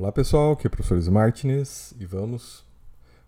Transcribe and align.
Olá 0.00 0.10
pessoal, 0.10 0.52
aqui 0.52 0.66
é 0.66 0.68
o 0.68 0.70
professor 0.70 1.12
Martinez 1.12 1.92
e 2.00 2.06
vamos 2.06 2.64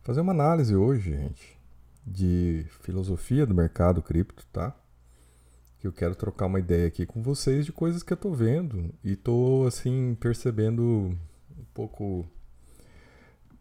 fazer 0.01 0.23
uma 0.23 0.33
análise 0.33 0.75
hoje, 0.75 1.11
gente, 1.11 1.61
de 2.07 2.65
filosofia 2.81 3.45
do 3.45 3.55
mercado 3.55 4.01
cripto, 4.01 4.47
tá? 4.51 4.75
Que 5.79 5.87
eu 5.87 5.93
quero 5.93 6.15
trocar 6.15 6.47
uma 6.47 6.59
ideia 6.59 6.87
aqui 6.89 7.05
com 7.05 7.23
vocês 7.23 7.67
de 7.67 7.73
coisas 7.73 8.03
que 8.03 8.11
eu 8.11 8.17
tô 8.17 8.33
vendo 8.33 8.89
e 9.05 9.15
tô 9.15 9.67
assim 9.69 10.17
percebendo 10.19 10.83
um 10.83 11.65
pouco 11.75 12.27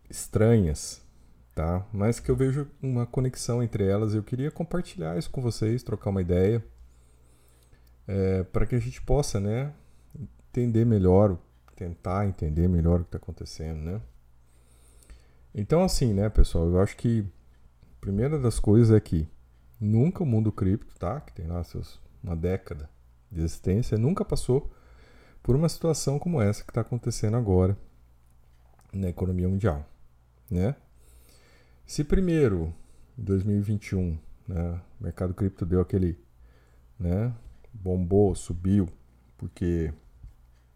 estranhas, 0.09 1.01
tá? 1.53 1.85
Mas 1.91 2.17
que 2.17 2.31
eu 2.31 2.35
vejo 2.37 2.65
uma 2.81 3.05
conexão 3.05 3.61
entre 3.61 3.85
elas 3.85 4.13
e 4.13 4.17
eu 4.17 4.23
queria 4.23 4.49
compartilhar 4.49 5.17
isso 5.17 5.29
com 5.29 5.41
vocês, 5.41 5.83
trocar 5.83 6.11
uma 6.11 6.21
ideia, 6.21 6.65
é, 8.07 8.43
para 8.43 8.65
que 8.65 8.75
a 8.75 8.79
gente 8.79 9.01
possa, 9.01 9.37
né, 9.37 9.73
entender 10.47 10.85
melhor 10.85 11.37
tentar 11.81 12.27
entender 12.27 12.67
melhor 12.67 12.99
o 12.99 13.03
que 13.03 13.07
está 13.07 13.17
acontecendo, 13.17 13.79
né? 13.79 13.99
Então, 15.53 15.83
assim, 15.83 16.13
né, 16.13 16.29
pessoal, 16.29 16.67
eu 16.67 16.79
acho 16.79 16.95
que 16.95 17.25
a 17.81 17.99
primeira 17.99 18.37
das 18.37 18.59
coisas 18.59 18.95
é 18.95 18.99
que 18.99 19.27
nunca 19.79 20.21
o 20.21 20.25
mundo 20.25 20.51
cripto, 20.51 20.93
tá? 20.99 21.19
Que 21.19 21.33
tem 21.33 21.47
lá 21.47 21.63
seus, 21.63 21.99
uma 22.23 22.35
década 22.35 22.87
de 23.31 23.39
existência, 23.39 23.97
nunca 23.97 24.23
passou 24.23 24.71
por 25.41 25.55
uma 25.55 25.67
situação 25.67 26.19
como 26.19 26.39
essa 26.39 26.63
que 26.63 26.69
está 26.69 26.81
acontecendo 26.81 27.35
agora 27.35 27.75
na 28.93 29.09
economia 29.09 29.49
mundial, 29.49 29.83
né? 30.51 30.75
Se 31.87 32.03
primeiro, 32.03 32.71
em 33.17 33.23
2021, 33.23 34.19
né, 34.47 34.79
o 34.99 35.03
mercado 35.03 35.33
cripto 35.33 35.65
deu 35.65 35.81
aquele, 35.81 36.15
né, 36.99 37.33
bombou, 37.73 38.35
subiu, 38.35 38.87
porque 39.35 39.91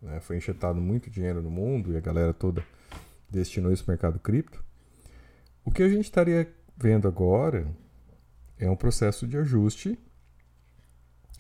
né? 0.05 0.20
Foi 0.20 0.38
injetado 0.38 0.80
muito 0.80 1.09
dinheiro 1.09 1.41
no 1.41 1.50
mundo 1.50 1.91
e 1.91 1.98
a 1.98 2.00
galera 2.00 2.34
toda 2.34 2.64
destinou 3.30 3.73
isso 3.73 3.84
mercado 3.88 4.20
cripto. 4.20 4.64
O 5.64 5.72
que 5.72 5.81
a 5.81 5.90
gente 5.90 6.06
estaria 6.06 6.48
vendo 6.78 7.08
agora 7.08 7.67
é 8.58 8.70
um 8.70 8.76
processo 8.76 9.28
de 9.28 9.36
ajuste 9.38 10.00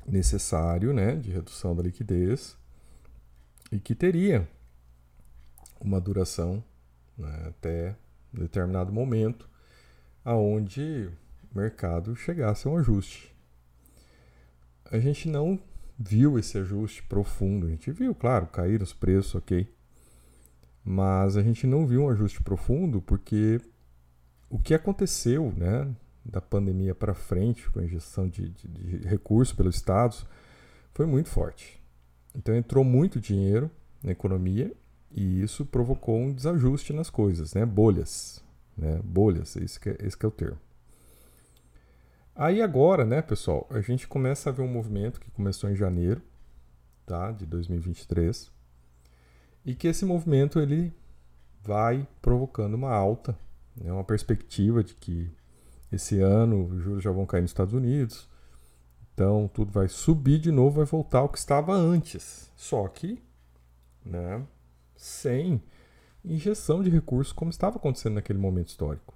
necessário, 0.05 0.93
né, 0.93 1.15
de 1.15 1.31
redução 1.31 1.75
da 1.75 1.83
liquidez 1.83 2.57
e 3.71 3.79
que 3.79 3.95
teria 3.95 4.47
uma 5.79 6.01
duração 6.01 6.63
né, 7.17 7.45
até 7.47 7.95
um 8.33 8.39
determinado 8.39 8.91
momento 8.91 9.49
aonde 10.23 11.09
o 11.51 11.57
mercado 11.57 12.15
chegasse 12.15 12.67
a 12.67 12.71
um 12.71 12.77
ajuste. 12.77 13.33
A 14.91 14.99
gente 14.99 15.29
não 15.29 15.59
viu 15.97 16.37
esse 16.37 16.57
ajuste 16.57 17.03
profundo. 17.03 17.67
A 17.67 17.69
gente 17.69 17.91
viu, 17.91 18.13
claro, 18.13 18.47
cair 18.47 18.81
os 18.81 18.93
preços, 18.93 19.35
ok. 19.35 19.67
Mas 20.83 21.35
a 21.37 21.41
gente 21.41 21.65
não 21.65 21.87
viu 21.87 22.03
um 22.03 22.09
ajuste 22.09 22.41
profundo 22.43 23.01
porque 23.01 23.59
o 24.49 24.59
que 24.59 24.73
aconteceu 24.73 25.51
né, 25.55 25.87
da 26.23 26.39
pandemia 26.39 26.93
para 26.93 27.13
frente, 27.13 27.69
com 27.71 27.79
a 27.79 27.83
injeção 27.83 28.27
de, 28.27 28.49
de, 28.49 28.67
de 28.67 29.07
recursos 29.07 29.55
pelos 29.55 29.75
estados, 29.75 30.25
foi 30.93 31.05
muito 31.05 31.29
forte. 31.29 31.81
Então 32.35 32.55
entrou 32.55 32.83
muito 32.83 33.19
dinheiro 33.19 33.71
na 34.03 34.11
economia 34.11 34.71
e 35.11 35.41
isso 35.41 35.65
provocou 35.65 36.19
um 36.19 36.33
desajuste 36.33 36.93
nas 36.93 37.09
coisas, 37.09 37.53
né? 37.53 37.65
bolhas. 37.65 38.43
Né? 38.77 38.99
Bolhas, 39.03 39.55
esse 39.55 39.79
que, 39.79 39.89
é, 39.89 39.97
esse 40.01 40.17
que 40.17 40.25
é 40.25 40.29
o 40.29 40.31
termo. 40.31 40.59
Aí 42.37 42.61
agora, 42.61 43.05
né, 43.05 43.21
pessoal, 43.21 43.65
a 43.69 43.79
gente 43.79 44.09
começa 44.09 44.49
a 44.49 44.51
ver 44.53 44.61
um 44.61 44.67
movimento 44.67 45.21
que 45.21 45.31
começou 45.31 45.69
em 45.69 45.75
janeiro, 45.75 46.21
tá, 47.05 47.31
de 47.31 47.45
2023, 47.45 48.51
e 49.63 49.73
que 49.73 49.87
esse 49.87 50.03
movimento 50.03 50.59
ele 50.59 50.93
vai 51.61 52.05
provocando 52.21 52.73
uma 52.73 52.91
alta, 52.91 53.39
né, 53.73 53.89
uma 53.89 54.03
perspectiva 54.03 54.83
de 54.83 54.95
que 54.95 55.31
esse 55.89 56.19
ano 56.19 56.65
os 56.65 56.83
juros 56.83 57.01
já 57.01 57.09
vão 57.09 57.25
cair 57.25 57.41
nos 57.41 57.51
Estados 57.51 57.73
Unidos, 57.73 58.27
então 59.13 59.49
tudo 59.53 59.71
vai 59.71 59.87
subir 59.87 60.37
de 60.39 60.51
novo, 60.51 60.75
vai 60.75 60.85
voltar 60.85 61.19
ao 61.19 61.29
que 61.29 61.37
estava 61.37 61.73
antes, 61.73 62.51
só 62.57 62.85
que, 62.89 63.23
né, 64.03 64.45
sem 64.97 65.63
injeção 66.21 66.83
de 66.83 66.89
recursos 66.89 67.31
como 67.31 67.49
estava 67.49 67.77
acontecendo 67.77 68.15
naquele 68.15 68.39
momento 68.39 68.67
histórico 68.67 69.13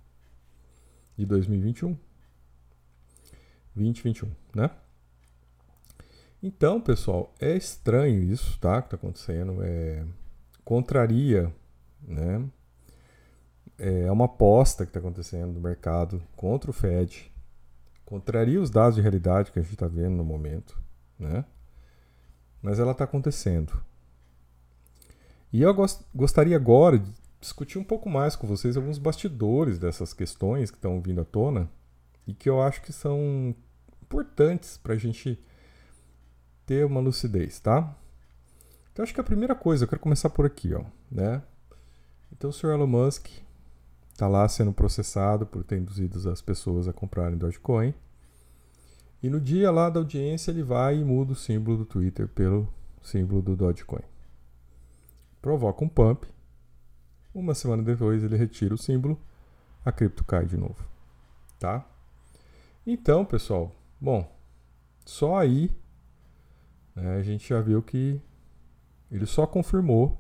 de 1.18 1.26
2021. 1.26 1.98
2021, 3.76 4.30
né? 4.56 4.72
Então, 6.42 6.80
pessoal, 6.80 7.34
é 7.40 7.56
estranho 7.56 8.24
isso, 8.24 8.58
tá? 8.60 8.82
Que 8.82 8.88
está 8.88 8.96
acontecendo. 8.96 9.62
É, 9.62 10.06
contraria, 10.64 11.54
né? 12.02 12.46
É 13.78 14.12
uma 14.12 14.26
aposta 14.26 14.86
que 14.86 14.90
está 14.90 15.00
acontecendo 15.00 15.54
no 15.54 15.60
mercado 15.60 16.22
contra 16.36 16.70
o 16.70 16.74
Fed. 16.74 17.32
Contraria 18.06 18.60
os 18.60 18.70
dados 18.70 18.96
de 18.96 19.02
realidade 19.02 19.52
que 19.52 19.60
a 19.60 19.62
gente 19.62 19.74
está 19.74 19.88
vendo 19.88 20.16
no 20.16 20.24
momento, 20.24 20.82
né? 21.18 21.46
Mas 22.62 22.80
ela 22.80 22.92
está 22.92 23.04
acontecendo. 23.04 23.82
E 25.52 25.62
eu 25.62 25.74
gost 25.74 26.04
gostaria 26.14 26.56
agora 26.56 27.00
de 27.00 27.10
discutir 27.40 27.78
um 27.78 27.84
pouco 27.84 28.10
mais 28.10 28.36
com 28.36 28.48
vocês 28.48 28.76
alguns 28.76 28.98
bastidores 28.98 29.80
dessas 29.80 30.14
questões 30.14 30.70
que 30.70 30.78
estão 30.78 31.02
vindo 31.02 31.22
à 31.22 31.26
tona 31.26 31.70
e 32.30 32.34
que 32.36 32.48
eu 32.48 32.62
acho 32.62 32.84
que 32.84 32.94
são 32.94 33.56
importantes 34.04 34.78
para 34.78 34.94
a 34.94 34.98
gente 34.98 35.44
ter 36.64 36.86
uma 36.86 37.00
lucidez, 37.00 37.60
tá? 37.60 37.98
Então 38.94 39.02
acho 39.02 39.14
que 39.14 39.20
a 39.20 39.24
primeira 39.24 39.56
coisa, 39.56 39.84
eu 39.84 39.88
quero 39.88 40.00
começar 40.00 40.30
por 40.30 40.46
aqui, 40.46 40.76
ó, 40.76 40.84
né? 41.12 41.42
Então 42.32 42.52
o 42.52 42.54
Sr. 42.54 42.74
Elon 42.76 42.86
Musk 42.86 43.28
está 44.12 44.28
lá 44.28 44.48
sendo 44.48 44.72
processado 44.72 45.48
por 45.48 45.64
ter 45.64 45.80
induzido 45.80 46.30
as 46.30 46.40
pessoas 46.40 46.88
a 46.88 46.94
comprarem 46.94 47.36
Dogecoin. 47.36 47.96
E 49.24 49.30
no 49.30 49.42
dia 49.42 49.72
lá 49.72 49.90
da 49.90 50.00
audiência 50.00 50.52
ele 50.52 50.62
vai 50.62 51.00
e 51.00 51.04
muda 51.04 51.32
o 51.34 51.36
símbolo 51.36 51.78
do 51.78 51.86
Twitter 51.86 52.28
pelo 52.28 52.72
símbolo 53.02 53.42
do 53.42 53.56
Dogecoin. 53.56 54.04
Provoca 55.42 55.84
um 55.84 55.90
pump. 55.90 56.28
Uma 57.34 57.56
semana 57.56 57.82
depois 57.82 58.24
ele 58.24 58.38
retira 58.38 58.76
o 58.76 58.78
símbolo, 58.78 59.20
a 59.84 59.92
cripto 59.92 60.24
cai 60.24 60.46
de 60.46 60.58
novo, 60.58 60.86
tá? 61.58 61.89
Então, 62.86 63.26
pessoal, 63.26 63.76
bom, 64.00 64.30
só 65.06 65.38
aí 65.38 65.70
né, 66.96 67.18
a 67.18 67.22
gente 67.24 67.48
já 67.48 67.62
viu 67.62 67.82
que 67.82 68.22
ele 69.12 69.26
só 69.26 69.46
confirmou 69.46 70.20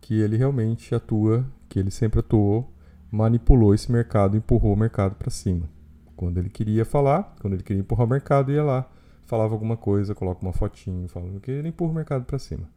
que 0.00 0.20
ele 0.20 0.36
realmente 0.36 0.94
atua, 0.94 1.46
que 1.68 1.78
ele 1.78 1.90
sempre 1.90 2.20
atuou, 2.20 2.72
manipulou 3.10 3.74
esse 3.74 3.90
mercado, 3.90 4.36
empurrou 4.36 4.72
o 4.72 4.76
mercado 4.76 5.16
para 5.16 5.30
cima. 5.30 5.68
Quando 6.14 6.38
ele 6.38 6.48
queria 6.48 6.84
falar, 6.84 7.34
quando 7.40 7.54
ele 7.54 7.62
queria 7.62 7.80
empurrar 7.80 8.06
o 8.06 8.10
mercado, 8.10 8.52
ia 8.52 8.62
lá, 8.62 8.90
falava 9.24 9.54
alguma 9.54 9.76
coisa, 9.76 10.14
coloca 10.14 10.42
uma 10.42 10.52
fotinho, 10.52 11.08
falando 11.08 11.40
que 11.40 11.50
ele 11.50 11.68
empurra 11.68 11.90
o 11.90 11.94
mercado 11.94 12.24
para 12.24 12.38
cima. 12.38 12.68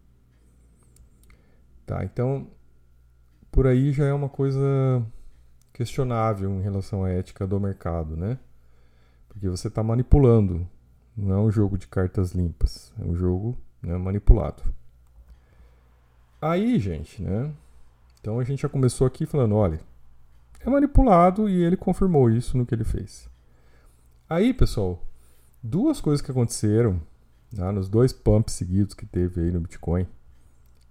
Tá, 1.85 2.03
então 2.03 2.47
por 3.51 3.67
aí 3.67 3.91
já 3.91 4.05
é 4.05 4.13
uma 4.13 4.29
coisa 4.29 4.59
questionável 5.73 6.51
em 6.51 6.61
relação 6.61 7.03
à 7.03 7.09
ética 7.09 7.47
do 7.47 7.59
mercado, 7.59 8.15
né? 8.15 8.37
Porque 9.29 9.47
você 9.47 9.69
está 9.69 9.81
manipulando. 9.81 10.67
Não 11.15 11.33
é 11.33 11.39
um 11.39 11.51
jogo 11.51 11.77
de 11.77 11.87
cartas 11.87 12.31
limpas. 12.31 12.93
É 12.99 13.03
um 13.03 13.15
jogo 13.15 13.57
né, 13.81 13.97
manipulado. 13.97 14.63
Aí, 16.41 16.79
gente, 16.79 17.21
né? 17.21 17.51
Então 18.19 18.39
a 18.39 18.43
gente 18.43 18.61
já 18.61 18.69
começou 18.69 19.07
aqui 19.07 19.25
falando, 19.25 19.55
olha, 19.55 19.79
é 20.59 20.69
manipulado 20.69 21.49
e 21.49 21.63
ele 21.63 21.77
confirmou 21.77 22.29
isso 22.29 22.57
no 22.57 22.65
que 22.65 22.75
ele 22.75 22.83
fez. 22.83 23.29
Aí, 24.29 24.53
pessoal, 24.53 25.01
duas 25.63 26.01
coisas 26.01 26.21
que 26.21 26.31
aconteceram 26.31 27.01
né, 27.51 27.71
nos 27.71 27.89
dois 27.89 28.13
pumps 28.13 28.53
seguidos 28.53 28.93
que 28.93 29.05
teve 29.05 29.41
aí 29.41 29.51
no 29.51 29.61
Bitcoin, 29.61 30.07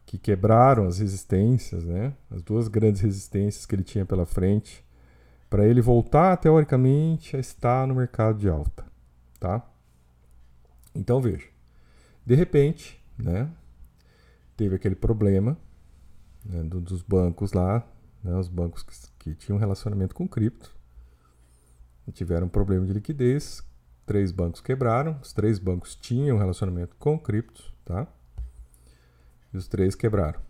que 0.04 0.18
quebraram 0.18 0.86
as 0.86 0.98
resistências, 0.98 1.84
né? 1.84 2.14
As 2.30 2.42
duas 2.42 2.66
grandes 2.66 3.00
resistências 3.00 3.66
que 3.66 3.74
ele 3.74 3.84
tinha 3.84 4.06
pela 4.06 4.24
frente 4.24 4.84
para 5.48 5.66
ele 5.66 5.80
voltar 5.80 6.36
teoricamente 6.36 7.36
a 7.36 7.40
estar 7.40 7.86
no 7.86 7.94
mercado 7.94 8.38
de 8.38 8.48
alta, 8.48 8.84
tá? 9.40 9.66
Então 10.94 11.20
veja, 11.20 11.46
de 12.24 12.34
repente, 12.34 13.02
né, 13.16 13.50
teve 14.56 14.76
aquele 14.76 14.94
problema 14.94 15.56
né, 16.44 16.62
do, 16.62 16.80
dos 16.80 17.02
bancos 17.02 17.52
lá, 17.52 17.86
né, 18.22 18.34
os 18.36 18.48
bancos 18.48 18.82
que, 18.82 18.94
que 19.18 19.34
tinham 19.34 19.58
relacionamento 19.58 20.14
com 20.14 20.28
cripto, 20.28 20.76
tiveram 22.12 22.46
um 22.46 22.50
problema 22.50 22.86
de 22.86 22.92
liquidez, 22.92 23.62
três 24.06 24.32
bancos 24.32 24.60
quebraram, 24.60 25.18
os 25.22 25.32
três 25.32 25.58
bancos 25.58 25.94
tinham 25.94 26.38
relacionamento 26.38 26.96
com 26.96 27.18
cripto, 27.18 27.62
tá? 27.84 28.06
E 29.52 29.56
os 29.56 29.68
três 29.68 29.94
quebraram. 29.94 30.40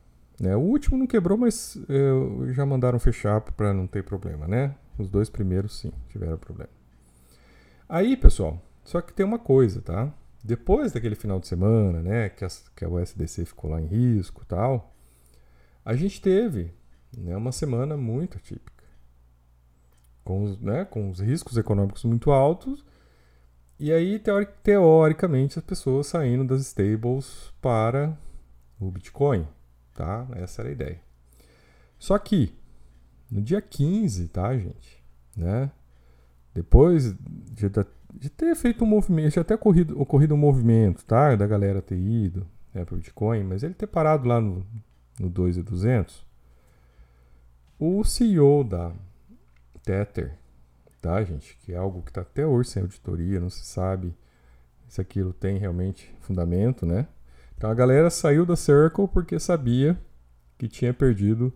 Né? 0.41 0.55
O 0.55 0.61
último 0.61 0.97
não 0.97 1.07
quebrou, 1.07 1.37
mas 1.37 1.77
eh, 1.89 2.53
já 2.53 2.65
mandaram 2.65 2.99
fechar 2.99 3.41
para 3.41 3.75
não 3.75 3.87
ter 3.87 4.05
problema, 4.05 4.47
né? 4.47 4.75
Os 4.99 5.09
dois 5.09 5.31
primeiros, 5.31 5.79
sim, 5.79 5.93
tiveram 6.09 6.37
problema. 6.37 6.71
Aí, 7.89 8.17
pessoal, 8.17 8.61
só 8.85 9.01
que 9.01 9.13
tem 9.13 9.25
uma 9.25 9.39
coisa, 9.39 9.81
tá? 9.81 10.13
Depois 10.43 10.93
daquele 10.93 11.15
final 11.15 11.39
de 11.39 11.47
semana, 11.47 12.03
né, 12.03 12.29
que 12.29 12.45
a, 12.45 12.49
que 12.75 12.85
a 12.85 12.89
USDC 12.89 13.45
ficou 13.45 13.71
lá 13.71 13.81
em 13.81 13.87
risco 13.87 14.45
tal, 14.45 14.95
a 15.85 15.95
gente 15.95 16.21
teve 16.21 16.73
né, 17.17 17.37
uma 17.37 17.53
semana 17.53 17.97
muito 17.97 18.37
atípica, 18.37 18.85
com 20.25 20.43
os, 20.43 20.61
né, 20.61 20.85
com 20.85 21.11
os 21.11 21.21
riscos 21.21 21.57
econômicos 21.57 22.05
muito 22.05 22.31
altos, 22.31 22.85
e 23.81 23.93
aí, 23.93 24.19
teori 24.19 24.49
teoricamente, 24.63 25.57
as 25.57 25.65
pessoas 25.65 26.09
saindo 26.09 26.45
das 26.45 26.63
stables 26.63 27.53
para 27.63 28.19
o 28.81 28.91
Bitcoin, 28.91 29.47
tá? 29.95 30.27
Essa 30.33 30.63
era 30.63 30.69
a 30.69 30.73
ideia. 30.73 31.01
Só 31.97 32.19
que, 32.19 32.58
no 33.31 33.41
dia 33.41 33.61
15, 33.61 34.29
tá, 34.29 34.57
gente? 34.57 35.03
Né? 35.37 35.71
Depois 36.55 37.15
de, 37.15 37.71
de 38.15 38.31
ter 38.31 38.55
feito 38.57 38.85
um 38.85 38.87
movimento, 38.87 39.35
já 39.35 39.43
até 39.43 39.55
ocorrido, 39.55 40.01
ocorrido 40.01 40.35
um 40.35 40.39
movimento, 40.39 41.05
tá? 41.05 41.35
Da 41.37 41.47
galera 41.47 41.83
ter 41.83 41.99
ido 41.99 42.47
né, 42.75 42.85
para 42.85 42.95
o 42.95 42.99
Bitcoin, 42.99 43.45
mas 43.45 43.63
ele 43.63 43.75
ter 43.75 43.87
parado 43.87 44.27
lá 44.27 44.41
no, 44.41 44.67
no 45.21 45.29
2,200, 45.29 46.27
o 47.79 48.03
CEO 48.03 48.65
da 48.65 48.93
Tether, 49.85 50.37
tá, 51.01 51.23
gente? 51.23 51.57
Que 51.63 51.73
é 51.73 51.77
algo 51.77 52.03
que 52.03 52.11
está 52.11 52.23
até 52.23 52.47
hoje 52.47 52.71
sem 52.71 52.83
auditoria, 52.83 53.41
não 53.41 53.51
se 53.51 53.65
sabe 53.65 54.15
se 54.89 55.01
aquilo 55.01 55.33
tem 55.33 55.59
realmente 55.59 56.13
fundamento, 56.21 56.85
né? 56.85 57.07
Então 57.57 57.71
a 57.71 57.75
galera 57.75 58.11
saiu 58.11 58.47
da 58.47 58.57
Circle 58.57 59.09
porque 59.09 59.39
sabia 59.39 59.99
que 60.57 60.67
tinha 60.67 60.95
perdido 60.95 61.53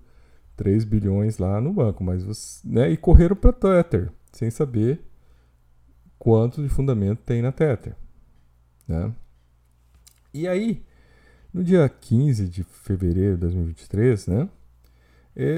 3 0.62 0.85
bilhões 0.85 1.38
lá 1.38 1.61
no 1.61 1.73
banco, 1.73 2.05
mas 2.05 2.62
né, 2.64 2.88
e 2.88 2.97
correram 2.97 3.35
para 3.35 3.53
Tether, 3.53 4.12
sem 4.31 4.49
saber 4.49 5.00
quanto 6.20 6.62
de 6.62 6.69
fundamento 6.69 7.19
tem 7.25 7.43
na 7.43 7.50
Tether, 7.50 7.97
né? 8.87 9.12
E 10.32 10.47
aí, 10.47 10.85
no 11.53 11.64
dia 11.64 11.88
15 11.88 12.49
de 12.49 12.62
fevereiro 12.62 13.35
de 13.35 13.41
2023, 13.41 14.29
né? 14.29 14.49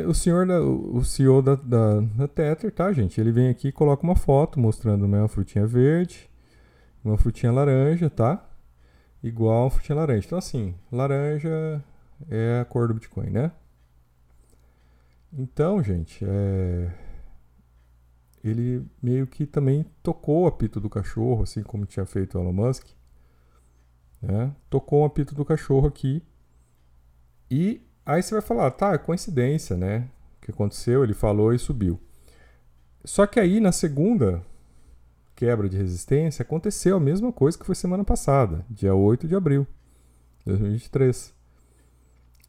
o 0.09 0.15
senhor, 0.15 0.47
da, 0.47 0.59
o 0.62 1.05
CEO 1.05 1.43
da, 1.43 1.55
da, 1.55 2.01
da 2.01 2.27
Tether, 2.27 2.73
tá, 2.73 2.91
gente? 2.91 3.21
Ele 3.21 3.31
vem 3.31 3.51
aqui 3.51 3.69
e 3.69 3.73
coloca 3.73 4.03
uma 4.05 4.17
foto 4.17 4.59
mostrando 4.59 5.06
né, 5.06 5.19
uma 5.19 5.29
frutinha 5.29 5.67
verde, 5.67 6.31
uma 7.05 7.19
frutinha 7.19 7.53
laranja, 7.53 8.09
tá? 8.09 8.43
Igual 9.23 9.67
a 9.67 9.71
frutinha 9.71 9.97
laranja. 9.97 10.27
Então, 10.27 10.39
assim, 10.39 10.75
laranja 10.91 11.85
é 12.31 12.61
a 12.61 12.65
cor 12.65 12.89
do 12.89 12.95
Bitcoin, 12.95 13.29
né? 13.29 13.53
Então, 15.37 15.83
gente, 15.83 16.25
é... 16.25 16.93
ele 18.43 18.87
meio 19.03 19.27
que 19.27 19.47
também 19.47 19.85
tocou 20.03 20.45
o 20.45 20.47
apito 20.47 20.81
do 20.81 20.89
cachorro, 20.89 21.43
assim 21.43 21.63
como 21.63 21.85
tinha 21.85 22.07
feito 22.07 22.39
o 22.39 22.41
Elon 22.41 22.53
Musk. 22.53 22.87
Né? 24.23 24.55
Tocou 24.71 25.03
o 25.03 25.05
apito 25.05 25.35
do 25.35 25.45
cachorro 25.45 25.89
aqui. 25.89 26.23
E 27.51 27.83
aí 28.07 28.23
você 28.23 28.35
vai 28.35 28.43
falar, 28.43 28.71
tá, 28.71 28.93
é 28.95 28.99
coincidência, 28.99 29.77
né? 29.77 30.09
O 30.39 30.45
que 30.45 30.51
aconteceu? 30.53 31.03
Ele 31.03 31.15
falou 31.15 31.53
e 31.53 31.59
subiu. 31.59 31.99
Só 33.05 33.27
que 33.27 33.41
aí, 33.41 33.61
na 33.61 33.73
segunda 33.73 34.43
quebra 35.35 35.69
de 35.69 35.77
resistência, 35.77 36.43
aconteceu 36.43 36.97
a 36.97 37.01
mesma 37.01 37.33
coisa 37.33 37.59
que 37.59 37.67
foi 37.67 37.75
semana 37.75 38.05
passada, 38.05 38.65
dia 38.71 38.95
8 38.95 39.27
de 39.27 39.35
abril 39.35 39.67
de 40.39 40.45
2023. 40.47 41.35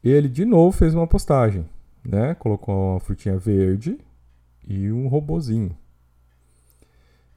Ele 0.04 0.28
de 0.28 0.44
novo 0.44 0.76
fez 0.76 0.94
uma 0.94 1.06
postagem 1.06 1.68
né? 2.06 2.34
Colocou 2.34 2.92
uma 2.92 3.00
frutinha 3.00 3.38
verde 3.38 3.98
e 4.66 4.90
um 4.92 5.08
robozinho. 5.08 5.76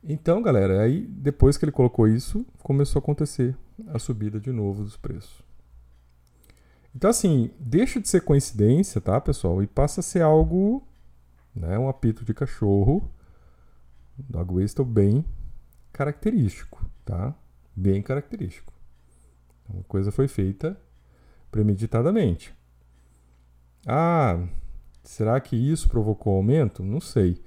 Então, 0.03 0.41
galera, 0.41 0.81
aí 0.81 1.05
depois 1.05 1.57
que 1.57 1.65
ele 1.65 1.71
colocou 1.71 2.07
isso, 2.07 2.45
começou 2.63 2.99
a 2.99 3.03
acontecer 3.03 3.55
a 3.87 3.99
subida 3.99 4.39
de 4.39 4.51
novo 4.51 4.83
dos 4.83 4.95
preços. 4.95 5.41
Então, 6.95 7.09
assim, 7.09 7.51
deixa 7.59 7.99
de 7.99 8.07
ser 8.07 8.21
coincidência, 8.21 8.99
tá, 8.99 9.19
pessoal? 9.19 9.61
E 9.61 9.67
passa 9.67 9.99
a 9.99 10.03
ser 10.03 10.21
algo, 10.21 10.87
né, 11.53 11.77
um 11.77 11.87
apito 11.87 12.25
de 12.25 12.33
cachorro, 12.33 13.09
dog 14.17 14.55
whistle 14.55 14.85
bem 14.85 15.23
característico, 15.91 16.83
tá? 17.05 17.35
Bem 17.75 18.01
característico. 18.01 18.73
Uma 19.67 19.83
coisa 19.83 20.11
foi 20.11 20.27
feita 20.27 20.79
premeditadamente. 21.51 22.53
Ah, 23.91 24.47
será 25.03 25.39
que 25.39 25.55
isso 25.55 25.89
provocou 25.89 26.35
aumento? 26.35 26.83
Não 26.83 27.01
sei. 27.01 27.41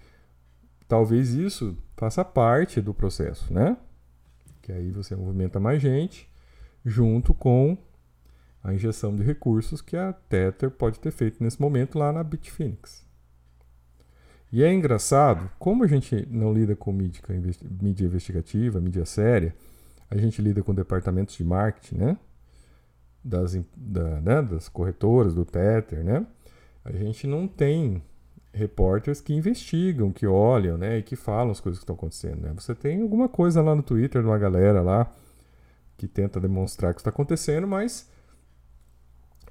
Talvez 0.89 1.33
isso 1.35 1.79
faça 1.97 2.25
parte 2.25 2.81
do 2.81 2.93
processo, 2.93 3.53
né? 3.53 3.77
Que 4.61 4.73
aí 4.73 4.91
você 4.91 5.15
movimenta 5.15 5.61
mais 5.61 5.81
gente 5.81 6.29
junto 6.85 7.33
com 7.33 7.79
a 8.63 8.75
injeção 8.75 9.15
de 9.15 9.23
recursos 9.23 9.81
que 9.81 9.97
a 9.97 10.13
Tether 10.13 10.71
pode 10.71 10.99
ter 10.99 11.13
feito 11.13 11.43
nesse 11.43 11.61
momento 11.61 11.99
lá 11.99 12.13
na 12.13 12.25
Bitfinex. 12.25 13.07
E 14.51 14.63
é 14.63 14.73
engraçado, 14.73 15.51
como 15.59 15.83
a 15.85 15.87
gente 15.87 16.27
não 16.29 16.53
lida 16.53 16.77
com 16.77 16.93
mídia, 16.93 17.23
investigativa, 18.05 18.81
mídia 18.81 19.07
séria, 19.07 19.55
a 20.11 20.17
gente 20.17 20.43
lida 20.43 20.63
com 20.63 20.75
departamentos 20.75 21.37
de 21.37 21.45
marketing, 21.45 21.97
né? 21.97 22.19
Das, 23.25 23.59
da, 23.77 24.21
né, 24.21 24.43
das 24.43 24.69
corretoras, 24.69 25.35
do 25.35 25.45
Tether, 25.45 26.05
né? 26.05 26.27
A 26.85 26.93
gente 26.93 27.27
não 27.27 27.47
tem 27.47 28.03
repórteres 28.53 29.21
que 29.21 29.33
investigam, 29.33 30.13
que 30.13 30.27
olham, 30.27 30.77
né, 30.77 30.99
e 30.99 31.03
que 31.03 31.17
falam 31.17 31.53
as 31.53 31.61
coisas 31.61 31.79
que 31.79 31.85
estão 31.85 31.95
acontecendo, 31.95 32.43
né? 32.43 32.53
Você 32.55 32.75
tem 32.75 33.01
alguma 33.03 33.29
coisa 33.29 33.63
lá 33.63 33.75
no 33.75 33.83
Twitter 33.83 34.21
de 34.21 34.29
uma 34.29 34.39
galera 34.39 34.83
lá 34.83 35.11
que 35.97 36.09
tenta 36.09 36.41
demonstrar 36.41 36.91
o 36.91 36.95
que 36.95 37.01
está 37.01 37.11
acontecendo, 37.11 37.67
mas 37.67 38.11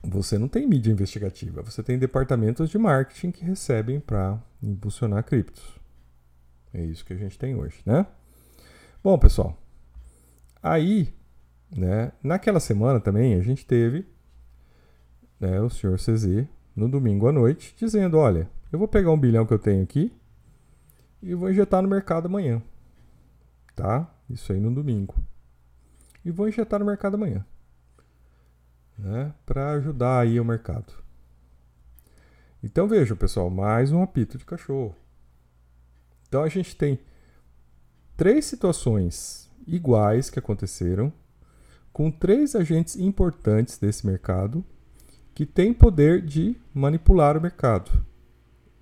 você 0.03 0.37
não 0.37 0.47
tem 0.47 0.67
mídia 0.67 0.91
investigativa, 0.91 1.61
você 1.61 1.81
tem 1.81 1.97
departamentos 1.97 2.69
de 2.69 2.77
marketing 2.77 3.31
que 3.31 3.45
recebem 3.45 3.99
para 3.99 4.41
impulsionar 4.61 5.23
criptos. 5.23 5.79
É 6.73 6.83
isso 6.83 7.05
que 7.05 7.13
a 7.13 7.17
gente 7.17 7.37
tem 7.37 7.55
hoje, 7.55 7.81
né? 7.85 8.05
Bom, 9.03 9.17
pessoal, 9.17 9.57
aí 10.61 11.13
né? 11.71 12.11
Naquela 12.21 12.59
semana 12.59 12.99
também 12.99 13.35
a 13.35 13.41
gente 13.41 13.65
teve 13.65 14.05
né, 15.39 15.59
o 15.61 15.69
senhor 15.69 15.97
CZ 15.97 16.45
no 16.75 16.89
domingo 16.89 17.27
à 17.27 17.31
noite 17.31 17.73
dizendo: 17.77 18.17
Olha, 18.17 18.49
eu 18.71 18.77
vou 18.77 18.87
pegar 18.87 19.11
um 19.11 19.19
bilhão 19.19 19.45
que 19.45 19.53
eu 19.53 19.59
tenho 19.59 19.83
aqui 19.83 20.13
e 21.21 21.33
vou 21.33 21.49
injetar 21.49 21.81
no 21.81 21.87
mercado 21.87 22.25
amanhã. 22.25 22.61
Tá? 23.75 24.13
Isso 24.29 24.51
aí 24.51 24.59
no 24.59 24.73
domingo. 24.73 25.15
E 26.23 26.31
vou 26.31 26.47
injetar 26.47 26.79
no 26.79 26.85
mercado 26.85 27.15
amanhã. 27.15 27.45
Né? 28.97 29.33
Para 29.45 29.71
ajudar 29.71 30.19
aí 30.19 30.39
o 30.39 30.45
mercado. 30.45 30.93
Então 32.61 32.87
veja, 32.87 33.15
pessoal, 33.15 33.49
mais 33.49 33.91
um 33.91 34.03
apito 34.03 34.37
de 34.37 34.45
cachorro. 34.45 34.95
Então 36.27 36.43
a 36.43 36.49
gente 36.49 36.75
tem 36.75 36.99
três 38.15 38.45
situações 38.45 39.49
iguais 39.65 40.29
que 40.29 40.37
aconteceram 40.37 41.11
com 41.91 42.09
três 42.11 42.55
agentes 42.55 42.95
importantes 42.95 43.77
desse 43.77 44.05
mercado 44.05 44.63
que 45.33 45.45
têm 45.45 45.73
poder 45.73 46.21
de 46.21 46.59
manipular 46.73 47.37
o 47.37 47.41
mercado, 47.41 48.05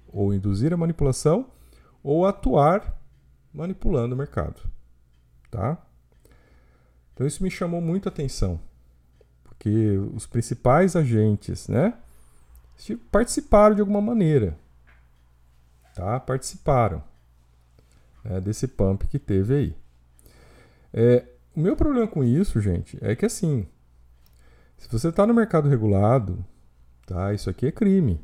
ou 0.08 0.34
induzir 0.34 0.74
a 0.74 0.78
manipulação, 0.78 1.52
ou 2.04 2.26
atuar 2.26 3.00
manipulando 3.54 4.16
o 4.16 4.18
mercado. 4.18 4.62
Tá? 5.52 5.78
Então 7.14 7.28
isso 7.28 7.44
me 7.44 7.52
chamou 7.52 7.82
muita 7.82 8.10
atenção, 8.10 8.60
porque 9.44 9.98
os 10.14 10.26
principais 10.26 10.96
agentes, 10.96 11.68
né, 11.68 11.94
participaram 13.12 13.76
de 13.76 13.82
alguma 13.82 14.02
maneira, 14.02 14.58
tá? 15.94 16.20
Participaram 16.20 17.04
né, 18.24 18.40
desse 18.40 18.68
pump 18.68 19.06
que 19.08 19.20
teve 19.20 19.54
aí. 19.54 19.76
É, 20.94 21.26
o 21.60 21.62
meu 21.62 21.76
problema 21.76 22.08
com 22.08 22.24
isso, 22.24 22.62
gente, 22.62 22.98
é 23.02 23.14
que 23.18 23.26
assim, 23.26 23.68
se 24.78 24.90
você 24.90 25.10
está 25.10 25.28
no 25.28 25.34
mercado 25.34 25.68
regulado, 25.68 26.44
tá? 27.06 27.34
Isso 27.34 27.50
aqui 27.50 27.68
é 27.68 27.72
crime. 27.72 28.22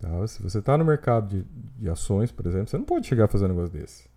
Tá? 0.00 0.26
Se 0.26 0.42
você 0.42 0.58
está 0.58 0.76
no 0.76 0.84
mercado 0.84 1.28
de, 1.28 1.44
de, 1.78 1.88
ações, 1.88 2.32
por 2.32 2.46
exemplo, 2.46 2.68
você 2.68 2.76
não 2.76 2.84
pode 2.84 3.06
chegar 3.06 3.26
a 3.26 3.28
fazer 3.28 3.44
um 3.44 3.48
negócio 3.48 3.70
desse. 3.70 4.10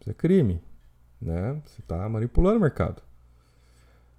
Isso 0.00 0.10
é 0.10 0.14
crime. 0.14 0.60
Né? 1.20 1.62
Você 1.64 1.80
está 1.80 2.08
manipulando 2.08 2.58
o 2.58 2.62
mercado. 2.62 3.00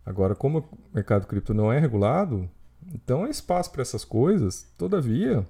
Agora, 0.05 0.33
como 0.33 0.59
o 0.59 0.77
mercado 0.93 1.27
cripto 1.27 1.53
não 1.53 1.73
é 1.73 1.77
regulado, 1.77 2.49
então 2.93 3.25
há 3.25 3.29
espaço 3.29 3.69
para 3.69 3.81
essas 3.81 4.05
coisas. 4.05 4.63
Todavia, 4.77 5.45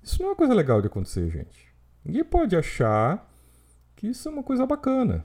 isso 0.00 0.22
não 0.22 0.28
é 0.28 0.30
uma 0.30 0.36
coisa 0.36 0.54
legal 0.54 0.80
de 0.80 0.86
acontecer, 0.86 1.28
gente. 1.28 1.74
Ninguém 2.04 2.22
pode 2.22 2.54
achar 2.54 3.28
que 3.96 4.06
isso 4.06 4.28
é 4.28 4.32
uma 4.32 4.44
coisa 4.44 4.64
bacana. 4.64 5.24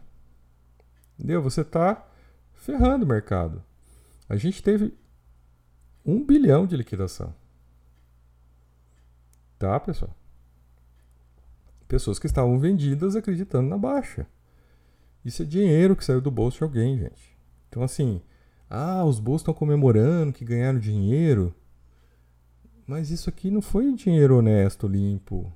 Entendeu? 1.21 1.39
Você 1.39 1.61
está 1.61 2.03
ferrando 2.55 3.05
o 3.05 3.07
mercado. 3.07 3.63
A 4.27 4.35
gente 4.35 4.63
teve 4.63 4.91
um 6.03 6.25
bilhão 6.25 6.65
de 6.65 6.75
liquidação. 6.75 7.31
Tá, 9.59 9.79
pessoal? 9.79 10.17
Pessoas 11.87 12.17
que 12.17 12.25
estavam 12.25 12.57
vendidas 12.57 13.15
acreditando 13.15 13.69
na 13.69 13.77
baixa. 13.77 14.25
Isso 15.23 15.43
é 15.43 15.45
dinheiro 15.45 15.95
que 15.95 16.03
saiu 16.03 16.19
do 16.19 16.31
bolso 16.31 16.57
de 16.57 16.63
alguém, 16.63 16.97
gente. 16.97 17.37
Então, 17.69 17.83
assim, 17.83 18.19
ah, 18.67 19.05
os 19.05 19.19
bolsos 19.19 19.41
estão 19.41 19.53
comemorando 19.53 20.33
que 20.33 20.43
ganharam 20.43 20.79
dinheiro. 20.79 21.53
Mas 22.87 23.11
isso 23.11 23.29
aqui 23.29 23.51
não 23.51 23.61
foi 23.61 23.93
dinheiro 23.93 24.39
honesto, 24.39 24.87
limpo, 24.87 25.53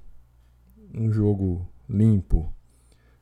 um 0.94 1.12
jogo 1.12 1.68
limpo. 1.90 2.54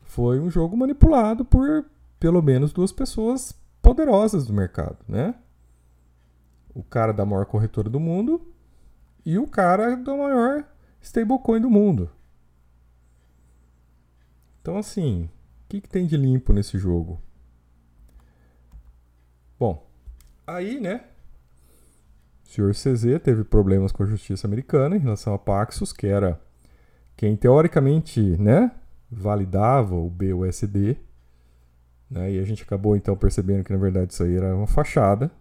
Foi 0.01 0.41
um 0.41 0.50
jogo 0.50 0.75
manipulado 0.75 1.45
por 1.45 1.85
pelo 2.23 2.41
menos 2.41 2.71
duas 2.71 2.93
pessoas 2.93 3.51
poderosas 3.81 4.47
do 4.47 4.53
mercado, 4.53 4.97
né? 5.09 5.35
O 6.73 6.81
cara 6.81 7.11
da 7.11 7.25
maior 7.25 7.45
corretora 7.45 7.89
do 7.89 7.99
mundo 7.99 8.49
e 9.25 9.37
o 9.37 9.45
cara 9.45 9.97
do 9.97 10.17
maior 10.17 10.63
stablecoin 11.01 11.59
do 11.59 11.69
mundo. 11.69 12.09
Então, 14.61 14.77
assim, 14.77 15.25
o 15.25 15.29
que, 15.67 15.81
que 15.81 15.89
tem 15.89 16.07
de 16.07 16.15
limpo 16.15 16.53
nesse 16.53 16.77
jogo? 16.77 17.21
Bom, 19.59 19.85
aí, 20.47 20.79
né? 20.79 21.03
O 22.45 22.47
senhor 22.47 22.71
CZ 22.71 23.21
teve 23.21 23.43
problemas 23.43 23.91
com 23.91 24.01
a 24.01 24.05
justiça 24.05 24.47
americana 24.47 24.95
em 24.95 24.99
relação 24.99 25.33
a 25.33 25.37
Paxos, 25.37 25.91
que 25.91 26.07
era 26.07 26.41
quem 27.17 27.35
teoricamente, 27.35 28.21
né, 28.37 28.71
validava 29.11 29.93
o 29.95 30.09
BUSD. 30.09 30.97
Né, 32.13 32.34
e 32.34 32.39
a 32.39 32.43
gente 32.43 32.62
acabou 32.62 32.96
então 32.96 33.17
percebendo 33.17 33.63
que 33.63 33.74
na 33.74 33.79
verdade 33.79 34.13
isso 34.13 34.22
aí 34.22 34.36
era 34.36 34.55
uma 34.55 34.67
fachada, 34.67 35.32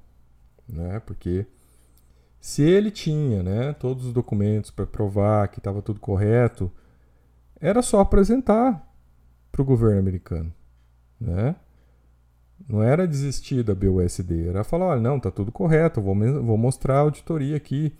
né, 0.66 1.00
porque 1.00 1.44
se 2.40 2.62
ele 2.62 2.90
tinha, 2.90 3.42
né, 3.42 3.74
todos 3.74 4.06
os 4.06 4.12
documentos 4.14 4.70
para 4.70 4.86
provar 4.86 5.48
que 5.48 5.58
estava 5.58 5.82
tudo 5.82 6.00
correto, 6.00 6.72
era 7.60 7.82
só 7.82 8.00
apresentar 8.00 8.90
para 9.52 9.60
o 9.60 9.66
governo 9.66 9.98
americano, 9.98 10.50
né? 11.20 11.54
Não 12.66 12.82
era 12.82 13.06
desistir 13.06 13.62
da 13.62 13.74
BUSD, 13.74 14.48
era 14.48 14.64
falar, 14.64 14.86
olha, 14.86 15.00
não, 15.00 15.20
tá 15.20 15.30
tudo 15.30 15.52
correto, 15.52 16.00
vou, 16.00 16.16
vou 16.42 16.56
mostrar 16.56 16.96
a 16.96 17.00
auditoria 17.00 17.56
aqui. 17.56 17.92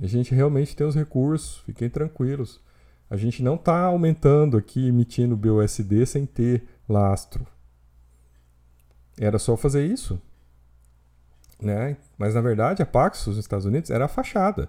A 0.00 0.06
gente 0.06 0.34
realmente 0.34 0.76
tem 0.76 0.86
os 0.86 0.94
recursos, 0.94 1.58
fiquem 1.60 1.88
tranquilos. 1.88 2.60
A 3.08 3.16
gente 3.16 3.42
não 3.42 3.54
está 3.54 3.84
aumentando 3.84 4.56
aqui, 4.56 4.88
emitindo 4.88 5.36
BUSD 5.36 6.04
sem 6.04 6.26
ter 6.26 6.64
lastro. 6.88 7.46
Era 9.20 9.38
só 9.38 9.56
fazer 9.56 9.86
isso. 9.86 10.20
Né? 11.60 11.96
Mas 12.16 12.34
na 12.34 12.40
verdade 12.40 12.82
a 12.82 12.86
Paxos 12.86 13.28
nos 13.28 13.38
Estados 13.38 13.64
Unidos 13.64 13.90
era 13.90 14.04
a 14.04 14.08
fachada. 14.08 14.68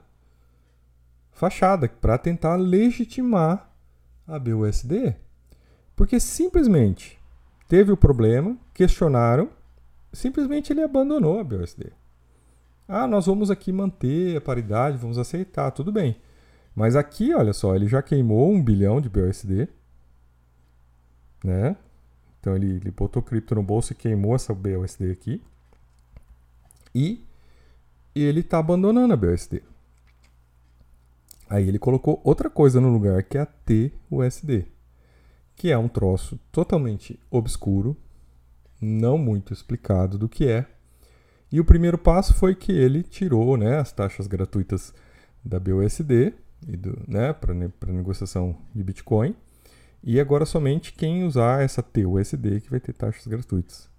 Fachada 1.32 1.88
para 1.88 2.18
tentar 2.18 2.56
legitimar 2.56 3.72
a 4.28 4.40
BUSD. 4.40 5.16
Porque 5.96 6.20
simplesmente 6.20 7.20
teve 7.68 7.92
o 7.92 7.98
problema, 7.98 8.58
questionaram, 8.74 9.50
simplesmente 10.12 10.74
ele 10.74 10.82
abandonou 10.82 11.40
a 11.40 11.44
BUSD. 11.44 11.92
Ah, 12.88 13.06
nós 13.06 13.28
vamos 13.28 13.52
aqui 13.52 13.72
manter 13.72 14.38
a 14.38 14.42
paridade, 14.42 14.98
vamos 14.98 15.20
aceitar, 15.20 15.70
tudo 15.72 15.92
bem. 15.92 16.18
Mas 16.76 16.96
aqui, 16.96 17.34
olha 17.34 17.54
só, 17.54 17.76
ele 17.76 17.88
já 17.88 18.02
queimou 18.02 18.52
um 18.52 18.64
bilhão 18.64 19.00
de 19.00 19.10
BUSD. 19.10 19.68
Né? 21.44 21.76
Então 22.40 22.56
ele, 22.56 22.76
ele 22.76 22.92
botou 22.92 23.22
cripto 23.22 23.56
no 23.56 23.64
bolso 23.64 23.94
e 23.94 23.96
queimou 23.96 24.36
essa 24.36 24.54
BUSD 24.54 25.12
aqui. 25.12 25.42
E 26.94 27.24
ele 28.16 28.40
está 28.40 28.60
abandonando 28.60 29.14
a 29.14 29.18
BUSD. 29.18 29.62
Aí 31.50 31.68
ele 31.68 31.80
colocou 31.80 32.22
outra 32.24 32.50
coisa 32.50 32.80
no 32.80 32.90
lugar, 32.90 33.24
que 33.24 33.38
é 33.38 33.42
a 33.42 33.46
TUSD, 33.46 34.68
que 35.56 35.72
é 35.72 35.78
um 35.78 35.88
troço 35.88 36.40
totalmente 36.52 37.20
obscuro, 37.32 37.98
não 38.80 39.18
muito 39.18 39.52
explicado 39.52 40.18
do 40.18 40.30
que 40.30 40.48
é. 40.48 40.68
E 41.52 41.60
o 41.60 41.66
primeiro 41.66 41.98
passo 41.98 42.36
foi 42.36 42.54
que 42.54 42.72
ele 42.72 43.02
tirou 43.02 43.58
né, 43.58 43.80
as 43.80 43.92
taxas 43.92 44.28
gratuitas 44.28 44.94
da 45.44 45.60
BUSD 45.60 46.34
e 46.68 46.78
do, 46.78 47.02
né, 47.08 47.34
para 47.34 47.54
negociação 47.92 48.56
de 48.74 48.84
Bitcoin. 48.84 49.36
E 50.02 50.20
agora 50.20 50.46
somente 50.46 50.94
quem 50.94 51.24
usar 51.24 51.62
essa 51.62 51.84
TUSD 51.84 52.62
que 52.62 52.70
vai 52.70 52.80
ter 52.80 52.94
taxas 52.94 53.28
gratuitas. 53.28 53.90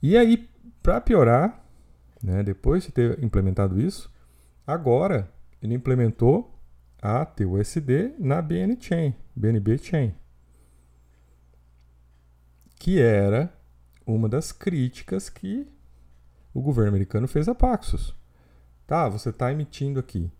E 0.00 0.16
aí, 0.16 0.48
para 0.82 1.00
piorar, 1.00 1.64
né, 2.22 2.42
depois 2.42 2.84
de 2.84 2.92
ter 2.92 3.22
implementado 3.22 3.80
isso, 3.80 4.12
agora 4.66 5.32
ele 5.60 5.74
implementou 5.74 6.54
a 7.02 7.24
TUSD 7.24 8.14
na 8.18 8.40
BN 8.40 8.76
Chain, 8.80 9.14
BNB 9.34 9.78
Chain, 9.78 10.14
que 12.78 13.00
era 13.00 13.52
uma 14.06 14.28
das 14.28 14.52
críticas 14.52 15.28
que 15.28 15.66
o 16.54 16.62
governo 16.62 16.90
americano 16.90 17.26
fez 17.26 17.48
a 17.48 17.54
Paxos. 17.54 18.14
Tá, 18.86 19.08
você 19.08 19.30
está 19.30 19.50
emitindo 19.50 19.98
aqui 19.98 20.30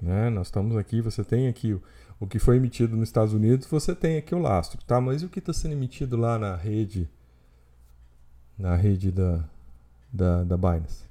né? 0.00 0.30
Nós 0.30 0.48
estamos 0.48 0.76
aqui, 0.76 1.00
você 1.00 1.24
tem 1.24 1.48
aqui 1.48 1.78
o, 2.18 2.26
que 2.26 2.38
foi 2.38 2.56
emitido 2.56 2.96
nos 2.96 3.08
Estados 3.08 3.32
Unidos, 3.32 3.66
você 3.66 3.94
tem 3.94 4.16
aqui 4.16 4.34
o 4.34 4.38
lastro, 4.38 4.82
tá? 4.84 5.00
Mas 5.00 5.22
o 5.22 5.28
que 5.28 5.38
está 5.38 5.52
sendo 5.52 5.72
emitido 5.72 6.16
lá 6.16 6.38
na 6.38 6.56
rede, 6.56 7.08
na 8.58 8.74
rede 8.76 9.10
da, 9.10 9.44
da, 10.12 10.44
da 10.44 10.56
Binance? 10.56 11.04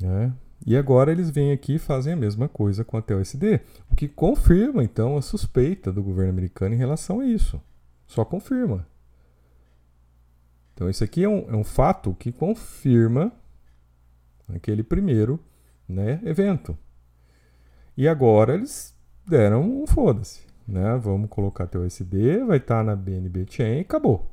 Né? 0.00 0.32
E 0.66 0.76
agora 0.76 1.10
eles 1.10 1.30
vêm 1.30 1.52
aqui 1.52 1.74
e 1.74 1.78
fazem 1.78 2.12
a 2.12 2.16
mesma 2.16 2.48
coisa 2.48 2.84
com 2.84 2.96
a 2.96 3.02
TUSD, 3.02 3.60
o 3.90 3.94
que 3.94 4.08
confirma 4.08 4.84
então 4.84 5.16
a 5.16 5.22
suspeita 5.22 5.92
do 5.92 6.02
governo 6.02 6.30
americano 6.30 6.74
em 6.74 6.78
relação 6.78 7.20
a 7.20 7.26
isso. 7.26 7.60
Só 8.06 8.24
confirma. 8.24 8.86
Então 10.74 10.88
isso 10.88 11.04
aqui 11.04 11.24
é 11.24 11.28
um, 11.28 11.50
é 11.50 11.56
um 11.56 11.64
fato 11.64 12.14
que 12.14 12.32
confirma 12.32 13.32
aquele 14.48 14.82
primeiro 14.82 15.38
né, 15.88 16.20
evento. 16.24 16.76
E 17.96 18.08
agora 18.08 18.54
eles 18.54 18.94
deram 19.26 19.62
um 19.62 19.86
foda-se. 19.86 20.40
Né? 20.66 20.96
Vamos 20.98 21.28
colocar 21.28 21.66
teu 21.66 21.84
SD, 21.84 22.44
vai 22.44 22.58
estar 22.58 22.78
tá 22.78 22.84
na 22.84 22.96
BNB 22.96 23.46
Chain 23.48 23.78
e 23.78 23.80
acabou. 23.80 24.30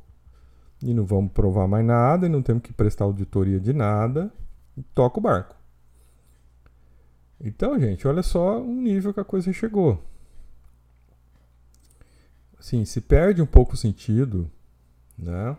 E 0.83 0.93
não 0.93 1.05
vamos 1.05 1.31
provar 1.31 1.67
mais 1.67 1.85
nada, 1.85 2.27
e 2.27 2.29
não 2.29 2.41
temos 2.41 2.61
que 2.61 2.71
prestar 2.71 3.05
auditoria 3.05 3.59
de 3.59 3.73
nada. 3.73 4.31
E 4.75 4.83
toca 4.83 5.17
o 5.17 5.21
barco. 5.21 5.55
Então, 7.39 7.79
gente, 7.79 8.07
olha 8.07 8.23
só 8.23 8.61
o 8.61 8.67
nível 8.67 9.13
que 9.13 9.19
a 9.19 9.25
coisa 9.25 9.51
chegou. 9.53 10.03
Assim, 12.59 12.83
se 12.85 13.01
perde 13.01 13.41
um 13.41 13.45
pouco 13.45 13.73
o 13.73 13.77
sentido, 13.77 14.49
né? 15.17 15.55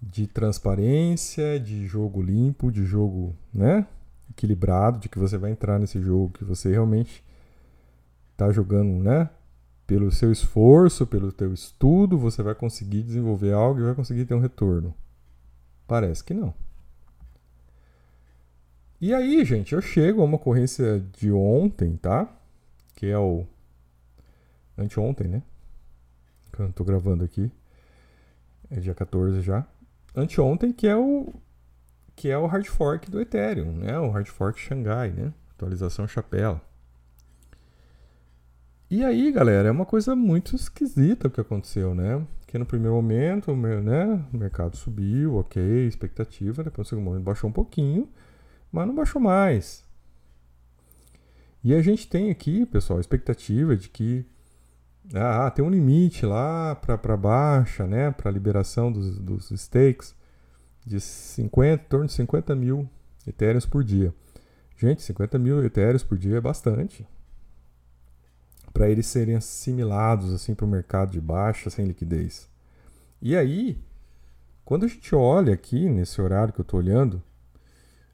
De 0.00 0.26
transparência, 0.26 1.58
de 1.60 1.86
jogo 1.86 2.22
limpo, 2.22 2.70
de 2.70 2.84
jogo, 2.84 3.36
né? 3.52 3.86
Equilibrado, 4.30 4.98
de 4.98 5.08
que 5.08 5.18
você 5.18 5.36
vai 5.36 5.50
entrar 5.50 5.78
nesse 5.78 6.00
jogo, 6.00 6.32
que 6.32 6.44
você 6.44 6.70
realmente 6.70 7.24
está 8.32 8.50
jogando, 8.50 9.02
né? 9.02 9.28
Pelo 9.86 10.10
seu 10.10 10.30
esforço, 10.30 11.06
pelo 11.06 11.32
teu 11.32 11.52
estudo, 11.52 12.18
você 12.18 12.42
vai 12.42 12.54
conseguir 12.54 13.02
desenvolver 13.02 13.52
algo 13.52 13.80
e 13.80 13.84
vai 13.84 13.94
conseguir 13.94 14.24
ter 14.24 14.34
um 14.34 14.40
retorno. 14.40 14.94
Parece 15.86 16.22
que 16.22 16.32
não. 16.32 16.54
E 19.00 19.12
aí, 19.14 19.44
gente, 19.44 19.74
eu 19.74 19.80
chego 19.80 20.20
a 20.20 20.24
uma 20.24 20.36
ocorrência 20.36 21.00
de 21.18 21.32
ontem, 21.32 21.96
tá? 21.96 22.28
Que 22.94 23.06
é 23.06 23.18
o. 23.18 23.46
Anteontem, 24.76 25.26
né? 25.26 25.42
Que 26.52 26.60
eu 26.60 26.72
tô 26.72 26.84
gravando 26.84 27.24
aqui. 27.24 27.50
É 28.70 28.78
dia 28.78 28.94
14 28.94 29.40
já. 29.40 29.66
Anteontem, 30.14 30.72
que 30.72 30.86
é 30.86 30.96
o 30.96 31.32
que 32.20 32.28
é 32.28 32.36
o 32.36 32.44
hard 32.44 32.66
fork 32.66 33.10
do 33.10 33.18
Ethereum, 33.18 33.72
né? 33.72 33.98
O 33.98 34.10
hard 34.10 34.26
fork 34.26 34.60
Xangai, 34.60 35.10
né? 35.10 35.32
Atualização 35.52 36.06
chapéu. 36.06 36.60
E 38.90 39.02
aí, 39.02 39.32
galera, 39.32 39.70
é 39.70 39.72
uma 39.72 39.86
coisa 39.86 40.14
muito 40.14 40.54
esquisita 40.54 41.28
o 41.28 41.30
que 41.30 41.40
aconteceu, 41.40 41.94
né? 41.94 42.22
Que 42.46 42.58
no 42.58 42.66
primeiro 42.66 42.94
momento, 42.94 43.56
né, 43.56 44.22
o 44.34 44.36
mercado 44.36 44.76
subiu, 44.76 45.36
ok, 45.36 45.86
expectativa, 45.86 46.62
depois 46.62 46.84
no 46.84 46.88
segundo 46.90 47.04
momento 47.06 47.24
baixou 47.24 47.48
um 47.48 47.54
pouquinho, 47.54 48.06
mas 48.70 48.86
não 48.86 48.94
baixou 48.94 49.18
mais. 49.18 49.82
E 51.64 51.72
a 51.74 51.80
gente 51.80 52.06
tem 52.06 52.30
aqui, 52.30 52.66
pessoal, 52.66 52.98
a 52.98 53.00
expectativa 53.00 53.74
de 53.74 53.88
que 53.88 54.26
ah, 55.14 55.50
tem 55.50 55.64
um 55.64 55.70
limite 55.70 56.26
lá 56.26 56.74
para 56.74 57.16
baixa, 57.16 57.86
né, 57.86 58.10
para 58.10 58.30
liberação 58.30 58.92
dos, 58.92 59.18
dos 59.18 59.48
stakes 59.52 60.19
de 60.84 61.00
50, 61.00 61.84
em 61.84 61.88
torno 61.88 62.06
de 62.06 62.12
50 62.12 62.54
mil 62.54 62.88
Ethereums 63.26 63.66
por 63.66 63.84
dia. 63.84 64.14
Gente, 64.76 65.02
50 65.02 65.38
mil 65.38 65.64
Ethereums 65.64 66.02
por 66.02 66.16
dia 66.16 66.38
é 66.38 66.40
bastante. 66.40 67.06
Para 68.72 68.88
eles 68.88 69.06
serem 69.06 69.34
assimilados 69.34 70.32
assim 70.32 70.54
para 70.54 70.64
o 70.64 70.68
mercado 70.68 71.10
de 71.10 71.20
baixa, 71.20 71.68
sem 71.68 71.86
liquidez. 71.86 72.48
E 73.20 73.36
aí, 73.36 73.78
quando 74.64 74.84
a 74.84 74.88
gente 74.88 75.14
olha 75.14 75.52
aqui 75.52 75.88
nesse 75.88 76.20
horário 76.20 76.52
que 76.52 76.60
eu 76.60 76.64
estou 76.64 76.80
olhando, 76.80 77.22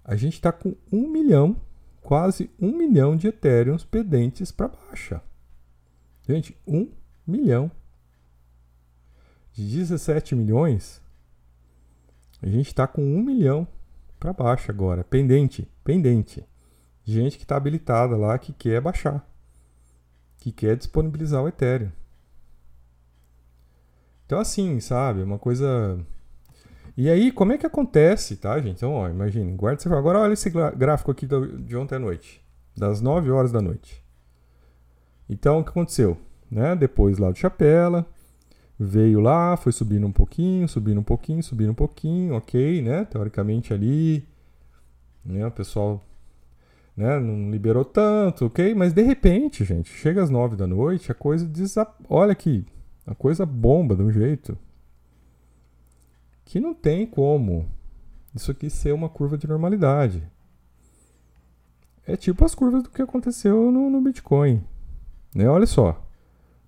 a 0.05 0.17
gente 0.17 0.35
está 0.35 0.51
com 0.51 0.75
um 0.91 1.09
milhão, 1.09 1.61
quase 2.01 2.51
um 2.59 2.77
milhão 2.77 3.17
de 3.17 3.29
Ethereums 3.29 3.85
pendentes 3.85 4.51
para 4.51 4.69
baixa. 4.69 5.23
Gente, 6.27 6.57
um 6.67 6.91
milhão. 7.27 7.71
De 9.53 9.65
17 9.65 10.35
milhões, 10.35 11.01
a 12.47 12.51
gente 12.51 12.69
está 12.69 12.87
com 12.87 13.03
um 13.03 13.23
milhão 13.23 13.67
para 14.19 14.33
baixo 14.33 14.71
agora, 14.71 15.05
pendente, 15.05 15.69
pendente. 15.83 16.45
Gente 17.05 17.37
que 17.37 17.45
está 17.45 17.57
habilitada 17.57 18.17
lá 18.17 18.39
que 18.39 18.53
quer 18.53 18.81
baixar, 18.81 19.29
que 20.39 20.51
quer 20.51 20.77
disponibilizar 20.77 21.43
o 21.43 21.49
Ethereum. 21.49 21.91
Então 24.25 24.39
assim, 24.39 24.81
sabe, 24.81 25.23
uma 25.23 25.39
coisa 25.39 26.05
e 26.97 27.11
aí, 27.11 27.31
como 27.31 27.53
é 27.53 27.59
que 27.59 27.67
acontece, 27.67 28.37
tá, 28.37 28.59
gente? 28.59 28.77
Então, 28.77 28.95
ó, 28.95 29.07
imagine, 29.07 29.53
guarda 29.53 29.79
esse 29.79 29.89
Agora 29.93 30.19
olha 30.19 30.33
esse 30.33 30.49
gráfico 30.49 31.11
aqui 31.11 31.27
de 31.27 31.77
ontem 31.77 31.97
à 31.97 31.99
noite, 31.99 32.43
das 32.75 33.03
9 33.03 33.31
horas 33.31 33.53
da 33.53 33.61
noite. 33.61 34.03
Então, 35.29 35.59
o 35.59 35.65
que 35.65 35.69
aconteceu? 35.69 36.17
Né? 36.51 36.75
Depois 36.75 37.19
lá 37.19 37.31
do 37.31 37.37
Chapela, 37.37 38.07
veio 38.79 39.21
lá, 39.21 39.57
foi 39.57 39.73
subindo 39.73 40.07
um 40.07 40.13
pouquinho, 40.13 40.69
subindo 40.69 41.01
um 41.01 41.05
pouquinho, 41.05 41.43
subindo 41.43 41.71
um 41.71 41.75
pouquinho, 41.75 42.35
ok, 42.35 42.83
né? 42.83 43.05
Teoricamente 43.05 43.73
ali, 43.73 44.27
né? 45.25 45.47
O 45.47 45.51
pessoal 45.51 46.05
né? 46.97 47.19
não 47.19 47.51
liberou 47.51 47.85
tanto, 47.85 48.47
ok? 48.47 48.75
Mas 48.75 48.93
de 48.93 49.03
repente, 49.03 49.65
gente, 49.65 49.91
chega 49.91 50.23
às 50.23 50.31
9 50.31 50.57
da 50.57 50.67
noite, 50.67 51.13
a 51.13 51.15
coisa 51.15 51.47
desap... 51.47 51.95
Olha 52.09 52.33
aqui, 52.33 52.65
a 53.07 53.15
coisa 53.15 53.45
bomba 53.45 53.95
de 53.95 54.03
um 54.03 54.11
jeito 54.11 54.57
que 56.45 56.61
não 56.61 56.73
tem 56.73 57.07
como 57.07 57.69
isso 58.35 58.51
aqui 58.51 58.71
ser 58.71 58.93
uma 58.93 59.09
curva 59.09 59.37
de 59.37 59.49
normalidade. 59.49 60.23
É 62.07 62.17
tipo 62.17 62.45
as 62.45 62.55
curvas 62.55 62.85
do 62.85 62.91
que 62.91 63.03
aconteceu 63.03 63.71
no, 63.73 63.91
no 63.91 64.01
Bitcoin. 64.01 64.63
Né? 65.35 65.49
Olha 65.49 65.67
só. 65.67 66.06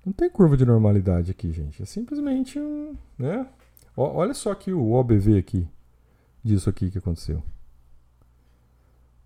Não 0.08 0.12
tem 0.14 0.30
curva 0.30 0.56
de 0.56 0.64
normalidade 0.64 1.30
aqui, 1.30 1.52
gente. 1.52 1.82
É 1.82 1.84
simplesmente 1.84 2.58
um. 2.58 2.96
Né? 3.18 3.46
olha 3.94 4.32
só 4.32 4.52
aqui 4.52 4.72
o 4.72 4.92
OBV 4.92 5.36
aqui. 5.36 5.68
Disso 6.42 6.70
aqui 6.70 6.90
que 6.90 6.96
aconteceu. 6.96 7.42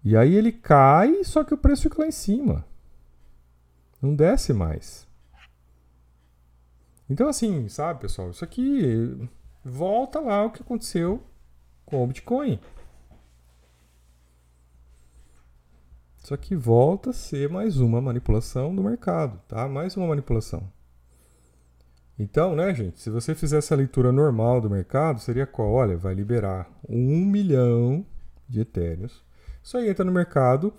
E 0.02 0.16
aí 0.16 0.34
ele 0.34 0.50
cai, 0.50 1.22
só 1.22 1.44
que 1.44 1.54
o 1.54 1.56
preço 1.56 1.82
fica 1.82 2.02
lá 2.02 2.08
em 2.08 2.10
cima. 2.10 2.66
Não 4.02 4.12
desce 4.12 4.52
mais. 4.52 5.06
Então, 7.08 7.28
assim, 7.28 7.68
sabe, 7.68 8.00
pessoal? 8.00 8.30
Isso 8.30 8.42
aqui 8.42 9.16
volta 9.64 10.18
lá 10.18 10.44
o 10.44 10.50
que 10.50 10.62
aconteceu 10.62 11.22
com 11.86 12.02
o 12.02 12.06
Bitcoin. 12.08 12.58
Isso 16.22 16.32
aqui 16.32 16.54
volta 16.54 17.10
a 17.10 17.12
ser 17.12 17.48
mais 17.48 17.78
uma 17.78 18.00
manipulação 18.00 18.72
do 18.72 18.80
mercado, 18.80 19.40
tá? 19.48 19.66
Mais 19.66 19.96
uma 19.96 20.06
manipulação. 20.06 20.70
Então, 22.16 22.54
né, 22.54 22.72
gente, 22.72 23.00
se 23.00 23.10
você 23.10 23.34
fizer 23.34 23.58
essa 23.58 23.74
leitura 23.74 24.12
normal 24.12 24.60
do 24.60 24.70
mercado, 24.70 25.18
seria 25.18 25.46
qual? 25.46 25.72
Olha, 25.72 25.96
vai 25.96 26.14
liberar 26.14 26.70
um 26.88 27.24
milhão 27.24 28.06
de 28.48 28.60
etéreos. 28.60 29.24
Isso 29.60 29.76
aí 29.76 29.88
entra 29.88 30.04
no 30.04 30.12
mercado, 30.12 30.72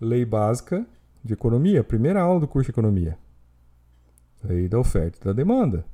lei 0.00 0.24
básica 0.24 0.86
de 1.22 1.34
economia, 1.34 1.84
primeira 1.84 2.22
aula 2.22 2.40
do 2.40 2.48
curso 2.48 2.66
de 2.66 2.70
economia. 2.70 3.18
Lei 4.42 4.66
da 4.66 4.78
oferta 4.78 5.18
e 5.20 5.24
da 5.24 5.32
demanda. 5.34 5.84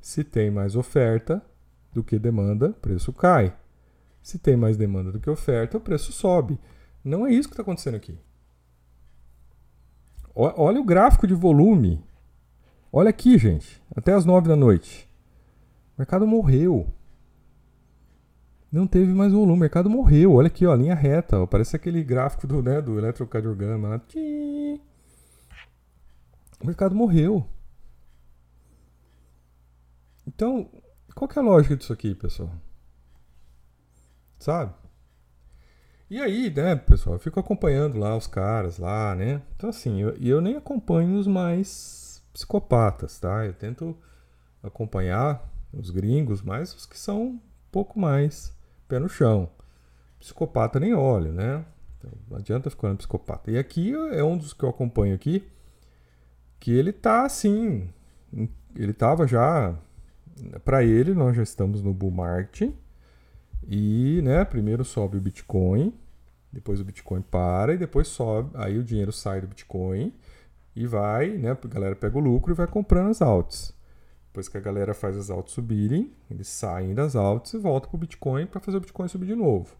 Se 0.00 0.24
tem 0.24 0.50
mais 0.50 0.74
oferta 0.74 1.40
do 1.92 2.02
que 2.02 2.18
demanda, 2.18 2.70
preço 2.70 3.12
cai. 3.12 3.56
Se 4.20 4.36
tem 4.36 4.56
mais 4.56 4.76
demanda 4.76 5.12
do 5.12 5.20
que 5.20 5.30
oferta, 5.30 5.76
o 5.76 5.80
preço 5.80 6.10
sobe. 6.12 6.58
Não 7.04 7.26
é 7.26 7.32
isso 7.32 7.48
que 7.48 7.54
está 7.54 7.62
acontecendo 7.62 7.94
aqui. 7.94 8.18
Olha 10.34 10.80
o 10.80 10.84
gráfico 10.84 11.26
de 11.26 11.34
volume. 11.34 12.04
Olha 12.92 13.10
aqui, 13.10 13.36
gente. 13.38 13.82
Até 13.94 14.12
as 14.12 14.24
nove 14.24 14.48
da 14.48 14.56
noite. 14.56 15.08
O 15.96 16.00
mercado 16.00 16.26
morreu. 16.26 16.92
Não 18.70 18.86
teve 18.86 19.12
mais 19.12 19.32
volume. 19.32 19.52
O 19.52 19.56
mercado 19.56 19.90
morreu. 19.90 20.34
Olha 20.34 20.46
aqui, 20.46 20.66
ó, 20.66 20.74
linha 20.74 20.94
reta. 20.94 21.40
Ó. 21.40 21.46
Parece 21.46 21.76
aquele 21.76 22.02
gráfico 22.02 22.46
do, 22.46 22.62
né, 22.62 22.80
do 22.80 22.98
eletrocardiograma. 22.98 24.02
O 26.60 26.66
mercado 26.66 26.94
morreu. 26.94 27.46
Então, 30.26 30.70
qual 31.14 31.28
que 31.28 31.38
é 31.38 31.42
a 31.42 31.44
lógica 31.44 31.76
disso 31.76 31.92
aqui, 31.92 32.14
pessoal? 32.14 32.52
Sabe? 34.38 34.72
E 36.10 36.20
aí, 36.20 36.50
né, 36.50 36.74
pessoal, 36.74 37.14
eu 37.14 37.20
fico 37.20 37.38
acompanhando 37.38 37.96
lá 37.96 38.16
os 38.16 38.26
caras 38.26 38.78
lá, 38.78 39.14
né? 39.14 39.40
Então, 39.54 39.70
assim, 39.70 40.00
eu, 40.02 40.10
eu 40.16 40.40
nem 40.40 40.56
acompanho 40.56 41.16
os 41.16 41.24
mais 41.28 42.20
psicopatas, 42.32 43.20
tá? 43.20 43.46
Eu 43.46 43.54
tento 43.54 43.96
acompanhar 44.60 45.48
os 45.72 45.90
gringos, 45.90 46.42
mas 46.42 46.74
os 46.74 46.84
que 46.84 46.98
são 46.98 47.22
um 47.22 47.40
pouco 47.70 47.96
mais 47.96 48.52
pé 48.88 48.98
no 48.98 49.08
chão. 49.08 49.48
Psicopata 50.18 50.80
nem 50.80 50.94
olho, 50.94 51.32
né? 51.32 51.64
Então, 51.96 52.10
não 52.28 52.38
adianta 52.38 52.70
ficar 52.70 52.88
no 52.88 52.96
psicopata. 52.96 53.48
E 53.48 53.56
aqui 53.56 53.94
é 54.10 54.24
um 54.24 54.36
dos 54.36 54.52
que 54.52 54.64
eu 54.64 54.68
acompanho 54.68 55.14
aqui, 55.14 55.48
que 56.58 56.72
ele 56.72 56.92
tá 56.92 57.24
assim, 57.24 57.88
ele 58.74 58.92
tava 58.92 59.28
já 59.28 59.78
para 60.64 60.82
ele, 60.82 61.14
nós 61.14 61.36
já 61.36 61.44
estamos 61.44 61.80
no 61.82 61.94
bull 61.94 62.10
market 62.10 62.72
e, 63.66 64.20
né, 64.22 64.44
primeiro 64.44 64.84
sobe 64.84 65.16
o 65.16 65.20
Bitcoin, 65.20 65.92
depois 66.52 66.80
o 66.80 66.84
Bitcoin 66.84 67.22
para 67.22 67.74
e 67.74 67.78
depois 67.78 68.08
sobe, 68.08 68.50
aí 68.54 68.78
o 68.78 68.84
dinheiro 68.84 69.12
sai 69.12 69.40
do 69.40 69.46
Bitcoin 69.46 70.12
e 70.74 70.86
vai, 70.86 71.30
né, 71.30 71.50
a 71.50 71.68
galera 71.68 71.96
pega 71.96 72.16
o 72.18 72.20
lucro 72.20 72.52
e 72.52 72.56
vai 72.56 72.66
comprando 72.66 73.10
as 73.10 73.22
altas. 73.22 73.74
Depois 74.26 74.48
que 74.48 74.56
a 74.56 74.60
galera 74.60 74.94
faz 74.94 75.16
as 75.16 75.28
altas 75.28 75.52
subirem, 75.52 76.12
eles 76.30 76.46
saem 76.46 76.94
das 76.94 77.16
altas 77.16 77.52
e 77.52 77.58
voltam 77.58 77.90
para 77.90 77.96
o 77.96 78.00
Bitcoin 78.00 78.46
para 78.46 78.60
fazer 78.60 78.76
o 78.76 78.80
Bitcoin 78.80 79.08
subir 79.08 79.26
de 79.26 79.34
novo. 79.34 79.76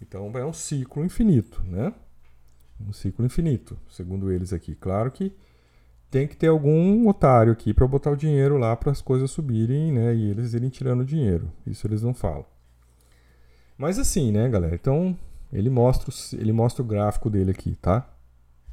Então 0.00 0.30
é 0.34 0.44
um 0.44 0.52
ciclo 0.52 1.04
infinito, 1.04 1.62
né? 1.64 1.94
Um 2.80 2.92
ciclo 2.92 3.24
infinito, 3.24 3.78
segundo 3.88 4.30
eles 4.30 4.52
aqui. 4.52 4.74
Claro 4.74 5.10
que 5.10 5.32
tem 6.10 6.26
que 6.26 6.36
ter 6.36 6.48
algum 6.48 7.08
otário 7.08 7.52
aqui 7.52 7.72
para 7.72 7.86
botar 7.86 8.10
o 8.10 8.16
dinheiro 8.16 8.58
lá 8.58 8.76
para 8.76 8.90
as 8.90 9.00
coisas 9.00 9.30
subirem, 9.30 9.92
né? 9.92 10.14
E 10.14 10.30
eles 10.30 10.52
irem 10.52 10.68
tirando 10.68 11.00
o 11.00 11.04
dinheiro. 11.04 11.50
Isso 11.66 11.86
eles 11.86 12.02
não 12.02 12.12
falam. 12.12 12.44
Mas 13.76 13.98
assim, 13.98 14.32
né, 14.32 14.48
galera? 14.48 14.74
Então, 14.74 15.16
ele 15.52 15.70
mostra, 15.70 16.12
ele 16.38 16.52
mostra 16.52 16.82
o 16.82 16.86
gráfico 16.86 17.28
dele 17.28 17.50
aqui, 17.50 17.76
tá? 17.76 18.08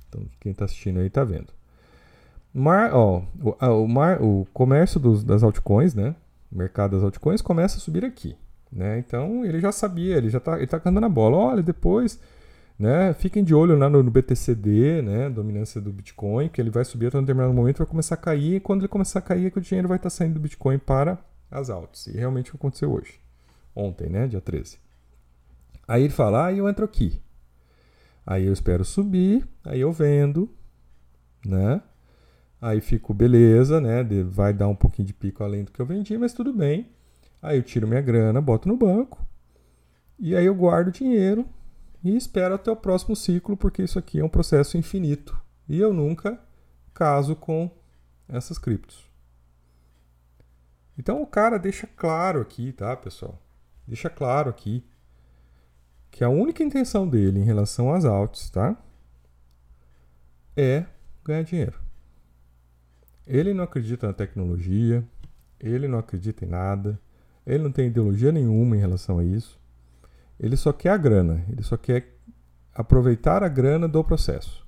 Então, 0.08 0.26
quem 0.40 0.52
está 0.52 0.66
assistindo 0.66 1.00
aí 1.00 1.10
tá 1.10 1.24
vendo. 1.24 1.48
Mar, 2.54 2.94
ó, 2.94 3.24
o, 3.42 3.84
o, 3.84 3.88
mar, 3.88 4.22
o 4.22 4.48
comércio 4.54 5.00
dos, 5.00 5.24
das 5.24 5.44
altcoins, 5.44 5.94
né? 5.94 6.16
O 6.52 6.58
mercado 6.58 6.96
das 6.96 7.04
altcoins 7.04 7.42
começa 7.42 7.78
a 7.78 7.80
subir 7.80 8.06
aqui, 8.06 8.36
né? 8.72 9.00
Então, 9.00 9.44
ele 9.44 9.60
já 9.60 9.72
sabia, 9.72 10.18
ele 10.18 10.30
já 10.30 10.40
tá, 10.40 10.58
ele 10.58 10.68
tá 10.68 10.80
cantando 10.80 11.06
a 11.06 11.10
bola. 11.10 11.36
Olha, 11.36 11.64
depois 11.64 12.20
né? 12.78 13.14
Fiquem 13.14 13.44
de 13.44 13.54
olho 13.54 13.78
lá 13.78 13.90
no, 13.90 14.02
no 14.02 14.12
BTCD, 14.12 15.02
né? 15.02 15.30
Dominância 15.30 15.80
do 15.80 15.92
Bitcoin, 15.92 16.50
que 16.50 16.60
ele 16.60 16.70
vai 16.70 16.84
subir 16.84 17.08
até 17.08 17.18
um 17.18 17.22
determinado 17.22 17.54
momento, 17.54 17.78
vai 17.78 17.88
começar 17.88 18.16
a 18.16 18.18
cair, 18.18 18.56
e 18.56 18.60
quando 18.60 18.82
ele 18.82 18.88
começar 18.88 19.20
a 19.20 19.22
cair, 19.22 19.46
é 19.48 19.50
que 19.50 19.58
o 19.58 19.62
dinheiro 19.62 19.88
vai 19.88 19.98
estar 19.98 20.10
saindo 20.10 20.34
do 20.36 20.40
Bitcoin 20.40 20.78
para 20.80 21.18
as 21.50 21.70
altas. 21.70 22.08
E 22.08 22.18
realmente 22.18 22.50
o 22.50 22.52
que 22.52 22.58
aconteceu 22.58 22.92
hoje. 22.92 23.20
Ontem, 23.76 24.10
né? 24.10 24.28
Dia 24.28 24.42
13. 24.42 24.78
Aí 25.88 26.04
ele 26.04 26.14
fala, 26.14 26.48
ah, 26.48 26.54
eu 26.54 26.68
entro 26.68 26.86
aqui. 26.86 27.22
Aí 28.26 28.46
eu 28.46 28.54
espero 28.54 28.86
subir, 28.86 29.48
aí 29.66 29.82
eu 29.82 29.92
vendo, 29.92 30.50
né? 31.46 31.82
Aí 32.62 32.80
fico 32.80 33.14
beleza, 33.14 33.82
né? 33.82 34.04
Vai 34.30 34.54
dar 34.54 34.70
um 34.70 34.76
pouquinho 34.76 35.08
de 35.08 35.14
pico 35.14 35.44
além 35.44 35.66
do 35.66 35.72
que 35.72 35.82
eu 35.82 35.86
vendi, 35.86 36.18
mas 36.18 36.34
tudo 36.34 36.54
bem. 36.54 36.90
Aí 37.42 37.58
eu 37.58 37.64
tiro 37.64 37.88
minha 37.88 38.00
grana, 38.02 38.40
boto 38.40 38.70
no 38.70 38.78
banco. 38.78 39.26
E 40.18 40.34
aí 40.36 40.46
eu 40.46 40.56
guardo 40.56 40.88
o 40.88 40.92
dinheiro 40.92 41.46
e 42.02 42.16
espero 42.16 42.56
até 42.56 42.72
o 42.72 42.76
próximo 42.76 43.16
ciclo, 43.16 43.58
porque 43.58 43.84
isso 43.84 44.00
aqui 44.00 44.20
é 44.20 44.24
um 44.24 44.30
processo 44.30 44.78
infinito. 44.78 45.38
E 45.68 45.78
eu 45.80 45.94
nunca 45.94 46.40
caso 46.94 47.36
com 47.36 47.70
essas 48.30 48.58
criptos. 48.58 49.06
Então 50.98 51.22
o 51.22 51.28
cara 51.28 51.58
deixa 51.58 51.88
claro 51.88 52.40
aqui, 52.40 52.72
tá, 52.72 52.96
pessoal? 52.96 53.42
Deixa 53.86 54.10
claro 54.10 54.50
aqui 54.50 54.86
que 56.14 56.24
a 56.24 56.30
única 56.30 56.64
intenção 56.64 57.08
dele 57.08 57.40
em 57.40 57.44
relação 57.44 57.92
às 57.92 58.06
altas, 58.06 58.48
tá? 58.52 58.78
É 60.56 60.86
ganhar 61.26 61.42
dinheiro. 61.42 61.80
Ele 63.26 63.52
não 63.52 63.64
acredita 63.64 64.06
na 64.06 64.14
tecnologia, 64.14 65.04
ele 65.60 65.88
não 65.88 65.98
acredita 65.98 66.46
em 66.46 66.48
nada, 66.48 67.00
ele 67.48 67.64
não 67.64 67.72
tem 67.72 67.88
ideologia 67.88 68.32
nenhuma 68.32 68.78
em 68.78 68.80
relação 68.80 69.18
a 69.18 69.24
isso. 69.24 69.60
Ele 70.40 70.56
só 70.56 70.72
quer 70.72 70.92
a 70.92 70.98
grana, 70.98 71.44
ele 71.50 71.64
só 71.64 71.76
quer 71.76 72.16
aproveitar 72.76 73.42
a 73.42 73.48
grana 73.48 73.88
do 73.88 74.04
processo. 74.04 74.64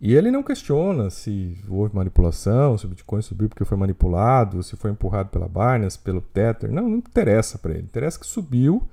E 0.00 0.12
ele 0.12 0.28
não 0.28 0.42
questiona 0.42 1.08
se 1.08 1.56
houve 1.68 1.94
manipulação, 1.94 2.76
se 2.76 2.84
o 2.84 2.88
Bitcoin 2.88 3.22
subiu 3.22 3.48
porque 3.48 3.64
foi 3.64 3.78
manipulado, 3.78 4.60
se 4.60 4.74
foi 4.74 4.90
empurrado 4.90 5.28
pela 5.28 5.48
Binance, 5.48 6.00
pelo 6.00 6.20
Tether. 6.20 6.72
Não, 6.72 6.88
não 6.88 6.98
interessa 6.98 7.58
para 7.58 7.74
ele. 7.74 7.84
Interessa 7.84 8.18
que 8.18 8.26
subiu 8.26 8.88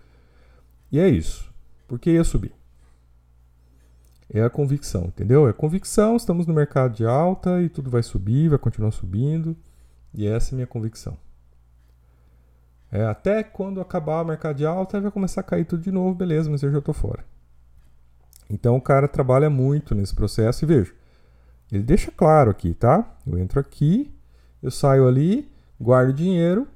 e 0.92 1.00
é 1.00 1.08
isso. 1.08 1.52
Por 1.88 2.00
que 2.00 2.12
ia 2.12 2.24
subir? 2.24 2.54
É 4.34 4.42
a 4.42 4.50
convicção, 4.50 5.06
entendeu? 5.06 5.48
É 5.48 5.54
convicção, 5.54 6.16
estamos 6.16 6.48
no 6.48 6.54
mercado 6.54 6.96
de 6.96 7.06
alta 7.06 7.62
e 7.62 7.70
tudo 7.70 7.90
vai 7.90 8.02
subir, 8.02 8.50
vai 8.50 8.58
continuar 8.58 8.92
subindo. 8.92 9.56
E 10.14 10.26
essa 10.26 10.52
é 10.52 10.54
a 10.54 10.56
minha 10.56 10.68
convicção. 10.68 11.18
É, 12.92 13.06
até 13.06 13.42
quando 13.42 13.80
acabar 13.80 14.22
o 14.22 14.26
mercado 14.26 14.58
de 14.58 14.66
alta, 14.66 15.00
vai 15.00 15.12
começar 15.12 15.42
a 15.42 15.44
cair 15.44 15.66
tudo 15.66 15.82
de 15.82 15.92
novo, 15.92 16.14
beleza, 16.14 16.50
mas 16.50 16.62
eu 16.62 16.72
já 16.72 16.80
estou 16.80 16.94
fora. 16.94 17.24
Então 18.50 18.76
o 18.76 18.82
cara 18.82 19.08
trabalha 19.08 19.50
muito 19.50 19.96
nesse 19.96 20.14
processo 20.14 20.66
e 20.66 20.68
veja, 20.68 20.94
ele 21.72 21.84
deixa 21.84 22.12
claro 22.12 22.52
aqui, 22.52 22.74
tá? 22.74 23.18
Eu 23.26 23.38
entro 23.38 23.62
aqui, 23.62 24.14
eu 24.62 24.70
saio 24.70 25.08
ali, 25.08 25.50
guardo 25.80 26.12
dinheiro, 26.12 26.68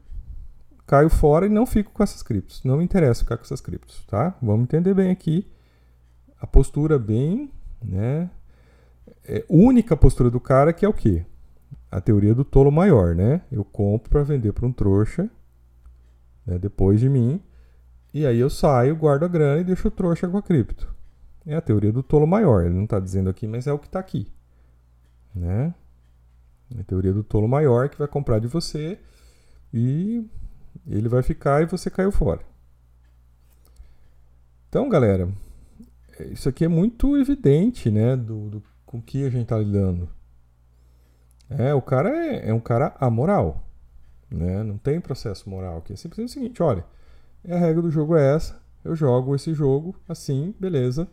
caio 0.86 1.10
fora 1.10 1.46
e 1.46 1.50
não 1.50 1.66
fico 1.66 1.92
com 1.92 2.04
essas 2.04 2.22
criptos. 2.22 2.64
Não 2.64 2.78
me 2.78 2.84
interessa 2.84 3.24
ficar 3.24 3.38
com 3.38 3.44
essas 3.44 3.62
criptos, 3.62 4.04
tá? 4.06 4.36
Vamos 4.42 4.64
entender 4.64 4.94
bem 4.94 5.12
aqui 5.12 5.48
a 6.40 6.48
postura 6.48 7.00
bem, 7.00 7.52
né? 7.84 8.30
É, 9.24 9.44
única 9.50 9.98
postura 9.98 10.30
do 10.30 10.40
cara 10.40 10.72
que 10.72 10.86
é 10.86 10.88
o 10.88 10.94
quê? 10.94 11.26
A 11.92 12.00
teoria 12.00 12.36
do 12.36 12.44
tolo 12.44 12.72
maior, 12.72 13.16
né? 13.16 13.42
Eu 13.52 13.64
compro 13.64 14.10
para 14.10 14.24
vender 14.24 14.52
para 14.54 14.66
um 14.66 14.72
trouxa, 14.72 15.30
né? 16.46 16.60
depois 16.60 17.00
de 17.00 17.10
mim, 17.10 17.42
e 18.14 18.26
aí 18.26 18.40
eu 18.40 18.50
saio, 18.50 18.96
guardo 18.96 19.24
a 19.24 19.28
grana 19.28 19.62
e 19.62 19.64
deixo 19.64 19.88
o 19.88 19.92
trouxa 19.92 20.28
com 20.28 20.38
a 20.38 20.42
cripto. 20.42 20.94
É 21.46 21.56
a 21.56 21.62
teoria 21.62 21.92
do 21.92 22.04
tolo 22.04 22.28
maior. 22.28 22.64
Ele 22.66 22.76
não 22.76 22.86
está 22.86 23.00
dizendo 23.00 23.30
aqui, 23.30 23.48
mas 23.48 23.68
é 23.68 23.74
o 23.74 23.80
que 23.80 23.88
está 23.88 24.00
aqui, 24.00 24.32
né? 25.34 25.74
É 26.76 26.82
a 26.82 26.84
teoria 26.84 27.14
do 27.14 27.24
tolo 27.24 27.48
maior 27.48 27.90
que 27.90 27.98
vai 27.98 28.08
comprar 28.08 28.40
de 28.40 28.48
você 28.48 29.00
e 29.74 30.28
ele 30.88 31.10
vai 31.10 31.24
ficar 31.24 31.62
e 31.62 31.66
você 31.66 31.90
caiu 31.90 32.12
fora. 32.12 32.42
Então, 34.70 34.90
galera, 34.90 35.30
isso 36.32 36.50
aqui 36.50 36.66
é 36.66 36.68
muito 36.68 37.18
evidente, 37.18 37.90
né, 37.90 38.16
do, 38.16 38.50
do 38.50 38.64
com 38.86 39.02
que 39.02 39.26
a 39.26 39.30
gente 39.30 39.44
está 39.44 39.58
lidando. 39.58 40.10
É, 41.50 41.74
o 41.74 41.82
cara 41.82 42.10
é, 42.10 42.50
é, 42.50 42.54
um 42.54 42.60
cara 42.60 42.96
amoral, 43.00 43.68
né? 44.30 44.64
Não 44.64 44.78
tem 44.78 45.00
processo 45.00 45.50
moral 45.50 45.78
aqui. 45.78 45.94
É 45.94 45.96
simplesmente 45.96 46.30
o 46.30 46.34
seguinte, 46.34 46.64
olha, 46.64 46.84
a 47.48 47.58
regra 47.58 47.82
do 47.82 47.92
jogo 47.92 48.16
é 48.16 48.36
essa. 48.36 48.60
Eu 48.84 48.96
jogo 48.96 49.36
esse 49.36 49.54
jogo 49.54 49.96
assim, 50.08 50.56
beleza. 50.60 51.08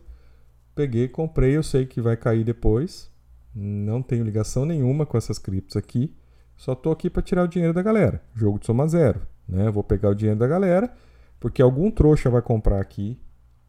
Peguei, 0.75 1.07
comprei, 1.07 1.55
eu 1.55 1.63
sei 1.63 1.85
que 1.85 2.01
vai 2.01 2.17
cair 2.17 2.43
depois. 2.43 3.11
Não 3.53 4.01
tenho 4.01 4.23
ligação 4.23 4.65
nenhuma 4.65 5.05
com 5.05 5.17
essas 5.17 5.37
criptos 5.37 5.77
aqui. 5.77 6.15
Só 6.55 6.73
tô 6.73 6.91
aqui 6.91 7.09
para 7.09 7.21
tirar 7.21 7.43
o 7.43 7.47
dinheiro 7.47 7.73
da 7.73 7.81
galera. 7.81 8.21
Jogo 8.33 8.59
de 8.59 8.65
soma 8.65 8.87
zero, 8.87 9.21
né? 9.47 9.69
Vou 9.69 9.83
pegar 9.83 10.09
o 10.09 10.15
dinheiro 10.15 10.39
da 10.39 10.47
galera, 10.47 10.93
porque 11.39 11.61
algum 11.61 11.91
trouxa 11.91 12.29
vai 12.29 12.41
comprar 12.41 12.79
aqui 12.79 13.19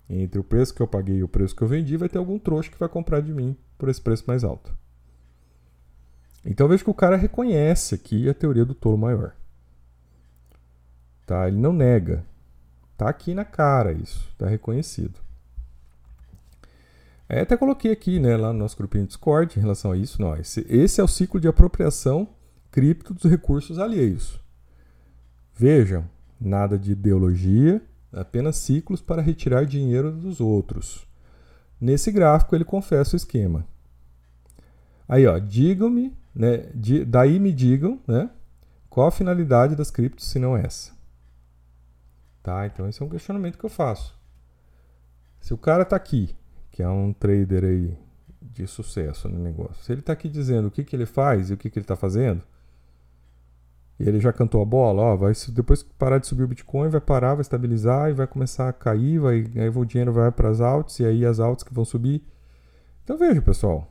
entre 0.09 0.39
o 0.39 0.45
preço 0.45 0.75
que 0.75 0.83
eu 0.83 0.87
paguei 0.87 1.17
e 1.17 1.25
o 1.25 1.29
preço 1.29 1.57
que 1.57 1.63
eu 1.63 1.69
vendi, 1.69 1.97
vai 1.97 2.09
ter 2.09 2.19
algum 2.19 2.39
trouxa 2.39 2.71
que 2.71 2.79
vai 2.79 2.89
comprar 2.89 3.21
de 3.21 3.33
mim 3.33 3.57
por 3.79 3.89
esse 3.89 4.01
preço 4.01 4.25
mais 4.27 4.45
alto. 4.45 4.77
Então 6.45 6.69
vejo 6.69 6.85
que 6.85 6.91
o 6.91 6.95
cara 6.95 7.17
reconhece 7.17 7.95
aqui 7.95 8.29
a 8.29 8.35
teoria 8.35 8.65
do 8.65 8.75
tolo 8.75 8.99
maior. 8.99 9.35
Tá? 11.27 11.49
Ele 11.49 11.57
não 11.57 11.73
nega. 11.73 12.25
Tá 12.97 13.09
aqui 13.09 13.35
na 13.35 13.45
cara 13.45 13.93
isso, 13.93 14.31
tá 14.37 14.47
reconhecido. 14.47 15.19
É, 17.27 17.41
até 17.41 17.57
coloquei 17.57 17.91
aqui, 17.91 18.21
né, 18.21 18.37
lá 18.37 18.53
no 18.53 18.59
nosso 18.59 18.77
grupinho 18.77 19.07
Discord 19.07 19.59
em 19.59 19.63
relação 19.63 19.91
a 19.91 19.97
isso. 19.97 20.21
Não, 20.21 20.37
esse, 20.37 20.65
esse 20.69 21.01
é 21.01 21.05
o 21.05 21.09
ciclo 21.09 21.41
de 21.41 21.49
apropriação 21.49 22.29
cripto 22.71 23.15
dos 23.15 23.25
recursos 23.25 23.79
alheios. 23.79 24.39
Vejam, 25.57 26.05
nada 26.41 26.77
de 26.77 26.93
ideologia, 26.93 27.81
apenas 28.13 28.57
ciclos 28.57 29.01
para 29.01 29.23
retirar 29.23 29.65
dinheiro 29.65 30.11
dos 30.11 30.41
outros. 30.41 31.07
Nesse 31.81 32.11
gráfico 32.11 32.55
ele 32.55 32.65
confessa 32.65 33.15
o 33.15 33.17
esquema. 33.17 33.67
Aí, 35.09 35.27
ó, 35.27 35.39
digam-me, 35.39 36.17
né, 36.35 36.71
daí 37.07 37.39
me 37.39 37.53
digam, 37.53 38.01
né, 38.07 38.31
qual 38.89 39.07
a 39.07 39.13
finalidade 39.13 39.77
das 39.77 39.91
criptos 39.91 40.27
se 40.27 40.39
não 40.39 40.57
essa. 40.57 40.93
Tá? 42.43 42.67
Então 42.67 42.89
esse 42.89 43.03
é 43.03 43.05
um 43.05 43.09
questionamento 43.09 43.59
que 43.59 43.65
eu 43.65 43.71
faço. 43.71 44.19
Se 45.41 45.55
o 45.55 45.59
cara 45.59 45.83
está 45.83 45.95
aqui, 45.95 46.35
que 46.71 46.83
é 46.83 46.89
um 46.89 47.13
trader 47.13 47.65
aí 47.65 47.99
de 48.41 48.67
sucesso 48.67 49.29
no 49.29 49.39
negócio, 49.39 49.85
se 49.85 49.93
ele 49.93 50.01
está 50.01 50.13
aqui 50.13 50.29
dizendo 50.29 50.69
o 50.69 50.71
que, 50.71 50.85
que 50.85 50.97
ele 50.97 51.07
faz 51.07 51.51
e 51.51 51.55
o 51.55 51.57
que, 51.57 51.71
que 51.71 51.79
ele 51.79 51.85
está 51.85 51.97
fazendo, 51.97 52.43
e 53.99 54.09
ele 54.09 54.19
já 54.19 54.33
cantou 54.33 54.61
a 54.61 54.65
bola, 54.65 55.03
ó, 55.03 55.17
vai, 55.17 55.33
depois 55.51 55.83
que 55.83 55.95
parar 55.95 56.19
de 56.19 56.27
subir 56.27 56.43
o 56.43 56.49
Bitcoin, 56.49 56.89
vai 56.89 57.01
parar, 57.01 57.35
vai 57.35 57.43
estabilizar 57.43 58.11
e 58.11 58.13
vai 58.13 58.27
começar 58.27 58.69
a 58.69 58.73
cair, 58.73 59.19
vai, 59.19 59.47
aí 59.57 59.69
o 59.69 59.85
dinheiro 59.85 60.13
vai 60.13 60.33
para 60.33 60.49
as 60.49 60.61
altas 60.61 60.99
e 60.99 61.07
aí 61.07 61.25
as 61.25 61.39
altas 61.39 61.63
que 61.63 61.73
vão 61.73 61.85
subir. 61.85 62.23
Então 63.05 63.17
veja, 63.17 63.41
pessoal, 63.41 63.89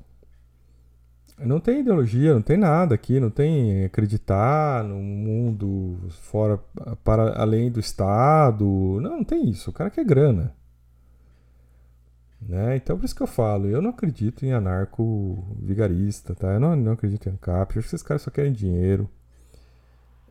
não 1.39 1.60
tem 1.60 1.80
ideologia, 1.80 2.34
não 2.34 2.42
tem 2.42 2.58
nada 2.58 2.96
aqui, 2.96 3.20
não 3.20 3.30
tem 3.30 3.86
acreditar 3.86 4.84
no 4.84 4.98
mundo 4.98 5.98
fora 6.10 6.60
para 7.04 7.42
além 7.42 7.72
do 7.72 7.80
Estado, 7.80 8.66
não, 9.02 9.18
não 9.18 9.24
tem 9.24 9.50
isso. 9.50 9.70
O 9.70 9.74
cara 9.74 9.89
quer 9.89 10.04
grana. 10.06 10.54
Né? 12.42 12.76
Então 12.76 12.98
por 12.98 13.06
isso 13.06 13.16
que 13.16 13.24
eu 13.24 13.28
falo, 13.28 13.68
eu 13.68 13.82
não 13.82 13.92
acredito 13.92 14.46
em 14.46 14.52
anarco 14.52 15.56
vigarista, 15.62 16.36
tá? 16.36 16.54
Eu 16.54 16.60
não, 16.60 16.76
não 16.76 16.92
acredito 16.92 17.30
em 17.30 17.32
ANCAP, 17.32 17.76
eu 17.76 17.80
acho 17.80 17.89
que 17.89 17.96
esses 17.96 18.06
caras 18.06 18.22
só 18.22 18.30
querem 18.30 18.52
dinheiro 18.52 19.10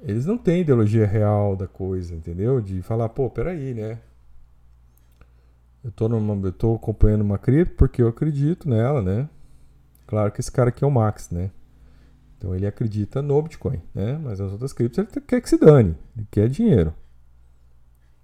eles 0.02 0.26
não 0.26 0.36
têm 0.36 0.60
ideologia 0.62 1.06
real 1.06 1.56
da 1.56 1.66
coisa, 1.66 2.14
entendeu? 2.14 2.60
De 2.60 2.82
falar, 2.82 3.08
pô, 3.08 3.30
peraí, 3.30 3.72
né? 3.72 4.00
Eu 5.82 5.90
tô, 5.90 6.08
numa, 6.08 6.46
eu 6.46 6.52
tô 6.52 6.74
acompanhando 6.74 7.22
uma 7.22 7.38
cripto 7.38 7.74
porque 7.76 8.02
eu 8.02 8.08
acredito 8.08 8.68
nela, 8.68 9.00
né? 9.00 9.28
Claro 10.06 10.30
que 10.30 10.40
esse 10.40 10.50
cara 10.50 10.68
aqui 10.68 10.84
é 10.84 10.86
o 10.86 10.90
Max, 10.90 11.30
né? 11.30 11.50
Então 12.36 12.54
ele 12.54 12.66
acredita 12.66 13.22
no 13.22 13.40
Bitcoin, 13.40 13.80
né? 13.94 14.18
Mas 14.18 14.40
as 14.40 14.50
outras 14.52 14.72
criptos 14.72 14.98
ele 14.98 15.08
quer 15.26 15.40
que 15.40 15.48
se 15.48 15.56
dane, 15.56 15.96
ele 16.16 16.26
quer 16.30 16.48
dinheiro. 16.48 16.92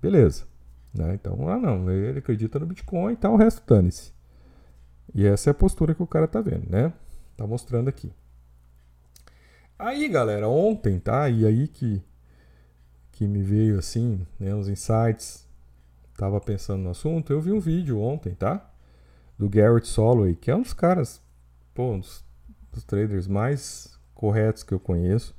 Beleza. 0.03 0.45
Né? 0.93 1.15
Então, 1.15 1.49
ah 1.49 1.59
não, 1.59 1.91
ele 1.91 2.19
acredita 2.19 2.59
no 2.59 2.67
Bitcoin 2.67 3.13
e 3.13 3.17
tá, 3.17 3.23
tal, 3.23 3.35
o 3.35 3.37
resto 3.37 3.63
dane-se. 3.67 4.13
E 5.15 5.27
essa 5.27 5.51
é 5.51 5.53
a 5.53 5.55
postura 5.55 5.95
que 5.95 6.03
o 6.03 6.07
cara 6.07 6.27
tá 6.27 6.41
vendo, 6.41 6.69
né? 6.69 6.93
Tá 7.37 7.47
mostrando 7.47 7.89
aqui. 7.89 8.13
Aí, 9.79 10.09
galera, 10.09 10.49
ontem, 10.49 10.99
tá? 10.99 11.29
E 11.29 11.47
aí 11.47 11.69
que, 11.69 12.03
que 13.13 13.29
me 13.29 13.43
veio 13.43 13.79
assim, 13.79 14.27
né, 14.39 14.53
os 14.53 14.69
insights. 14.69 15.47
Tava 16.17 16.41
pensando 16.41 16.83
no 16.83 16.91
assunto. 16.91 17.33
Eu 17.33 17.41
vi 17.41 17.53
um 17.53 17.61
vídeo 17.61 18.01
ontem, 18.01 18.35
tá? 18.35 18.69
Do 19.39 19.49
Garrett 19.49 19.87
Soloway, 19.87 20.35
que 20.35 20.51
é 20.51 20.57
um 20.57 20.63
dos 20.63 20.73
caras, 20.73 21.23
pô, 21.73 21.93
um 21.93 22.01
dos, 22.01 22.25
dos 22.73 22.83
traders 22.83 23.29
mais 23.29 23.97
corretos 24.17 24.65
que 24.65 24.75
eu 24.75 24.81
conheço. 24.81 25.33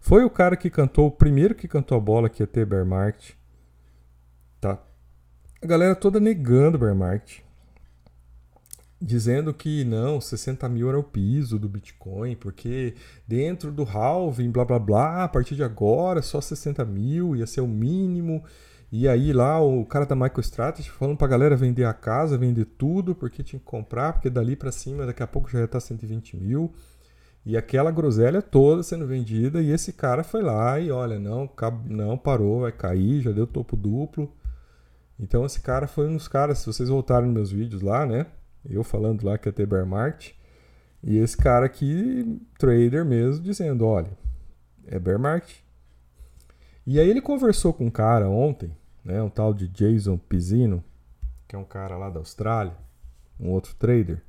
Foi 0.00 0.24
o 0.24 0.30
cara 0.30 0.56
que 0.56 0.68
cantou, 0.68 1.06
o 1.06 1.12
primeiro 1.12 1.54
que 1.54 1.68
cantou 1.68 1.96
a 1.96 2.00
bola 2.00 2.28
que 2.28 2.42
ia 2.42 2.46
ter 2.46 2.66
bear 2.66 2.84
market. 2.84 3.36
Tá? 4.60 4.82
A 5.62 5.66
galera 5.66 5.94
toda 5.94 6.18
negando 6.18 6.76
bear 6.76 6.94
market 6.94 7.45
dizendo 9.00 9.52
que 9.52 9.84
não, 9.84 10.20
60 10.20 10.68
mil 10.68 10.88
era 10.88 10.98
o 10.98 11.02
piso 11.02 11.58
do 11.58 11.68
Bitcoin, 11.68 12.34
porque 12.36 12.94
dentro 13.26 13.70
do 13.70 13.84
halving, 13.84 14.50
blá 14.50 14.64
blá 14.64 14.78
blá, 14.78 15.24
a 15.24 15.28
partir 15.28 15.54
de 15.54 15.62
agora 15.62 16.22
só 16.22 16.40
60 16.40 16.84
mil 16.84 17.36
ia 17.36 17.46
ser 17.46 17.60
o 17.60 17.68
mínimo. 17.68 18.42
E 18.90 19.08
aí 19.08 19.32
lá 19.32 19.60
o 19.60 19.84
cara 19.84 20.06
da 20.06 20.14
MicroStrategy 20.14 20.90
falando 20.90 21.18
pra 21.18 21.26
galera 21.26 21.56
vender 21.56 21.84
a 21.84 21.92
casa, 21.92 22.38
vender 22.38 22.64
tudo, 22.78 23.14
porque 23.14 23.42
tinha 23.42 23.58
que 23.58 23.66
comprar, 23.66 24.12
porque 24.12 24.30
dali 24.30 24.56
para 24.56 24.72
cima 24.72 25.04
daqui 25.04 25.22
a 25.22 25.26
pouco 25.26 25.50
já 25.50 25.58
ia 25.58 25.64
estar 25.64 25.80
120 25.80 26.36
mil. 26.36 26.72
E 27.44 27.56
aquela 27.56 27.90
groselha 27.92 28.42
toda 28.42 28.82
sendo 28.82 29.06
vendida, 29.06 29.62
e 29.62 29.70
esse 29.70 29.92
cara 29.92 30.24
foi 30.24 30.42
lá 30.42 30.80
e 30.80 30.90
olha, 30.90 31.18
não, 31.18 31.48
não 31.84 32.18
parou, 32.18 32.62
vai 32.62 32.72
cair, 32.72 33.20
já 33.20 33.30
deu 33.30 33.46
topo 33.46 33.76
duplo. 33.76 34.32
Então 35.18 35.44
esse 35.44 35.60
cara 35.60 35.86
foi 35.86 36.08
um 36.08 36.14
dos 36.14 36.28
caras, 36.28 36.58
se 36.58 36.66
vocês 36.66 36.88
voltarem 36.88 37.26
nos 37.26 37.34
meus 37.34 37.52
vídeos 37.52 37.82
lá, 37.82 38.04
né? 38.06 38.26
Eu 38.68 38.82
falando 38.82 39.24
lá 39.24 39.38
que 39.38 39.48
ia 39.48 39.52
ter 39.52 39.66
bear 39.66 39.86
market. 39.86 40.32
E 41.02 41.18
esse 41.18 41.36
cara 41.36 41.66
aqui, 41.66 42.40
trader 42.58 43.04
mesmo, 43.04 43.42
dizendo: 43.42 43.86
olha, 43.86 44.10
é 44.86 44.98
bear 44.98 45.18
market. 45.18 45.56
E 46.86 47.00
aí 47.00 47.08
ele 47.08 47.20
conversou 47.20 47.72
com 47.72 47.86
um 47.86 47.90
cara 47.90 48.28
ontem, 48.28 48.70
né, 49.04 49.20
um 49.20 49.28
tal 49.28 49.52
de 49.52 49.66
Jason 49.66 50.16
Pizzino, 50.16 50.84
que 51.48 51.56
é 51.56 51.58
um 51.58 51.64
cara 51.64 51.96
lá 51.96 52.08
da 52.08 52.20
Austrália, 52.20 52.76
um 53.40 53.50
outro 53.50 53.74
trader. 53.74 54.22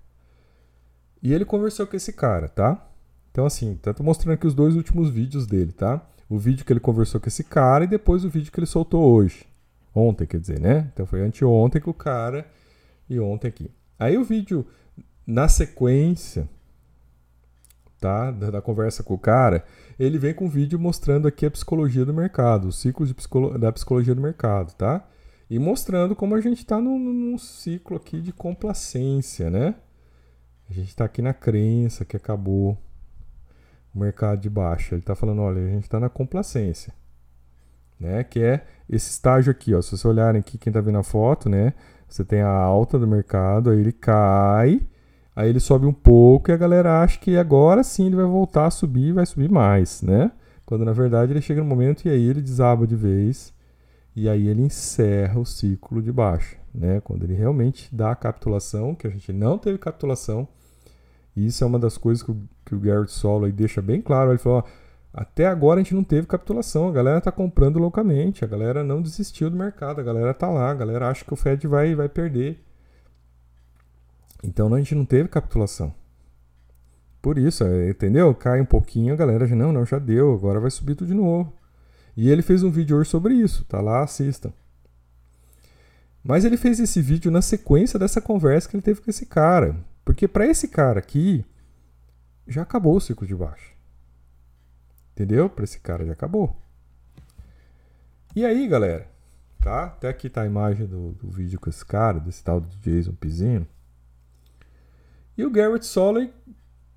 E 1.21 1.33
ele 1.33 1.45
conversou 1.45 1.85
com 1.85 1.95
esse 1.95 2.13
cara, 2.13 2.47
tá? 2.47 2.87
Então 3.31 3.45
assim, 3.45 3.75
tá 3.75 3.93
mostrando 4.01 4.33
aqui 4.33 4.47
os 4.47 4.55
dois 4.55 4.75
últimos 4.75 5.09
vídeos 5.09 5.45
dele, 5.45 5.71
tá? 5.71 6.03
O 6.27 6.37
vídeo 6.37 6.65
que 6.65 6.73
ele 6.73 6.79
conversou 6.79 7.21
com 7.21 7.27
esse 7.27 7.43
cara 7.43 7.83
e 7.83 7.87
depois 7.87 8.25
o 8.25 8.29
vídeo 8.29 8.51
que 8.51 8.59
ele 8.59 8.65
soltou 8.65 9.03
hoje. 9.03 9.45
Ontem, 9.93 10.27
quer 10.27 10.39
dizer, 10.39 10.59
né? 10.59 10.89
Então 10.93 11.05
foi 11.05 11.21
anteontem 11.21 11.81
com 11.81 11.91
o 11.91 11.93
cara 11.93 12.45
e 13.09 13.19
ontem 13.19 13.47
aqui. 13.47 13.71
Aí 13.99 14.17
o 14.17 14.23
vídeo, 14.23 14.65
na 15.25 15.47
sequência, 15.47 16.47
tá? 17.99 18.31
Da, 18.31 18.51
da, 18.51 18.61
conversa 18.61 19.03
com 19.03 19.13
o 19.13 19.19
cara, 19.19 19.65
ele 19.99 20.17
vem 20.17 20.33
com 20.33 20.45
um 20.45 20.49
vídeo 20.49 20.79
mostrando 20.79 21.27
aqui 21.27 21.45
a 21.45 21.51
psicologia 21.51 22.05
do 22.05 22.13
mercado, 22.13 22.67
os 22.67 22.79
ciclos 22.79 23.11
psicolo 23.11 23.57
da 23.57 23.71
psicologia 23.71 24.13
do 24.13 24.21
mercado, 24.21 24.73
tá? 24.73 25.07
E 25.49 25.57
mostrando 25.59 26.15
como 26.15 26.35
a 26.35 26.41
gente 26.41 26.59
está 26.59 26.79
num, 26.79 26.99
num, 26.99 27.37
ciclo 27.37 27.97
aqui 27.97 28.21
de 28.21 28.31
complacência, 28.31 29.49
né? 29.49 29.75
A 30.69 30.73
gente 30.73 30.89
está 30.89 31.05
aqui 31.05 31.21
na 31.21 31.33
crença 31.33 32.03
que 32.03 32.17
acabou 32.17 32.77
o 33.95 33.99
mercado 33.99 34.41
de 34.41 34.49
baixa. 34.49 34.95
Ele 34.95 35.01
está 35.01 35.15
falando, 35.15 35.41
olha, 35.41 35.65
a 35.65 35.69
gente 35.69 35.83
está 35.83 35.99
na 35.99 36.09
complacência. 36.09 36.93
né? 37.97 38.25
Que 38.25 38.43
é 38.43 38.65
esse 38.89 39.09
estágio 39.09 39.49
aqui, 39.49 39.73
ó. 39.73 39.81
Se 39.81 39.97
você 39.97 40.05
olharem 40.05 40.41
aqui, 40.41 40.57
quem 40.57 40.69
está 40.69 40.81
vendo 40.81 40.97
a 40.97 41.03
foto, 41.03 41.49
né? 41.49 41.73
Você 42.07 42.23
tem 42.23 42.41
a 42.41 42.49
alta 42.49 42.97
do 42.97 43.07
mercado, 43.07 43.69
aí 43.69 43.79
ele 43.79 43.91
cai, 43.91 44.81
aí 45.35 45.49
ele 45.49 45.59
sobe 45.59 45.85
um 45.85 45.93
pouco 45.93 46.49
e 46.49 46.53
a 46.53 46.57
galera 46.57 47.01
acha 47.01 47.19
que 47.19 47.37
agora 47.37 47.83
sim 47.83 48.07
ele 48.07 48.15
vai 48.15 48.25
voltar 48.25 48.65
a 48.67 48.71
subir 48.71 49.09
e 49.09 49.11
vai 49.11 49.25
subir 49.25 49.49
mais, 49.49 50.01
né? 50.01 50.31
Quando 50.65 50.85
na 50.85 50.93
verdade 50.93 51.31
ele 51.31 51.41
chega 51.41 51.61
no 51.61 51.67
momento 51.67 52.05
e 52.05 52.09
aí 52.09 52.27
ele 52.27 52.41
desaba 52.41 52.87
de 52.87 52.95
vez 52.95 53.53
e 54.15 54.27
aí 54.27 54.47
ele 54.47 54.63
encerra 54.63 55.39
o 55.39 55.45
ciclo 55.45 56.01
de 56.01 56.11
baixa, 56.11 56.57
né? 56.73 57.01
Quando 57.01 57.23
ele 57.23 57.35
realmente 57.35 57.93
dá 57.93 58.11
a 58.11 58.15
capitulação, 58.15 58.95
que 58.95 59.05
a 59.05 59.09
gente 59.09 59.31
não 59.31 59.57
teve 59.57 59.77
capitulação, 59.77 60.47
e 61.35 61.45
isso 61.45 61.63
é 61.63 61.67
uma 61.67 61.77
das 61.77 61.97
coisas 61.97 62.23
que 62.23 62.31
o, 62.31 62.37
que 62.65 62.73
o 62.73 62.79
Garrett 62.79 63.11
Solo 63.11 63.45
aí 63.45 63.51
deixa 63.51 63.79
bem 63.79 64.01
claro, 64.01 64.31
ele 64.31 64.39
falou, 64.39 64.59
ó, 64.59 64.86
até 65.17 65.47
agora 65.47 65.79
a 65.79 65.83
gente 65.83 65.95
não 65.95 66.03
teve 66.03 66.27
capitulação, 66.27 66.87
a 66.87 66.91
galera 66.91 67.17
está 67.17 67.31
comprando 67.31 67.79
loucamente, 67.79 68.45
a 68.45 68.47
galera 68.47 68.83
não 68.83 69.01
desistiu 69.01 69.49
do 69.49 69.57
mercado, 69.57 69.99
a 69.99 70.03
galera 70.03 70.29
está 70.29 70.47
lá, 70.47 70.69
a 70.69 70.75
galera 70.75 71.09
acha 71.09 71.25
que 71.25 71.33
o 71.33 71.35
Fed 71.35 71.65
vai, 71.65 71.95
vai 71.95 72.07
perder. 72.07 72.63
Então 74.43 74.71
a 74.71 74.77
gente 74.77 74.93
não 74.93 75.05
teve 75.05 75.27
capitulação. 75.27 75.91
Por 77.19 77.39
isso, 77.39 77.63
é, 77.63 77.89
entendeu? 77.89 78.31
Cai 78.35 78.61
um 78.61 78.65
pouquinho, 78.65 79.11
a 79.11 79.17
galera 79.17 79.47
já 79.47 79.55
não, 79.55 79.73
não, 79.73 79.83
já 79.87 79.97
deu, 79.97 80.35
agora 80.35 80.59
vai 80.59 80.69
subir 80.69 80.93
tudo 80.93 81.07
de 81.07 81.15
novo. 81.15 81.51
E 82.15 82.29
ele 82.29 82.43
fez 82.43 82.61
um 82.61 82.69
vídeo 82.69 82.95
hoje 82.95 83.09
sobre 83.09 83.33
isso, 83.33 83.65
tá 83.65 83.81
lá, 83.81 84.03
assistam. 84.03 84.53
Mas 86.23 86.45
ele 86.45 86.57
fez 86.57 86.79
esse 86.79 87.01
vídeo 87.01 87.31
na 87.31 87.41
sequência 87.41 87.97
dessa 87.97 88.21
conversa 88.21 88.69
que 88.69 88.75
ele 88.75 88.83
teve 88.83 89.01
com 89.01 89.09
esse 89.09 89.25
cara. 89.25 89.75
Porque 90.05 90.27
para 90.27 90.45
esse 90.45 90.67
cara 90.67 90.99
aqui, 90.99 91.43
já 92.47 92.61
acabou 92.61 92.95
o 92.95 93.01
ciclo 93.01 93.25
de 93.25 93.33
baixo. 93.33 93.76
Entendeu? 95.17 95.49
Para 95.49 95.63
esse 95.63 95.79
cara 95.79 96.05
já 96.05 96.13
acabou. 96.13 96.55
E 98.35 98.45
aí, 98.45 98.67
galera? 98.67 99.09
Tá? 99.59 99.85
Até 99.85 100.09
aqui 100.09 100.29
tá 100.29 100.43
a 100.43 100.45
imagem 100.45 100.85
do, 100.85 101.13
do 101.13 101.27
vídeo 101.27 101.59
com 101.59 101.71
esse 101.71 101.83
cara, 101.83 102.19
desse 102.19 102.43
tal 102.43 102.61
de 102.61 102.77
Jason 102.77 103.13
Pizzino. 103.13 103.65
E 105.35 105.43
o 105.43 105.49
Garrett 105.49 105.87
Soley, 105.87 106.31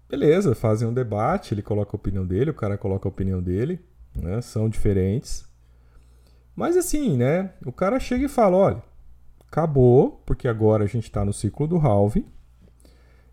beleza, 0.06 0.54
fazem 0.54 0.86
um 0.86 0.92
debate, 0.92 1.54
ele 1.54 1.62
coloca 1.62 1.96
a 1.96 1.98
opinião 1.98 2.26
dele, 2.26 2.50
o 2.50 2.54
cara 2.54 2.76
coloca 2.76 3.08
a 3.08 3.10
opinião 3.10 3.42
dele, 3.42 3.80
né? 4.14 4.42
São 4.42 4.68
diferentes. 4.68 5.46
Mas 6.54 6.76
assim, 6.76 7.16
né? 7.16 7.54
O 7.64 7.72
cara 7.72 7.98
chega 7.98 8.26
e 8.26 8.28
fala, 8.28 8.54
olha, 8.54 8.82
acabou, 9.48 10.22
porque 10.26 10.46
agora 10.46 10.84
a 10.84 10.86
gente 10.86 11.04
está 11.04 11.24
no 11.24 11.32
ciclo 11.32 11.66
do 11.66 11.78
halving. 11.78 12.26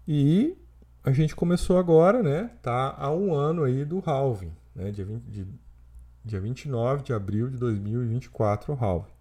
E 0.07 0.57
a 1.03 1.11
gente 1.11 1.35
começou 1.35 1.77
agora, 1.77 2.23
né? 2.23 2.51
Tá 2.61 2.95
há 2.97 3.11
um 3.11 3.33
ano 3.33 3.65
aí 3.65 3.83
do 3.83 4.01
halving 4.05 4.53
né, 4.77 4.91
dia, 4.91 5.03
20, 5.03 5.23
de, 5.23 5.47
dia 6.23 6.39
29 6.39 7.03
de 7.03 7.11
abril 7.11 7.49
de 7.49 7.57
2024, 7.57 8.73
o 8.73 8.77
halving. 8.79 9.11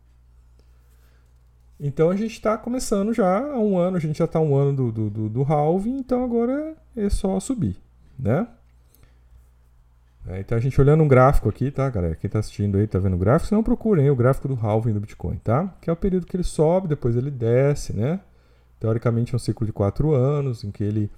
Então 1.80 2.10
a 2.10 2.16
gente 2.16 2.32
está 2.32 2.56
começando 2.56 3.12
já 3.12 3.38
há 3.38 3.58
um 3.58 3.76
ano, 3.76 3.96
a 3.96 4.00
gente 4.00 4.18
já 4.18 4.26
está 4.26 4.38
um 4.38 4.54
ano 4.54 4.74
do, 4.74 4.92
do, 4.92 5.10
do, 5.10 5.28
do 5.28 5.42
halving, 5.42 5.96
então 5.96 6.22
agora 6.22 6.76
é 6.94 7.08
só 7.08 7.40
subir, 7.40 7.76
né? 8.18 8.46
É, 10.28 10.40
então 10.40 10.58
a 10.58 10.60
gente 10.60 10.80
olhando 10.80 11.04
um 11.04 11.08
gráfico 11.08 11.48
aqui, 11.48 11.70
tá, 11.70 11.88
galera? 11.88 12.16
Quem 12.16 12.28
está 12.28 12.40
assistindo 12.40 12.76
aí, 12.76 12.84
está 12.84 12.98
vendo 12.98 13.14
o 13.14 13.18
gráfico, 13.18 13.54
não 13.54 13.62
procurem 13.62 14.10
o 14.10 14.16
gráfico 14.16 14.48
do 14.48 14.54
halving 14.54 14.92
do 14.92 15.00
Bitcoin, 15.00 15.36
tá? 15.36 15.72
Que 15.80 15.88
é 15.88 15.92
o 15.92 15.96
período 15.96 16.26
que 16.26 16.36
ele 16.36 16.42
sobe, 16.42 16.88
depois 16.88 17.14
ele 17.14 17.30
desce, 17.30 17.94
né? 17.94 18.20
Teoricamente 18.80 19.34
é 19.34 19.36
um 19.36 19.38
ciclo 19.38 19.66
de 19.66 19.72
quatro 19.72 20.12
anos, 20.12 20.64
em 20.64 20.70
que 20.70 20.82
ele 20.82 21.10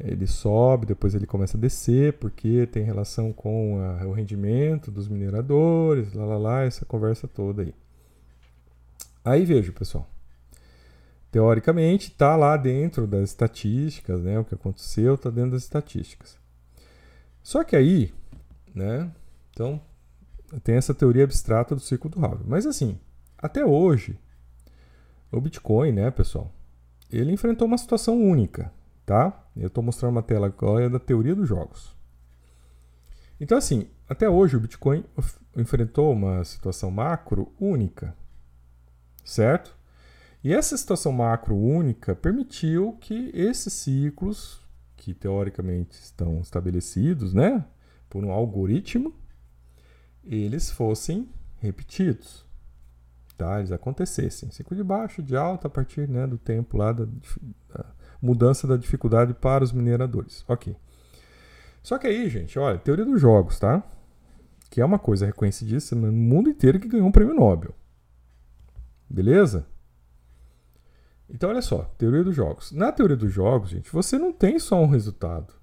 ele 0.00 0.26
sobe, 0.26 0.86
depois 0.86 1.14
ele 1.14 1.26
começa 1.26 1.56
a 1.56 1.60
descer, 1.60 2.14
porque 2.14 2.66
tem 2.66 2.84
relação 2.84 3.32
com 3.32 3.80
a, 3.80 4.06
o 4.06 4.12
rendimento 4.12 4.90
dos 4.90 5.08
mineradores, 5.08 6.12
lá, 6.12 6.24
lá, 6.24 6.38
lá, 6.38 6.62
essa 6.62 6.84
conversa 6.84 7.26
toda 7.26 7.62
aí. 7.62 7.74
Aí 9.24 9.44
veja, 9.44 9.72
pessoal. 9.72 10.08
Teoricamente, 11.30 12.10
está 12.10 12.36
lá 12.36 12.56
dentro 12.56 13.06
das 13.06 13.30
estatísticas, 13.30 14.22
né? 14.22 14.38
O 14.38 14.44
que 14.44 14.54
aconteceu 14.54 15.14
está 15.14 15.28
dentro 15.30 15.50
das 15.50 15.64
estatísticas. 15.64 16.38
Só 17.42 17.64
que 17.64 17.76
aí, 17.76 18.14
né? 18.74 19.10
Então, 19.50 19.80
tem 20.62 20.76
essa 20.76 20.94
teoria 20.94 21.24
abstrata 21.24 21.74
do 21.74 21.80
ciclo 21.80 22.08
do 22.08 22.20
Hubble. 22.20 22.46
Mas 22.46 22.66
assim, 22.66 22.98
até 23.36 23.64
hoje, 23.64 24.18
o 25.30 25.40
Bitcoin, 25.40 25.92
né, 25.92 26.10
pessoal, 26.10 26.52
ele 27.10 27.32
enfrentou 27.32 27.66
uma 27.66 27.78
situação 27.78 28.18
única, 28.20 28.72
tá? 29.08 29.42
Eu 29.56 29.68
estou 29.68 29.82
mostrando 29.82 30.12
uma 30.12 30.22
tela 30.22 30.48
agora 30.48 30.90
da 30.90 30.98
teoria 30.98 31.34
dos 31.34 31.48
jogos. 31.48 31.96
Então, 33.40 33.56
assim, 33.56 33.88
até 34.06 34.28
hoje 34.28 34.54
o 34.54 34.60
Bitcoin 34.60 35.02
enfrentou 35.56 36.12
uma 36.12 36.44
situação 36.44 36.90
macro 36.90 37.50
única, 37.58 38.14
certo? 39.24 39.74
E 40.44 40.52
essa 40.52 40.76
situação 40.76 41.10
macro 41.10 41.56
única 41.56 42.14
permitiu 42.14 42.98
que 43.00 43.30
esses 43.32 43.72
ciclos, 43.72 44.60
que 44.94 45.14
teoricamente 45.14 45.98
estão 45.98 46.40
estabelecidos, 46.40 47.32
né, 47.32 47.64
por 48.10 48.22
um 48.22 48.30
algoritmo, 48.30 49.14
eles 50.22 50.70
fossem 50.70 51.30
repetidos, 51.60 52.44
tá? 53.38 53.58
Eles 53.58 53.72
acontecessem, 53.72 54.50
ciclo 54.50 54.76
de 54.76 54.84
baixo, 54.84 55.22
de 55.22 55.34
alta 55.34 55.66
a 55.66 55.70
partir 55.70 56.06
né, 56.06 56.26
do 56.26 56.36
tempo 56.36 56.76
lá 56.76 56.92
da, 56.92 57.06
da 57.06 57.97
mudança 58.20 58.66
da 58.66 58.76
dificuldade 58.76 59.34
para 59.34 59.64
os 59.64 59.72
mineradores. 59.72 60.44
Ok. 60.48 60.76
Só 61.82 61.98
que 61.98 62.06
aí, 62.06 62.28
gente, 62.28 62.58
olha, 62.58 62.78
teoria 62.78 63.04
dos 63.04 63.20
jogos, 63.20 63.58
tá? 63.58 63.82
Que 64.70 64.80
é 64.80 64.84
uma 64.84 64.98
coisa 64.98 65.26
reconhecidíssima 65.26 66.08
no 66.08 66.12
mundo 66.12 66.50
inteiro 66.50 66.78
que 66.78 66.88
ganhou 66.88 67.06
um 67.06 67.12
prêmio 67.12 67.34
Nobel. 67.34 67.74
Beleza? 69.08 69.66
Então, 71.30 71.50
olha 71.50 71.62
só, 71.62 71.82
teoria 71.98 72.24
dos 72.24 72.34
jogos. 72.34 72.72
Na 72.72 72.90
teoria 72.90 73.16
dos 73.16 73.32
jogos, 73.32 73.70
gente, 73.70 73.92
você 73.92 74.18
não 74.18 74.32
tem 74.32 74.58
só 74.58 74.82
um 74.82 74.86
resultado. 74.86 75.54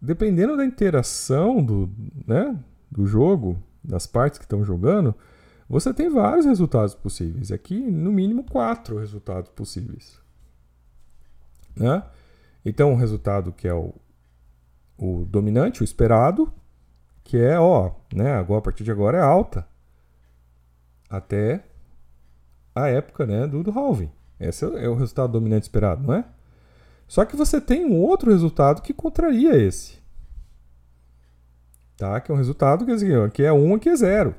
Dependendo 0.00 0.56
da 0.56 0.64
interação 0.64 1.62
do, 1.62 1.90
né, 2.26 2.58
do 2.90 3.06
jogo, 3.06 3.62
das 3.82 4.06
partes 4.06 4.38
que 4.38 4.44
estão 4.44 4.64
jogando, 4.64 5.14
você 5.68 5.92
tem 5.92 6.08
vários 6.08 6.46
resultados 6.46 6.94
possíveis. 6.94 7.50
Aqui, 7.50 7.78
no 7.80 8.12
mínimo, 8.12 8.44
quatro 8.44 8.98
resultados 8.98 9.50
possíveis. 9.50 10.21
Né? 11.76 12.02
Então, 12.64 12.92
o 12.92 12.96
resultado 12.96 13.52
que 13.52 13.66
é 13.66 13.74
o, 13.74 13.94
o 14.96 15.24
dominante, 15.24 15.82
o 15.82 15.84
esperado, 15.84 16.52
que 17.24 17.36
é, 17.36 17.58
ó, 17.58 17.92
né, 18.12 18.32
agora, 18.34 18.58
a 18.58 18.62
partir 18.62 18.84
de 18.84 18.90
agora 18.90 19.18
é 19.18 19.22
alta. 19.22 19.66
Até 21.08 21.64
a 22.74 22.88
época 22.88 23.26
né, 23.26 23.46
do, 23.46 23.62
do 23.62 23.70
halving. 23.70 24.10
Esse 24.38 24.64
é 24.64 24.88
o 24.88 24.94
resultado 24.94 25.32
dominante 25.32 25.64
esperado, 25.64 26.02
não 26.02 26.14
é? 26.14 26.24
Só 27.06 27.24
que 27.24 27.36
você 27.36 27.60
tem 27.60 27.84
um 27.84 28.00
outro 28.00 28.30
resultado 28.30 28.80
que 28.82 28.94
contraria 28.94 29.56
esse. 29.56 30.00
Tá? 31.96 32.20
Que 32.20 32.32
é 32.32 32.34
um 32.34 32.38
resultado 32.38 32.84
que, 32.84 32.90
assim, 32.90 33.14
aqui 33.14 33.44
é 33.44 33.52
1, 33.52 33.56
um, 33.56 33.74
aqui 33.74 33.88
é 33.88 33.94
0. 33.94 34.34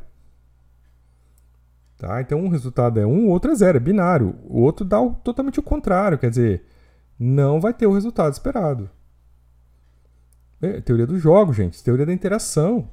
Tá? 1.97 2.19
Então 2.19 2.39
um 2.39 2.49
resultado 2.49 2.99
é 2.99 3.05
1, 3.05 3.09
um, 3.09 3.27
o 3.27 3.29
outro 3.29 3.51
é 3.51 3.55
0, 3.55 3.77
é 3.77 3.79
binário. 3.79 4.35
O 4.43 4.59
outro 4.59 4.83
dá 4.83 4.99
o, 4.99 5.13
totalmente 5.13 5.59
o 5.59 5.63
contrário, 5.63 6.17
quer 6.17 6.29
dizer, 6.29 6.65
não 7.19 7.59
vai 7.59 7.73
ter 7.73 7.85
o 7.85 7.93
resultado 7.93 8.33
esperado. 8.33 8.89
É, 10.61 10.79
teoria 10.79 11.05
do 11.05 11.19
jogo, 11.19 11.53
gente. 11.53 11.83
Teoria 11.83 12.05
da 12.05 12.13
interação. 12.13 12.89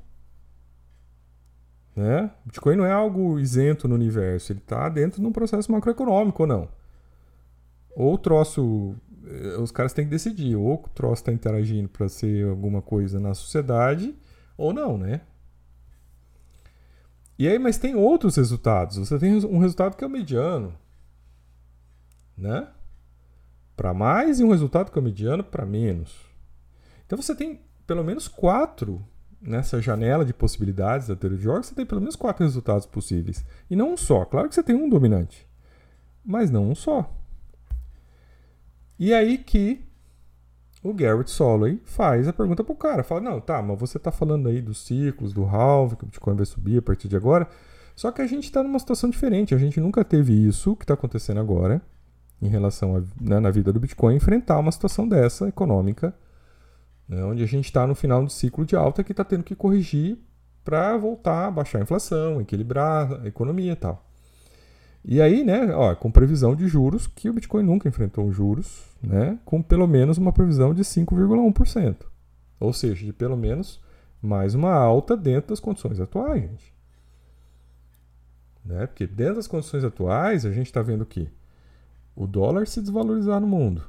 Né? 1.95 2.31
Bitcoin 2.45 2.77
não 2.77 2.85
é 2.85 2.93
algo 2.93 3.39
isento 3.39 3.87
no 3.87 3.95
universo. 3.95 4.53
Ele 4.53 4.59
está 4.59 4.89
dentro 4.89 5.21
de 5.21 5.27
um 5.27 5.33
processo 5.33 5.71
macroeconômico 5.71 6.43
ou 6.43 6.49
não. 6.49 6.69
Ou 7.95 8.15
o 8.15 8.19
troço. 8.19 8.97
Eh, 9.25 9.57
os 9.59 9.71
caras 9.71 9.93
têm 9.93 10.05
que 10.05 10.11
decidir. 10.11 10.57
Ou 10.57 10.75
o 10.75 10.89
troço 10.89 11.23
está 11.23 11.33
interagindo 11.33 11.89
para 11.89 12.09
ser 12.09 12.49
alguma 12.49 12.83
coisa 12.83 13.21
na 13.21 13.35
sociedade 13.35 14.15
ou 14.57 14.73
não, 14.73 14.99
né? 14.99 15.23
E 17.39 17.49
aí, 17.49 17.59
mas 17.59 17.79
tem 17.79 17.95
outros 17.95 18.37
resultados. 18.37 18.99
Você 18.99 19.19
tem 19.19 19.35
um 19.47 19.59
resultado 19.59 19.97
que 19.97 20.05
é 20.05 20.07
o 20.07 20.11
mediano. 20.11 20.75
Né? 22.37 22.69
Para 23.81 23.95
mais 23.95 24.39
e 24.39 24.45
um 24.45 24.51
resultado 24.51 24.93
que 24.93 24.99
é 24.99 25.01
mediano 25.01 25.43
para 25.43 25.65
menos. 25.65 26.15
Então 27.07 27.17
você 27.17 27.35
tem 27.35 27.63
pelo 27.87 28.05
menos 28.05 28.29
quatro 28.29 29.03
nessa 29.41 29.81
janela 29.81 30.23
de 30.23 30.35
possibilidades 30.35 31.09
da 31.09 31.17
teoria 31.17 31.39
de 31.39 31.45
jogos, 31.45 31.69
você 31.69 31.75
tem 31.75 31.87
pelo 31.87 32.03
menos 32.03 32.15
quatro 32.15 32.45
resultados 32.45 32.85
possíveis. 32.85 33.43
E 33.71 33.75
não 33.75 33.95
um 33.95 33.97
só. 33.97 34.27
Claro 34.27 34.51
que 34.51 34.55
você 34.55 34.63
tem 34.63 34.77
um 34.77 34.87
dominante, 34.87 35.49
mas 36.23 36.51
não 36.51 36.69
um 36.69 36.75
só. 36.75 37.11
E 38.99 39.15
aí 39.15 39.39
que 39.39 39.83
o 40.83 40.93
Garrett 40.93 41.31
Soloway 41.31 41.81
faz 41.83 42.29
a 42.29 42.35
pergunta 42.35 42.63
pro 42.63 42.75
cara. 42.75 43.03
Fala, 43.03 43.23
não, 43.23 43.41
tá, 43.41 43.63
mas 43.63 43.81
você 43.81 43.99
tá 43.99 44.13
falando 44.13 44.51
aí 44.51 44.61
dos 44.61 44.85
ciclos, 44.85 45.33
do 45.33 45.47
halve, 45.47 45.97
que 45.97 46.05
o 46.05 46.07
Bitcoin 46.07 46.37
vai 46.37 46.45
subir 46.45 46.77
a 46.77 46.83
partir 46.83 47.09
de 47.09 47.17
agora. 47.17 47.49
Só 47.97 48.13
que 48.13 48.21
a 48.21 48.27
gente 48.27 48.45
está 48.45 48.63
numa 48.63 48.79
situação 48.79 49.09
diferente. 49.09 49.55
A 49.55 49.59
gente 49.59 49.81
nunca 49.81 50.05
teve 50.05 50.35
isso 50.35 50.77
que 50.77 50.85
está 50.85 50.93
acontecendo 50.93 51.41
agora 51.41 51.81
em 52.41 52.49
relação 52.49 52.97
a, 52.97 53.03
né, 53.21 53.39
na 53.39 53.51
vida 53.51 53.73
do 53.73 53.81
Bitcoin, 53.81 54.17
enfrentar 54.17 54.59
uma 54.59 54.73
situação 54.73 55.07
dessa 55.07 55.49
econômica, 55.49 56.15
né, 57.09 57.23
onde 57.25 57.43
a 57.43 57.47
gente 57.47 57.67
está 57.67 57.87
no 57.87 57.95
final 57.95 58.25
do 58.25 58.31
ciclo 58.31 58.65
de 58.65 58.77
alta 58.77 59.05
que 59.05 59.13
está 59.13 59.25
tendo 59.25 59.45
que 59.45 59.55
corrigir 59.55 60.19
para 60.65 60.97
voltar 60.97 61.47
a 61.47 61.51
baixar 61.51 61.79
a 61.79 61.83
inflação, 61.83 62.41
equilibrar 62.41 63.21
a 63.23 63.27
economia 63.27 63.73
e 63.73 63.77
tal. 63.77 64.07
E 65.05 65.21
aí, 65.21 65.43
né, 65.43 65.75
ó, 65.75 65.95
com 65.95 66.11
previsão 66.11 66.55
de 66.55 66.69
juros, 66.69 67.07
que 67.07 67.31
o 67.31 67.33
Bitcoin 67.33 67.63
nunca 67.63 67.89
enfrentou 67.89 68.31
juros, 68.31 68.85
né, 69.03 69.39
com 69.45 69.63
pelo 69.63 69.87
menos 69.87 70.19
uma 70.19 70.33
previsão 70.33 70.75
de 70.75 70.83
5,1%. 70.83 72.07
Ou 72.59 72.73
seja, 72.73 73.07
de 73.07 73.13
pelo 73.13 73.37
menos 73.37 73.81
mais 74.21 74.55
uma 74.55 74.75
alta 74.75 75.17
dentro 75.17 75.49
das 75.49 75.61
condições 75.61 75.99
atuais, 75.99 76.43
gente. 76.43 76.75
Né? 78.63 78.87
Porque 78.87 79.07
dentro 79.07 79.37
das 79.37 79.47
condições 79.47 79.83
atuais, 79.85 80.45
a 80.45 80.53
gente 80.53 80.67
está 80.67 80.83
vendo 80.83 81.07
que 81.07 81.29
o 82.15 82.27
dólar 82.27 82.67
se 82.67 82.81
desvalorizar 82.81 83.41
no 83.41 83.47
mundo, 83.47 83.83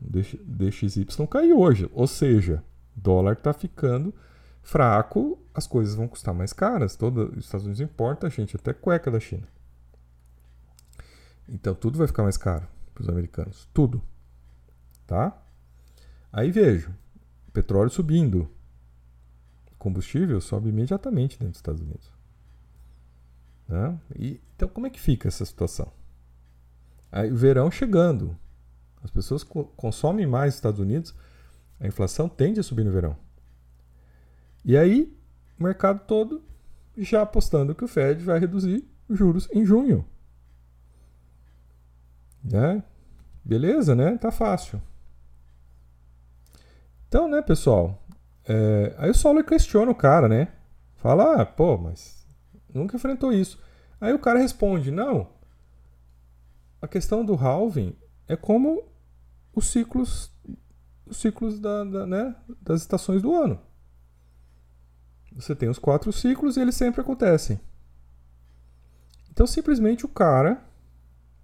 DXY 0.00 1.06
cair 1.28 1.52
hoje, 1.52 1.90
ou 1.92 2.06
seja, 2.06 2.62
dólar 2.94 3.32
está 3.34 3.52
ficando 3.52 4.14
fraco, 4.62 5.38
as 5.52 5.66
coisas 5.66 5.94
vão 5.94 6.08
custar 6.08 6.34
mais 6.34 6.52
caras. 6.52 6.96
Todo, 6.96 7.32
os 7.36 7.44
Estados 7.44 7.66
Unidos 7.66 7.80
importa, 7.80 8.28
gente, 8.30 8.56
até 8.56 8.72
cueca 8.72 9.10
da 9.10 9.20
China. 9.20 9.46
Então 11.48 11.74
tudo 11.74 11.98
vai 11.98 12.06
ficar 12.06 12.22
mais 12.22 12.36
caro 12.36 12.66
para 12.92 13.02
os 13.02 13.08
americanos. 13.08 13.68
Tudo. 13.72 14.02
Tá? 15.06 15.36
Aí 16.32 16.50
vejo, 16.50 16.92
petróleo 17.52 17.90
subindo. 17.90 18.48
Combustível 19.78 20.40
sobe 20.40 20.70
imediatamente 20.70 21.38
dentro 21.38 21.50
dos 21.50 21.58
Estados 21.58 21.82
Unidos. 21.82 22.10
Né? 23.68 24.00
E, 24.16 24.40
então 24.56 24.68
como 24.68 24.86
é 24.86 24.90
que 24.90 25.00
fica 25.00 25.28
essa 25.28 25.44
situação? 25.44 25.92
Aí 27.14 27.30
o 27.30 27.36
verão 27.36 27.70
chegando. 27.70 28.36
As 29.00 29.08
pessoas 29.08 29.44
co 29.44 29.66
consomem 29.76 30.26
mais 30.26 30.46
nos 30.46 30.54
Estados 30.56 30.80
Unidos, 30.80 31.14
a 31.78 31.86
inflação 31.86 32.28
tende 32.28 32.58
a 32.58 32.62
subir 32.64 32.84
no 32.84 32.90
verão. 32.90 33.16
E 34.64 34.76
aí, 34.76 35.16
o 35.56 35.62
mercado 35.62 36.00
todo 36.08 36.42
já 36.98 37.22
apostando 37.22 37.72
que 37.72 37.84
o 37.84 37.88
Fed 37.88 38.24
vai 38.24 38.40
reduzir 38.40 38.84
os 39.08 39.16
juros 39.16 39.48
em 39.52 39.64
junho. 39.64 40.04
Né? 42.42 42.82
Beleza, 43.44 43.94
né? 43.94 44.18
Tá 44.18 44.32
fácil. 44.32 44.82
Então, 47.06 47.28
né, 47.28 47.40
pessoal? 47.42 48.04
É, 48.44 48.92
aí 48.98 49.10
o 49.10 49.14
Saulo 49.14 49.44
questiona 49.44 49.92
o 49.92 49.94
cara, 49.94 50.28
né? 50.28 50.48
Fala, 50.96 51.42
ah, 51.42 51.46
pô, 51.46 51.78
mas 51.78 52.26
nunca 52.72 52.96
enfrentou 52.96 53.32
isso. 53.32 53.62
Aí 54.00 54.12
o 54.12 54.18
cara 54.18 54.40
responde, 54.40 54.90
não. 54.90 55.28
A 56.84 56.86
questão 56.86 57.24
do 57.24 57.34
halving 57.34 57.96
é 58.28 58.36
como 58.36 58.82
os 59.54 59.68
ciclos, 59.68 60.30
os 61.06 61.16
ciclos 61.16 61.58
da, 61.58 61.82
da, 61.82 62.06
né, 62.06 62.36
das 62.60 62.82
estações 62.82 63.22
do 63.22 63.34
ano. 63.34 63.58
Você 65.34 65.56
tem 65.56 65.70
os 65.70 65.78
quatro 65.78 66.12
ciclos 66.12 66.58
e 66.58 66.60
eles 66.60 66.74
sempre 66.74 67.00
acontecem. 67.00 67.58
Então 69.30 69.46
simplesmente 69.46 70.04
o 70.04 70.08
cara 70.08 70.62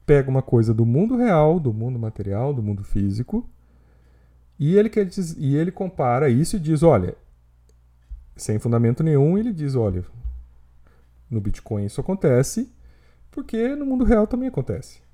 pega 0.05 0.29
uma 0.29 0.43
coisa 0.43 0.75
do 0.75 0.85
mundo 0.85 1.17
real, 1.17 1.59
do 1.59 1.73
mundo 1.73 1.99
material, 1.99 2.53
do 2.53 2.63
mundo 2.63 2.85
físico, 2.85 3.49
e 4.59 4.77
ele, 4.77 4.91
quer 4.91 5.07
diz, 5.07 5.35
e 5.39 5.57
ele 5.57 5.73
compara 5.73 6.29
isso 6.29 6.57
e 6.57 6.61
diz: 6.61 6.83
olha, 6.83 7.17
sem 8.37 8.59
fundamento 8.59 9.03
nenhum, 9.03 9.39
ele 9.39 9.55
diz: 9.55 9.75
olha, 9.75 10.05
no 11.31 11.41
Bitcoin 11.41 11.87
isso 11.87 11.99
acontece, 11.99 12.71
porque 13.31 13.75
no 13.75 13.87
mundo 13.87 14.05
real 14.05 14.27
também 14.27 14.47
acontece. 14.47 15.09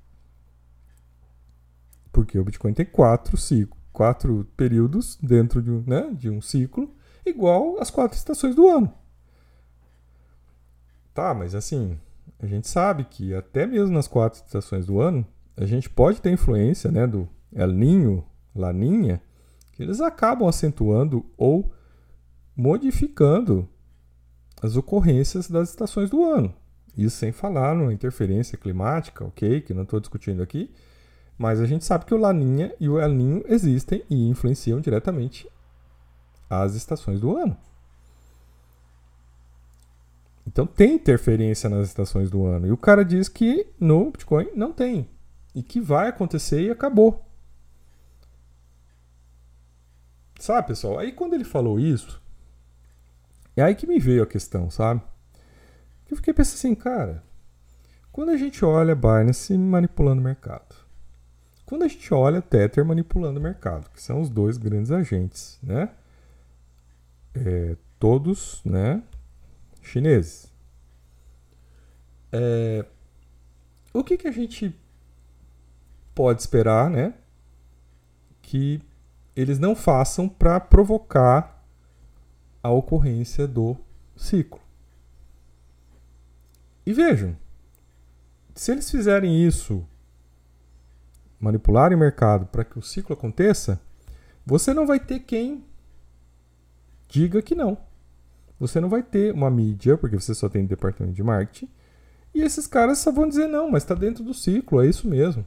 Porque 2.17 2.39
o 2.39 2.43
Bitcoin 2.43 2.73
tem 2.73 2.83
quatro, 2.83 3.37
ciclos, 3.37 3.79
quatro 3.93 4.47
períodos 4.57 5.19
dentro 5.21 5.61
de, 5.61 5.69
né, 5.87 6.11
de 6.11 6.31
um 6.31 6.41
ciclo, 6.41 6.91
igual 7.23 7.79
as 7.79 7.91
quatro 7.91 8.17
estações 8.17 8.55
do 8.55 8.67
ano. 8.67 8.91
Tá, 11.13 11.31
mas 11.35 11.53
assim, 11.53 11.95
a 12.39 12.47
gente 12.47 12.67
sabe 12.67 13.03
que 13.03 13.35
até 13.35 13.67
mesmo 13.67 13.93
nas 13.93 14.07
quatro 14.07 14.41
estações 14.43 14.87
do 14.87 14.99
ano, 14.99 15.23
a 15.55 15.63
gente 15.67 15.91
pode 15.91 16.19
ter 16.19 16.31
influência 16.31 16.91
né, 16.91 17.05
do 17.05 17.29
El 17.53 17.71
Ninho, 17.71 18.25
Laninha, 18.55 19.21
que 19.73 19.83
eles 19.83 20.01
acabam 20.01 20.49
acentuando 20.49 21.23
ou 21.37 21.71
modificando 22.55 23.69
as 24.59 24.75
ocorrências 24.75 25.47
das 25.47 25.69
estações 25.69 26.09
do 26.09 26.25
ano. 26.25 26.51
Isso 26.97 27.17
sem 27.17 27.31
falar 27.31 27.75
numa 27.75 27.93
interferência 27.93 28.57
climática, 28.57 29.23
ok, 29.23 29.61
que 29.61 29.71
não 29.71 29.83
estou 29.83 29.99
discutindo 29.99 30.41
aqui, 30.41 30.73
mas 31.37 31.61
a 31.61 31.65
gente 31.65 31.85
sabe 31.85 32.05
que 32.05 32.13
o 32.13 32.17
Laninha 32.17 32.73
e 32.79 32.89
o 32.89 32.99
El 32.99 33.13
Ninho 33.13 33.43
existem 33.47 34.03
e 34.09 34.27
influenciam 34.27 34.81
diretamente 34.81 35.47
as 36.49 36.73
estações 36.73 37.19
do 37.19 37.37
ano. 37.37 37.55
Então 40.47 40.65
tem 40.65 40.95
interferência 40.95 41.69
nas 41.69 41.87
estações 41.87 42.31
do 42.31 42.45
ano. 42.45 42.67
E 42.67 42.71
o 42.71 42.77
cara 42.77 43.03
diz 43.03 43.27
que 43.27 43.67
no 43.79 44.09
Bitcoin 44.09 44.49
não 44.55 44.71
tem. 44.71 45.07
E 45.53 45.61
que 45.61 45.79
vai 45.79 46.07
acontecer 46.07 46.61
e 46.61 46.71
acabou. 46.71 47.23
Sabe, 50.39 50.67
pessoal? 50.67 50.99
Aí 50.99 51.11
quando 51.11 51.33
ele 51.33 51.43
falou 51.43 51.79
isso, 51.79 52.21
é 53.55 53.61
aí 53.61 53.75
que 53.75 53.85
me 53.85 53.99
veio 53.99 54.23
a 54.23 54.27
questão, 54.27 54.69
sabe? 54.69 55.01
Eu 56.09 56.15
fiquei 56.15 56.33
pensando 56.33 56.55
assim, 56.55 56.75
cara, 56.75 57.23
quando 58.11 58.29
a 58.29 58.37
gente 58.37 58.63
olha 58.63 58.95
Binance 58.95 59.55
manipulando 59.57 60.21
o 60.21 60.23
mercado, 60.23 60.86
quando 61.67 61.83
a 61.83 61.87
gente 61.87 62.11
olha 62.11 62.41
Tether 62.41 62.83
manipulando 62.83 63.39
o 63.39 63.43
mercado, 63.43 63.89
que 63.91 64.01
são 64.01 64.21
os 64.21 64.29
dois 64.29 64.57
grandes 64.57 64.89
agentes, 64.89 65.59
né? 65.61 65.91
É, 67.35 67.75
todos, 67.99 68.61
né? 68.65 69.03
chineses. 69.87 70.51
É, 72.31 72.85
o 73.93 74.03
que, 74.03 74.17
que 74.17 74.27
a 74.27 74.31
gente 74.31 74.75
pode 76.13 76.41
esperar, 76.41 76.89
né? 76.89 77.13
Que 78.41 78.81
eles 79.35 79.59
não 79.59 79.75
façam 79.75 80.27
para 80.27 80.59
provocar 80.59 81.63
a 82.61 82.69
ocorrência 82.69 83.47
do 83.47 83.77
ciclo. 84.15 84.59
E 86.85 86.93
vejam, 86.93 87.35
se 88.55 88.71
eles 88.71 88.89
fizerem 88.89 89.45
isso, 89.45 89.85
manipularem 91.39 91.95
o 91.95 91.99
mercado 91.99 92.45
para 92.47 92.63
que 92.63 92.77
o 92.77 92.81
ciclo 92.81 93.13
aconteça, 93.13 93.79
você 94.45 94.73
não 94.73 94.85
vai 94.87 94.99
ter 94.99 95.19
quem 95.19 95.63
diga 97.07 97.41
que 97.41 97.55
não 97.55 97.77
você 98.59 98.79
não 98.79 98.89
vai 98.89 99.03
ter 99.03 99.33
uma 99.33 99.49
mídia, 99.49 99.97
porque 99.97 100.19
você 100.19 100.33
só 100.33 100.49
tem 100.49 100.65
departamento 100.65 101.15
de 101.15 101.23
marketing. 101.23 101.69
E 102.33 102.41
esses 102.41 102.67
caras 102.67 102.99
só 102.99 103.11
vão 103.11 103.27
dizer, 103.27 103.47
não, 103.47 103.69
mas 103.69 103.83
está 103.83 103.95
dentro 103.95 104.23
do 104.23 104.33
ciclo, 104.33 104.81
é 104.81 104.87
isso 104.87 105.07
mesmo. 105.07 105.45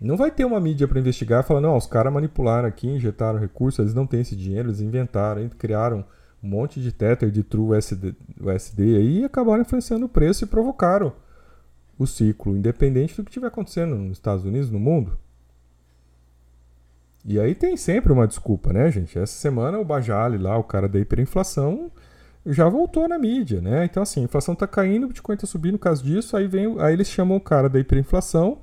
Não 0.00 0.16
vai 0.16 0.30
ter 0.30 0.44
uma 0.44 0.60
mídia 0.60 0.86
para 0.86 0.98
investigar 0.98 1.44
falar, 1.44 1.60
não, 1.60 1.76
os 1.76 1.86
caras 1.86 2.12
manipularam 2.12 2.68
aqui, 2.68 2.88
injetaram 2.88 3.38
recursos, 3.38 3.78
eles 3.78 3.94
não 3.94 4.06
têm 4.06 4.20
esse 4.20 4.36
dinheiro, 4.36 4.68
eles 4.68 4.80
inventaram, 4.80 5.48
criaram 5.50 6.04
um 6.42 6.48
monte 6.48 6.80
de 6.80 6.92
Tether, 6.92 7.30
de 7.30 7.42
True 7.42 7.76
USD, 7.76 8.14
USD 8.38 8.96
aí 8.96 9.20
e 9.20 9.24
acabaram 9.24 9.62
influenciando 9.62 10.04
o 10.04 10.08
preço 10.08 10.44
e 10.44 10.46
provocaram 10.46 11.12
o 11.98 12.06
ciclo, 12.06 12.56
independente 12.56 13.16
do 13.16 13.24
que 13.24 13.30
estiver 13.30 13.46
acontecendo 13.46 13.94
nos 13.96 14.12
Estados 14.12 14.44
Unidos, 14.44 14.70
no 14.70 14.80
mundo. 14.80 15.18
E 17.24 17.40
aí 17.40 17.54
tem 17.54 17.76
sempre 17.76 18.12
uma 18.12 18.26
desculpa, 18.26 18.72
né, 18.72 18.90
gente? 18.90 19.18
Essa 19.18 19.32
semana 19.34 19.78
o 19.78 19.84
Bajali 19.84 20.36
lá, 20.36 20.58
o 20.58 20.64
cara 20.64 20.88
da 20.88 20.98
hiperinflação, 20.98 21.90
já 22.44 22.68
voltou 22.68 23.08
na 23.08 23.18
mídia, 23.18 23.60
né? 23.60 23.84
Então 23.84 24.02
assim, 24.02 24.20
a 24.20 24.24
inflação 24.24 24.54
tá 24.54 24.66
caindo, 24.66 25.04
o 25.04 25.08
Bitcoin 25.08 25.36
tá 25.36 25.46
subindo 25.46 25.74
no 25.74 25.78
caso 25.78 26.04
disso, 26.04 26.36
aí 26.36 26.46
vem, 26.46 26.78
aí 26.80 26.92
eles 26.92 27.08
chamam 27.08 27.38
o 27.38 27.40
cara 27.40 27.68
da 27.68 27.80
hiperinflação 27.80 28.58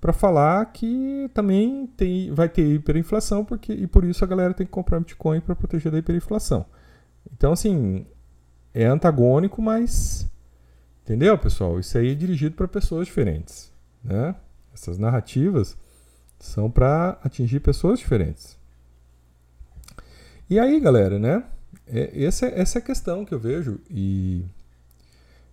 para 0.00 0.12
falar 0.12 0.64
que 0.72 1.28
também 1.34 1.86
tem, 1.96 2.32
vai 2.32 2.48
ter 2.48 2.62
hiperinflação 2.62 3.44
porque 3.44 3.72
e 3.72 3.86
por 3.86 4.04
isso 4.04 4.24
a 4.24 4.28
galera 4.28 4.54
tem 4.54 4.64
que 4.64 4.72
comprar 4.72 5.00
Bitcoin 5.00 5.40
para 5.40 5.54
proteger 5.54 5.92
da 5.92 5.98
hiperinflação. 5.98 6.64
Então 7.32 7.52
assim, 7.52 8.06
é 8.72 8.86
antagônico, 8.86 9.60
mas 9.60 10.26
entendeu, 11.08 11.38
pessoal? 11.38 11.80
Isso 11.80 11.96
aí 11.96 12.12
é 12.12 12.14
dirigido 12.14 12.54
para 12.54 12.68
pessoas 12.68 13.06
diferentes, 13.06 13.72
né? 14.04 14.34
Essas 14.74 14.98
narrativas 14.98 15.76
são 16.38 16.70
para 16.70 17.18
atingir 17.24 17.60
pessoas 17.60 17.98
diferentes. 17.98 18.58
E 20.50 20.58
aí, 20.58 20.78
galera, 20.78 21.18
né? 21.18 21.44
É, 21.86 22.24
essa, 22.24 22.46
essa 22.46 22.78
é 22.78 22.80
a 22.80 22.84
questão 22.84 23.24
que 23.24 23.32
eu 23.32 23.38
vejo. 23.38 23.80
E, 23.90 24.44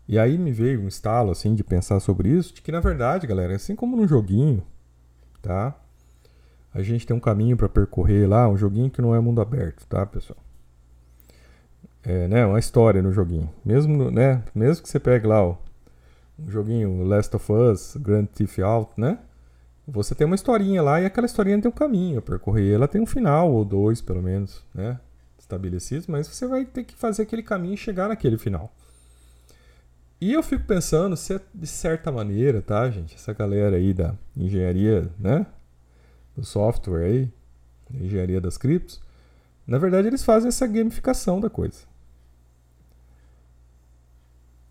e 0.08 0.20
aí 0.20 0.38
me 0.38 0.52
veio 0.52 0.82
um 0.82 0.88
estalo 0.90 1.32
assim 1.32 1.56
de 1.56 1.64
pensar 1.64 2.02
sobre 2.02 2.30
isso, 2.30 2.54
de 2.54 2.62
que 2.62 2.72
na 2.72 2.82
verdade, 2.82 3.26
galera, 3.26 3.56
assim 3.56 3.76
como 3.76 3.96
num 3.96 4.08
joguinho, 4.08 4.62
tá? 5.42 5.74
A 6.74 6.82
gente 6.82 7.08
tem 7.08 7.16
um 7.16 7.20
caminho 7.20 7.56
para 7.56 7.70
percorrer 7.70 8.28
lá, 8.28 8.50
um 8.50 8.58
joguinho 8.58 8.92
que 8.92 9.02
não 9.02 9.16
é 9.16 9.20
mundo 9.22 9.40
aberto, 9.40 9.88
tá, 9.88 10.06
pessoal? 10.06 10.38
É, 12.06 12.28
né, 12.28 12.46
uma 12.46 12.60
história 12.60 13.02
no 13.02 13.12
joguinho. 13.12 13.50
Mesmo, 13.64 14.12
né, 14.12 14.44
mesmo 14.54 14.84
que 14.84 14.90
você 14.90 15.00
pegue 15.00 15.26
lá 15.26 15.44
ó, 15.44 15.58
um 16.38 16.50
joguinho 16.50 17.04
Last 17.04 17.36
of 17.36 17.52
Us, 17.52 17.98
Grand 17.98 18.26
Theft 18.26 18.60
Auto, 18.60 19.00
né? 19.00 19.20
você 19.88 20.16
tem 20.16 20.26
uma 20.26 20.36
historinha 20.36 20.82
lá 20.82 21.00
e 21.00 21.06
aquela 21.06 21.26
historinha 21.26 21.62
tem 21.62 21.70
um 21.70 21.74
caminho 21.74 22.20
a 22.20 22.22
percorrer. 22.22 22.74
Ela 22.74 22.88
tem 22.88 23.00
um 23.02 23.06
final, 23.06 23.52
ou 23.52 23.64
dois 23.64 24.02
pelo 24.02 24.22
menos, 24.22 24.66
né? 24.74 25.00
estabelecidos, 25.38 26.08
mas 26.08 26.28
você 26.28 26.48
vai 26.48 26.66
ter 26.66 26.84
que 26.84 26.96
fazer 26.96 27.22
aquele 27.22 27.44
caminho 27.44 27.76
e 27.76 27.78
chegar 27.78 28.10
naquele 28.10 28.38
final. 28.38 28.74
E 30.20 30.34
eu 30.34 30.42
fico 30.42 30.66
pensando 30.66 31.16
se 31.16 31.40
de 31.54 31.68
certa 31.68 32.12
maneira, 32.12 32.62
tá, 32.62 32.90
gente, 32.90 33.16
essa 33.16 33.32
galera 33.32 33.76
aí 33.76 33.94
da 33.94 34.16
engenharia, 34.36 35.08
né, 35.20 35.46
do 36.36 36.44
software 36.44 37.06
aí, 37.06 37.32
engenharia 37.94 38.42
das 38.42 38.58
criptos, 38.58 39.00
na 39.68 39.78
verdade 39.78 40.08
eles 40.08 40.24
fazem 40.24 40.48
essa 40.48 40.66
gamificação 40.66 41.40
da 41.40 41.50
coisa. 41.50 41.80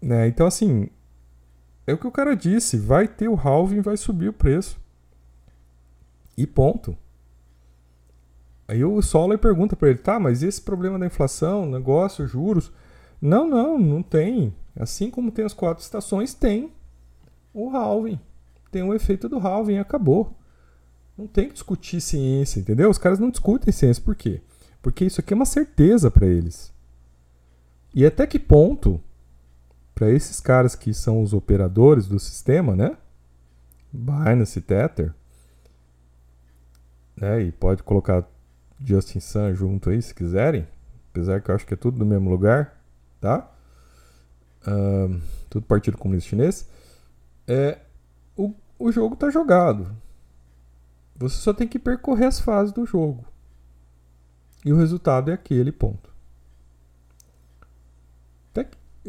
Né? 0.04 0.28
Então 0.28 0.46
assim, 0.46 0.90
é 1.86 1.94
o 1.94 1.98
que 1.98 2.06
o 2.06 2.12
cara 2.12 2.36
disse, 2.36 2.76
vai 2.76 3.08
ter 3.08 3.28
o 3.28 3.36
halving, 3.36 3.80
vai 3.80 3.96
subir 3.96 4.28
o 4.28 4.32
preço. 4.34 4.78
E 6.36 6.46
ponto. 6.46 6.96
Aí 8.68 8.84
o 8.84 9.00
Solar 9.00 9.38
pergunta 9.38 9.74
para 9.74 9.88
ele, 9.88 9.98
tá, 9.98 10.20
mas 10.20 10.42
esse 10.42 10.60
problema 10.60 10.98
da 10.98 11.06
inflação, 11.06 11.64
negócio, 11.64 12.26
juros? 12.26 12.70
Não, 13.20 13.48
não, 13.48 13.78
não 13.78 14.02
tem. 14.02 14.54
Assim 14.76 15.10
como 15.10 15.30
tem 15.30 15.44
as 15.44 15.54
quatro 15.54 15.82
estações, 15.82 16.34
tem 16.34 16.70
o 17.52 17.70
halving. 17.70 18.20
Tem 18.70 18.82
o 18.82 18.92
efeito 18.92 19.28
do 19.28 19.38
halving, 19.38 19.78
acabou. 19.78 20.36
Não 21.16 21.26
tem 21.26 21.48
que 21.48 21.54
discutir 21.54 22.00
ciência, 22.00 22.60
entendeu? 22.60 22.90
Os 22.90 22.98
caras 22.98 23.18
não 23.18 23.30
discutem 23.30 23.72
ciência, 23.72 24.02
por 24.02 24.16
quê? 24.16 24.42
Porque 24.82 25.04
isso 25.04 25.20
aqui 25.20 25.32
é 25.32 25.36
uma 25.36 25.46
certeza 25.46 26.10
para 26.10 26.26
eles. 26.26 26.72
E 27.94 28.04
até 28.04 28.26
que 28.26 28.38
ponto, 28.38 29.00
para 29.94 30.10
esses 30.10 30.40
caras 30.40 30.74
que 30.74 30.92
são 30.92 31.22
os 31.22 31.32
operadores 31.32 32.06
do 32.06 32.18
sistema, 32.18 32.74
né? 32.74 32.96
Binance, 33.92 34.60
Tether, 34.60 35.14
né? 37.16 37.42
E 37.42 37.52
pode 37.52 37.82
colocar 37.82 38.28
Justin 38.84 39.20
Sun 39.20 39.54
junto 39.54 39.90
aí, 39.90 40.02
se 40.02 40.14
quiserem. 40.14 40.66
Apesar 41.10 41.40
que 41.40 41.50
eu 41.50 41.54
acho 41.54 41.66
que 41.66 41.74
é 41.74 41.76
tudo 41.76 41.98
no 41.98 42.04
mesmo 42.04 42.28
lugar, 42.28 42.80
tá? 43.20 43.50
Um, 44.66 45.20
tudo 45.48 45.64
Partido 45.66 45.96
Comunista 45.96 46.30
Chinês. 46.30 46.68
É, 47.46 47.78
o, 48.36 48.52
o 48.78 48.90
jogo 48.90 49.14
tá 49.14 49.30
jogado. 49.30 49.94
Você 51.16 51.36
só 51.36 51.52
tem 51.52 51.68
que 51.68 51.78
percorrer 51.78 52.26
as 52.26 52.40
fases 52.40 52.72
do 52.72 52.84
jogo. 52.84 53.24
E 54.64 54.72
o 54.72 54.76
resultado 54.76 55.30
é 55.30 55.34
aquele 55.34 55.70
ponto. 55.70 56.14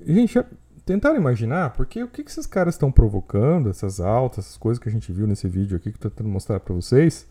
Gente, 0.05 0.37
tentaram 0.85 1.17
imaginar, 1.17 1.71
porque 1.71 2.03
o 2.03 2.07
que, 2.07 2.23
que 2.23 2.29
esses 2.29 2.45
caras 2.45 2.75
estão 2.75 2.91
provocando, 2.91 3.69
essas 3.69 3.99
altas, 3.99 4.45
essas 4.45 4.57
coisas 4.57 4.81
que 4.81 4.87
a 4.87 4.91
gente 4.91 5.11
viu 5.11 5.25
nesse 5.25 5.47
vídeo 5.47 5.75
aqui 5.75 5.91
que 5.91 5.97
eu 5.97 6.01
tô 6.01 6.09
tentando 6.09 6.29
mostrar 6.29 6.59
para 6.59 6.73
vocês. 6.73 7.27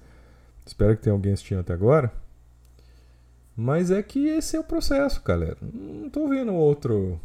Espero 0.67 0.97
que 0.97 1.03
tenha 1.03 1.15
alguém 1.15 1.33
assistindo 1.33 1.61
até 1.61 1.73
agora. 1.73 2.13
Mas 3.57 3.91
é 3.91 4.03
que 4.03 4.27
esse 4.27 4.57
é 4.57 4.61
o 4.61 4.65
processo, 4.65 5.23
galera. 5.25 5.57
Não 5.63 6.11
tô 6.11 6.27
vendo 6.27 6.53
outro, 6.53 7.21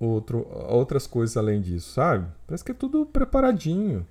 outro, 0.00 0.46
outras 0.68 1.06
coisas 1.06 1.36
além 1.36 1.60
disso, 1.60 1.92
sabe? 1.92 2.26
Parece 2.46 2.64
que 2.64 2.72
é 2.72 2.74
tudo 2.74 3.06
preparadinho. 3.06 4.04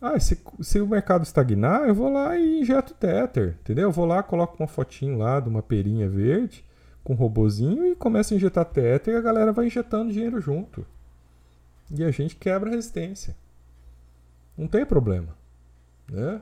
Ah, 0.00 0.18
se, 0.20 0.40
se 0.60 0.80
o 0.80 0.86
mercado 0.86 1.24
estagnar, 1.24 1.88
eu 1.88 1.94
vou 1.94 2.12
lá 2.12 2.36
e 2.36 2.60
injeto 2.60 2.94
Tether, 2.94 3.56
entendeu? 3.60 3.88
Eu 3.88 3.92
vou 3.92 4.04
lá, 4.04 4.22
coloco 4.22 4.56
uma 4.60 4.68
fotinho 4.68 5.18
lá 5.18 5.40
de 5.40 5.48
uma 5.48 5.62
perinha 5.62 6.08
verde 6.08 6.64
com 7.02 7.14
robozinho 7.14 7.86
e 7.86 7.96
começo 7.96 8.32
a 8.32 8.36
injetar 8.36 8.64
Tether 8.64 9.14
e 9.14 9.16
a 9.16 9.20
galera 9.20 9.52
vai 9.52 9.66
injetando 9.66 10.12
dinheiro 10.12 10.40
junto. 10.40 10.86
E 11.90 12.04
a 12.04 12.10
gente 12.10 12.36
quebra 12.36 12.70
a 12.70 12.72
resistência. 12.72 13.36
Não 14.56 14.66
tem 14.66 14.84
problema, 14.84 15.36
né? 16.10 16.40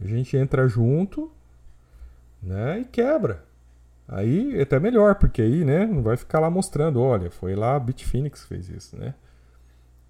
A 0.00 0.06
gente 0.06 0.36
entra 0.36 0.68
junto, 0.68 1.30
né? 2.42 2.80
E 2.80 2.84
quebra. 2.84 3.44
Aí 4.06 4.58
é 4.58 4.62
até 4.62 4.78
melhor, 4.78 5.14
porque 5.14 5.40
aí, 5.40 5.64
né, 5.64 5.86
não 5.86 6.02
vai 6.02 6.16
ficar 6.16 6.38
lá 6.38 6.50
mostrando, 6.50 7.00
olha, 7.00 7.30
foi 7.30 7.54
lá 7.54 7.74
a 7.74 7.80
Bitfinex 7.80 8.44
fez 8.44 8.68
isso, 8.68 8.96
né? 8.98 9.14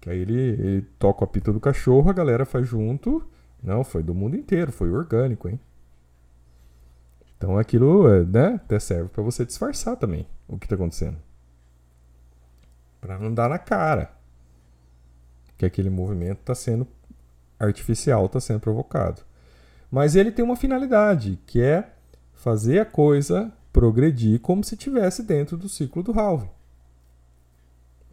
Que 0.01 0.09
aí 0.09 0.19
ele, 0.19 0.37
ele 0.37 0.81
toca 0.99 1.21
o 1.21 1.23
apito 1.23 1.53
do 1.53 1.59
cachorro, 1.59 2.09
a 2.09 2.13
galera 2.13 2.45
faz 2.45 2.67
junto. 2.67 3.25
Não, 3.63 3.83
foi 3.83 4.03
do 4.03 4.13
mundo 4.13 4.35
inteiro, 4.35 4.71
foi 4.71 4.91
orgânico, 4.91 5.47
hein? 5.47 5.59
Então 7.37 7.57
aquilo, 7.57 8.07
é, 8.07 8.23
né, 8.23 8.47
até 8.55 8.79
serve 8.79 9.09
para 9.09 9.23
você 9.23 9.45
disfarçar 9.45 9.97
também 9.97 10.27
o 10.47 10.57
que 10.57 10.65
está 10.65 10.75
acontecendo. 10.75 11.17
Para 13.01 13.19
não 13.19 13.33
dar 13.33 13.49
na 13.49 13.59
cara 13.59 14.11
que 15.57 15.65
aquele 15.65 15.89
movimento 15.89 16.39
está 16.39 16.55
sendo 16.55 16.87
artificial, 17.59 18.25
está 18.25 18.39
sendo 18.39 18.59
provocado. 18.59 19.21
Mas 19.89 20.15
ele 20.15 20.31
tem 20.31 20.43
uma 20.43 20.55
finalidade, 20.55 21.39
que 21.45 21.61
é 21.61 21.91
fazer 22.33 22.79
a 22.79 22.85
coisa 22.85 23.51
progredir 23.71 24.39
como 24.39 24.63
se 24.63 24.75
estivesse 24.75 25.23
dentro 25.23 25.57
do 25.57 25.69
ciclo 25.69 26.01
do 26.01 26.17
halving. 26.17 26.49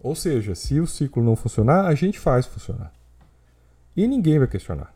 Ou 0.01 0.15
seja, 0.15 0.55
se 0.55 0.81
o 0.81 0.87
ciclo 0.87 1.23
não 1.23 1.37
funcionar, 1.37 1.87
a 1.87 1.95
gente 1.95 2.19
faz 2.19 2.47
funcionar. 2.47 2.93
E 3.97 4.07
ninguém 4.09 4.39
vai 4.39 4.49
questionar. 4.49 4.93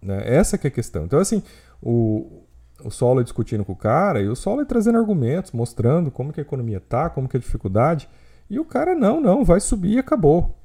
Né? 0.00 0.22
Essa 0.24 0.56
que 0.56 0.66
é 0.66 0.70
a 0.70 0.72
questão. 0.72 1.04
Então, 1.04 1.18
assim, 1.18 1.42
o, 1.82 2.42
o 2.84 2.90
Solo 2.90 3.22
discutindo 3.22 3.64
com 3.64 3.72
o 3.72 3.76
cara 3.76 4.20
e 4.20 4.28
o 4.28 4.36
Solo 4.36 4.64
trazendo 4.64 4.98
argumentos, 4.98 5.52
mostrando 5.52 6.10
como 6.10 6.32
que 6.32 6.40
a 6.40 6.42
economia 6.42 6.80
tá, 6.80 7.10
como 7.10 7.28
que 7.28 7.36
é 7.36 7.38
a 7.38 7.40
dificuldade. 7.40 8.08
E 8.48 8.58
o 8.58 8.64
cara, 8.64 8.94
não, 8.94 9.20
não, 9.20 9.44
vai 9.44 9.60
subir 9.60 9.94
e 9.94 9.98
acabou. 9.98 10.56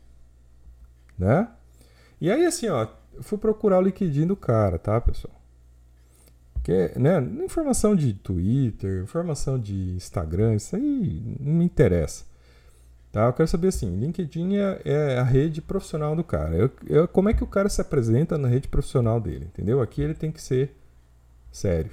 Né? 1.17 1.47
E 2.19 2.31
aí, 2.31 2.45
assim, 2.45 2.69
ó, 2.69 2.87
fui 3.21 3.37
procurar 3.37 3.79
o 3.79 3.81
liquidinho 3.81 4.27
do 4.27 4.35
cara, 4.35 4.79
tá, 4.79 4.99
pessoal? 5.01 5.33
Que, 6.63 6.97
né, 6.97 7.19
informação 7.43 7.93
de 7.93 8.13
Twitter, 8.13 9.03
informação 9.03 9.59
de 9.59 9.95
Instagram, 9.95 10.55
isso 10.55 10.75
aí 10.77 11.37
não 11.39 11.55
me 11.55 11.65
interessa. 11.65 12.23
Tá? 13.11 13.25
Eu 13.25 13.33
quero 13.33 13.47
saber 13.47 13.67
assim, 13.67 13.95
LinkedIn 13.95 14.55
é, 14.55 14.81
é 14.85 15.19
a 15.19 15.23
rede 15.23 15.61
profissional 15.61 16.15
do 16.15 16.23
cara. 16.23 16.55
Eu, 16.55 16.71
eu, 16.87 17.07
como 17.07 17.29
é 17.29 17.33
que 17.33 17.43
o 17.43 17.47
cara 17.47 17.67
se 17.67 17.81
apresenta 17.81 18.37
na 18.37 18.47
rede 18.47 18.67
profissional 18.67 19.19
dele, 19.19 19.49
entendeu? 19.53 19.81
Aqui 19.81 20.01
ele 20.01 20.15
tem 20.15 20.31
que 20.31 20.41
ser 20.41 20.73
sério. 21.53 21.91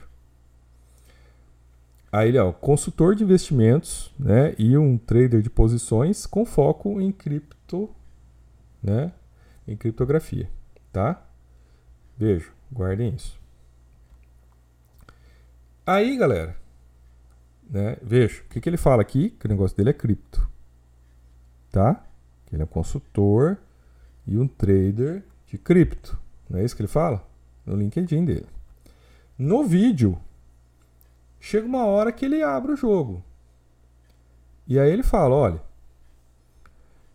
Aí 2.10 2.30
ele, 2.30 2.38
ó, 2.38 2.50
consultor 2.50 3.14
de 3.14 3.22
investimentos, 3.22 4.12
né, 4.18 4.54
e 4.58 4.76
um 4.76 4.98
trader 4.98 5.40
de 5.40 5.48
posições 5.48 6.26
com 6.26 6.44
foco 6.44 7.00
em 7.00 7.12
cripto, 7.12 7.88
né, 8.82 9.12
em 9.68 9.76
criptografia 9.76 10.48
tá? 10.92 11.22
Beijo, 12.16 12.52
guardem 12.70 13.14
isso. 13.14 13.38
Aí, 15.86 16.16
galera, 16.16 16.56
né, 17.68 17.96
veja, 18.02 18.42
o 18.42 18.44
que, 18.48 18.60
que 18.60 18.68
ele 18.68 18.76
fala 18.76 19.02
aqui? 19.02 19.30
Que 19.30 19.46
o 19.46 19.48
negócio 19.48 19.76
dele 19.76 19.90
é 19.90 19.94
cripto, 19.94 20.48
tá? 21.70 22.04
Ele 22.52 22.62
é 22.62 22.64
um 22.64 22.68
consultor 22.68 23.58
e 24.26 24.36
um 24.38 24.46
trader 24.46 25.24
de 25.46 25.56
cripto. 25.56 26.18
Não 26.48 26.58
é 26.58 26.64
isso 26.64 26.76
que 26.76 26.82
ele 26.82 26.88
fala? 26.88 27.26
No 27.64 27.76
LinkedIn 27.76 28.24
dele. 28.24 28.46
No 29.40 29.64
vídeo, 29.64 30.18
chega 31.40 31.66
uma 31.66 31.86
hora 31.86 32.12
que 32.12 32.26
ele 32.26 32.42
abre 32.42 32.72
o 32.72 32.76
jogo. 32.76 33.24
E 34.68 34.78
aí 34.78 34.92
ele 34.92 35.02
fala, 35.02 35.34
olha, 35.34 35.62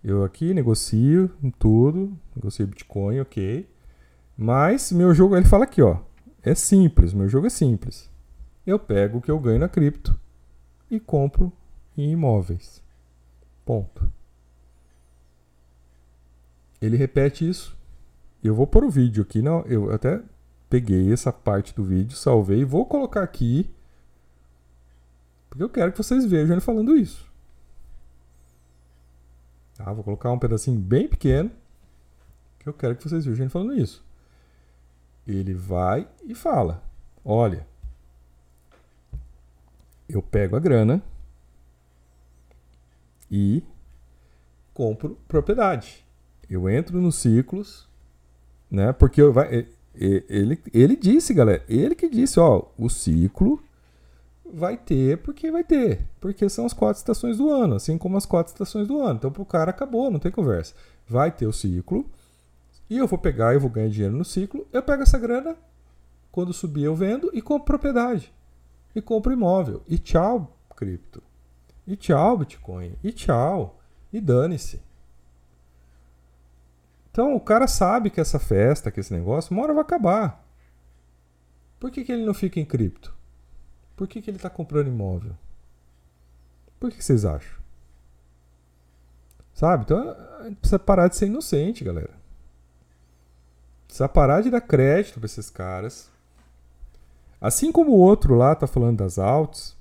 eu 0.03 0.23
aqui 0.23 0.51
negocio 0.51 1.31
tudo, 1.59 2.17
negocio 2.35 2.65
Bitcoin, 2.65 3.19
ok. 3.19 3.69
Mas 4.35 4.91
meu 4.91 5.13
jogo, 5.13 5.37
ele 5.37 5.45
fala 5.45 5.65
aqui, 5.65 5.83
ó, 5.83 5.99
é 6.41 6.55
simples, 6.55 7.13
meu 7.13 7.29
jogo 7.29 7.45
é 7.45 7.49
simples. 7.51 8.09
Eu 8.65 8.79
pego 8.79 9.19
o 9.19 9.21
que 9.21 9.29
eu 9.29 9.39
ganho 9.39 9.59
na 9.59 9.69
cripto 9.69 10.19
e 10.89 10.99
compro 10.99 11.53
em 11.95 12.09
imóveis. 12.09 12.81
Ponto. 13.63 14.11
Ele 16.81 16.97
repete 16.97 17.47
isso. 17.47 17.77
Eu 18.43 18.55
vou 18.55 18.65
pôr 18.65 18.83
o 18.83 18.89
vídeo 18.89 19.21
aqui, 19.21 19.43
não, 19.43 19.61
eu 19.67 19.93
até 19.93 20.23
peguei 20.75 21.13
essa 21.13 21.31
parte 21.31 21.73
do 21.73 21.83
vídeo, 21.83 22.17
salvei 22.17 22.59
e 22.59 22.65
vou 22.65 22.85
colocar 22.85 23.23
aqui 23.23 23.69
porque 25.55 25.63
eu 25.63 25.69
quero 25.69 25.93
que 25.93 25.97
vocês 25.97 26.25
vejam 26.25 26.53
ele 26.53 26.59
falando 26.59 26.97
isso. 26.97 27.25
Tá? 29.77 29.93
Vou 29.93 30.03
colocar 30.03 30.29
um 30.29 30.37
pedacinho 30.37 30.77
bem 30.77 31.07
pequeno. 31.07 31.49
Que 32.59 32.67
eu 32.67 32.73
quero 32.73 32.97
que 32.97 33.07
vocês 33.07 33.23
vejam 33.23 33.45
ele 33.45 33.49
falando 33.49 33.73
isso. 33.73 34.03
Ele 35.25 35.53
vai 35.53 36.09
e 36.25 36.35
fala: 36.35 36.83
Olha, 37.23 37.65
eu 40.09 40.21
pego 40.21 40.57
a 40.57 40.59
grana 40.59 41.01
e 43.31 43.63
compro 44.73 45.17
propriedade. 45.25 46.05
Eu 46.49 46.69
entro 46.69 46.99
nos 46.99 47.15
ciclos, 47.15 47.87
né? 48.69 48.91
Porque 48.91 49.21
eu 49.21 49.31
vai, 49.31 49.69
ele, 49.97 50.59
ele 50.73 50.95
disse, 50.95 51.33
galera, 51.33 51.63
ele 51.67 51.95
que 51.95 52.09
disse, 52.09 52.39
ó, 52.39 52.63
o 52.77 52.89
ciclo 52.89 53.61
vai 54.45 54.77
ter 54.77 55.17
porque 55.19 55.51
vai 55.51 55.63
ter. 55.63 56.07
Porque 56.19 56.47
são 56.49 56.65
as 56.65 56.73
quatro 56.73 56.97
estações 56.97 57.37
do 57.37 57.49
ano, 57.49 57.75
assim 57.75 57.97
como 57.97 58.17
as 58.17 58.25
quatro 58.25 58.53
estações 58.53 58.87
do 58.87 58.99
ano. 59.01 59.15
Então 59.17 59.31
pro 59.31 59.45
cara 59.45 59.71
acabou, 59.71 60.11
não 60.11 60.19
tem 60.19 60.31
conversa. 60.31 60.73
Vai 61.07 61.31
ter 61.31 61.47
o 61.47 61.53
ciclo. 61.53 62.09
E 62.89 62.97
eu 62.97 63.07
vou 63.07 63.17
pegar, 63.17 63.53
eu 63.53 63.59
vou 63.59 63.69
ganhar 63.69 63.89
dinheiro 63.89 64.15
no 64.15 64.25
ciclo. 64.25 64.67
Eu 64.71 64.83
pego 64.83 65.03
essa 65.03 65.17
grana, 65.17 65.55
quando 66.31 66.53
subir 66.53 66.83
eu 66.83 66.95
vendo 66.95 67.31
e 67.33 67.41
compro 67.41 67.65
propriedade. 67.65 68.31
e 68.95 69.01
compra 69.01 69.33
imóvel. 69.33 69.81
E 69.87 69.97
tchau, 69.97 70.57
cripto. 70.75 71.21
E 71.85 71.95
tchau, 71.95 72.37
Bitcoin. 72.37 72.93
E 73.03 73.11
tchau. 73.11 73.79
E 74.11 74.21
dane-se. 74.21 74.84
Então 77.15 77.33
o 77.33 77.39
cara 77.39 77.65
sabe 77.65 78.09
que 78.09 78.19
essa 78.19 78.37
festa, 78.37 78.91
que 78.91 78.99
esse 78.99 79.13
negócio, 79.13 79.53
uma 79.53 79.63
hora 79.63 79.73
vai 79.73 79.83
acabar. 79.83 80.45
Por 81.79 81.89
que, 81.89 82.03
que 82.03 82.11
ele 82.11 82.25
não 82.25 82.33
fica 82.33 82.59
em 82.59 82.65
cripto? 82.65 83.15
Por 83.95 84.05
que, 84.05 84.21
que 84.21 84.29
ele 84.29 84.35
está 84.35 84.49
comprando 84.49 84.89
imóvel? 84.89 85.31
Por 86.77 86.91
que, 86.91 86.97
que 86.97 87.05
vocês 87.05 87.23
acham? 87.23 87.57
Sabe? 89.53 89.85
Então 89.85 90.13
precisa 90.59 90.77
parar 90.77 91.07
de 91.07 91.15
ser 91.15 91.27
inocente, 91.27 91.85
galera. 91.85 92.13
Precisa 93.87 94.09
parar 94.09 94.41
de 94.41 94.49
dar 94.49 94.59
crédito 94.59 95.17
para 95.17 95.27
esses 95.27 95.49
caras. 95.49 96.11
Assim 97.39 97.71
como 97.71 97.91
o 97.91 97.97
outro 97.97 98.35
lá 98.35 98.53
tá 98.53 98.67
falando 98.67 98.97
das 98.97 99.17
altas, 99.17 99.73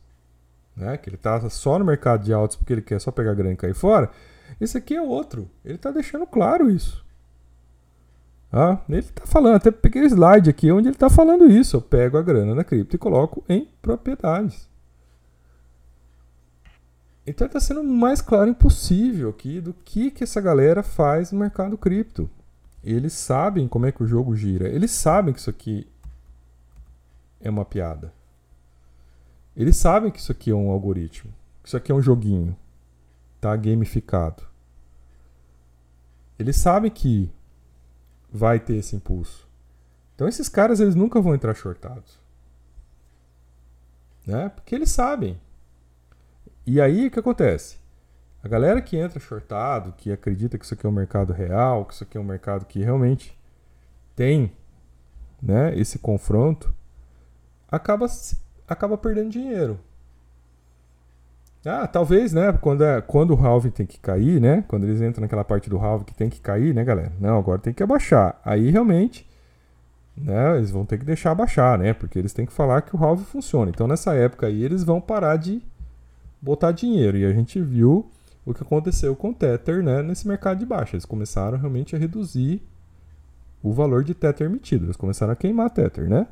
né? 0.77 0.97
Que 0.97 1.11
ele 1.11 1.17
tá 1.17 1.51
só 1.51 1.81
no 1.81 1.85
mercado 1.85 2.23
de 2.23 2.33
altas 2.33 2.55
porque 2.55 2.75
ele 2.75 2.83
quer 2.83 3.01
só 3.01 3.11
pegar 3.11 3.35
grana 3.35 3.55
e 3.55 3.57
cair 3.57 3.75
fora. 3.75 4.09
Esse 4.61 4.79
aqui 4.79 4.95
é 4.95 5.03
outro. 5.03 5.51
Ele 5.65 5.79
tá 5.79 5.91
deixando 5.91 6.29
claro 6.29 6.71
isso. 6.71 7.04
Ah, 8.57 8.79
ele 8.89 9.03
tá 9.03 9.27
falando, 9.27 9.57
até 9.57 9.73
peguei 9.73 10.03
o 10.03 10.07
slide 10.07 10.49
aqui 10.49 10.71
onde 10.71 10.87
ele 10.87 10.97
tá 10.97 11.11
falando 11.11 11.51
isso. 11.51 11.77
Eu 11.77 11.83
pego 11.83 12.17
a 12.17 12.23
grana 12.23 12.55
na 12.55 12.63
cripto 12.63 12.95
e 12.95 12.99
coloco 12.99 13.43
em 13.49 13.69
propriedades. 13.83 14.69
Então 17.27 17.49
está 17.49 17.59
sendo 17.59 17.83
mais 17.83 18.21
claro 18.21 18.49
impossível 18.49 19.29
aqui 19.29 19.61
do 19.61 19.75
que, 19.75 20.09
que 20.09 20.23
essa 20.23 20.41
galera 20.41 20.85
faz 20.85 21.33
no 21.33 21.41
mercado 21.41 21.77
cripto. 21.77 22.31
Eles 22.85 23.13
sabem 23.15 23.67
como 23.67 23.87
é 23.87 23.93
que 23.93 24.05
o 24.05 24.07
jogo 24.07 24.37
gira. 24.37 24.69
Eles 24.69 24.93
sabem 24.93 25.35
que 25.35 25.41
isso 25.41 25.51
aqui 25.51 25.89
é 27.41 27.51
uma 27.51 27.65
piada. 27.65 28.13
Eles 29.57 29.77
sabem 29.77 30.13
que 30.13 30.21
isso 30.21 30.31
aqui 30.31 30.53
é 30.53 30.55
um 30.55 30.71
algoritmo. 30.71 31.33
Que 31.61 31.71
isso 31.71 31.77
aqui 31.77 31.91
é 31.91 31.95
um 31.95 32.03
joguinho. 32.03 32.57
Tá 33.41 33.57
gamificado. 33.57 34.45
Eles 36.39 36.55
sabem 36.55 36.89
que 36.89 37.33
vai 38.35 38.59
ter 38.59 38.75
esse 38.75 38.97
impulso. 38.97 39.49
Então 40.17 40.27
esses 40.27 40.49
caras 40.49 40.81
eles 40.81 40.97
nunca 40.97 41.21
vão 41.21 41.37
entrar 41.37 41.55
shortados. 41.55 42.19
Né? 44.27 44.49
Porque 44.49 44.75
eles 44.75 44.91
sabem. 44.91 45.41
E 46.67 46.81
aí 46.81 47.07
o 47.07 47.11
que 47.13 47.21
acontece? 47.21 47.79
A 48.43 48.49
galera 48.49 48.83
que 48.83 48.97
entra 48.97 49.21
shortado, 49.21 49.93
que 49.93 50.11
acredita 50.11 50.59
que 50.59 50.65
isso 50.65 50.75
aqui 50.75 50.85
é 50.85 50.89
um 50.89 50.93
mercado 50.93 51.33
real, 51.33 51.85
que 51.85 51.95
isso 51.95 52.03
aqui 52.03 52.19
é 52.19 52.21
um 52.21 52.25
mercado 52.25 52.67
que 52.67 52.83
realmente 52.83 53.39
tem 54.17 54.53
né, 55.41 55.77
esse 55.79 55.99
confronto, 55.99 56.75
acaba, 57.71 58.07
acaba 58.67 58.99
perdendo 58.99 59.31
dinheiro. 59.31 59.79
Ah, 61.67 61.87
talvez, 61.87 62.33
né? 62.33 62.53
Quando, 62.61 62.85
é, 62.85 63.01
quando 63.01 63.35
o 63.35 63.47
halving 63.47 63.71
tem 63.71 63.87
que 63.87 63.99
cair, 63.99 64.41
né? 64.41 64.65
Quando 64.69 64.85
eles 64.85 65.01
entram 65.01 65.23
naquela 65.23 65.45
parte 65.45 65.71
do 65.71 65.79
halving 65.79 66.05
que 66.05 66.15
tem 66.15 66.29
que 66.29 66.41
cair, 66.41 66.75
né, 66.75 66.85
galera? 66.85 67.13
Não, 67.19 67.39
agora 67.39 67.59
tem 67.59 67.73
que 67.73 67.83
abaixar. 67.83 68.39
Aí 68.45 68.71
realmente, 68.71 69.27
né? 70.17 70.59
Eles 70.59 70.71
vão 70.71 70.85
ter 70.85 70.99
que 70.99 71.05
deixar 71.05 71.31
abaixar, 71.31 71.79
né? 71.79 71.95
Porque 71.95 72.19
eles 72.19 72.33
têm 72.33 72.45
que 72.45 72.53
falar 72.53 72.83
que 72.83 72.95
o 72.95 73.03
halving 73.03 73.25
funciona. 73.25 73.71
Então 73.71 73.87
nessa 73.87 74.15
época 74.15 74.47
aí 74.47 74.63
eles 74.63 74.85
vão 74.85 75.01
parar 75.01 75.37
de 75.37 75.63
botar 76.41 76.73
dinheiro. 76.73 77.17
E 77.17 77.25
a 77.25 77.33
gente 77.33 77.61
viu 77.61 78.11
o 78.45 78.53
que 78.53 78.63
aconteceu 78.63 79.17
com 79.17 79.31
o 79.31 79.35
Tether 79.35 79.83
né, 79.83 80.03
nesse 80.03 80.29
mercado 80.29 80.59
de 80.59 80.67
baixa. 80.67 80.95
Eles 80.95 81.07
começaram 81.07 81.57
realmente 81.59 81.97
a 81.97 81.99
reduzir 81.99 82.63
o 83.63 83.73
valor 83.73 84.05
de 84.05 84.15
Tether 84.15 84.47
emitido. 84.47 84.85
Eles 84.85 84.97
começaram 84.97 85.33
a 85.33 85.37
queimar 85.37 85.71
Tether, 85.71 86.09
né? 86.09 86.27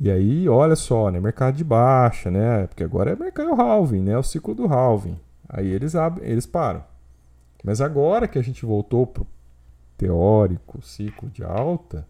E 0.00 0.10
aí, 0.10 0.48
olha 0.48 0.76
só, 0.76 1.10
né, 1.10 1.20
mercado 1.20 1.56
de 1.56 1.64
baixa, 1.64 2.30
né? 2.30 2.66
Porque 2.66 2.82
agora 2.82 3.12
é 3.12 3.16
mercado 3.16 3.60
halving, 3.60 4.02
né? 4.02 4.18
O 4.18 4.22
ciclo 4.22 4.54
do 4.54 4.66
halving. 4.66 5.18
Aí 5.48 5.68
eles 5.68 5.94
abrem, 5.94 6.28
eles 6.28 6.46
param. 6.46 6.84
Mas 7.62 7.80
agora 7.80 8.28
que 8.28 8.38
a 8.38 8.42
gente 8.42 8.66
voltou 8.66 9.06
pro 9.06 9.26
teórico 9.96 10.82
ciclo 10.82 11.30
de 11.30 11.42
alta, 11.44 12.06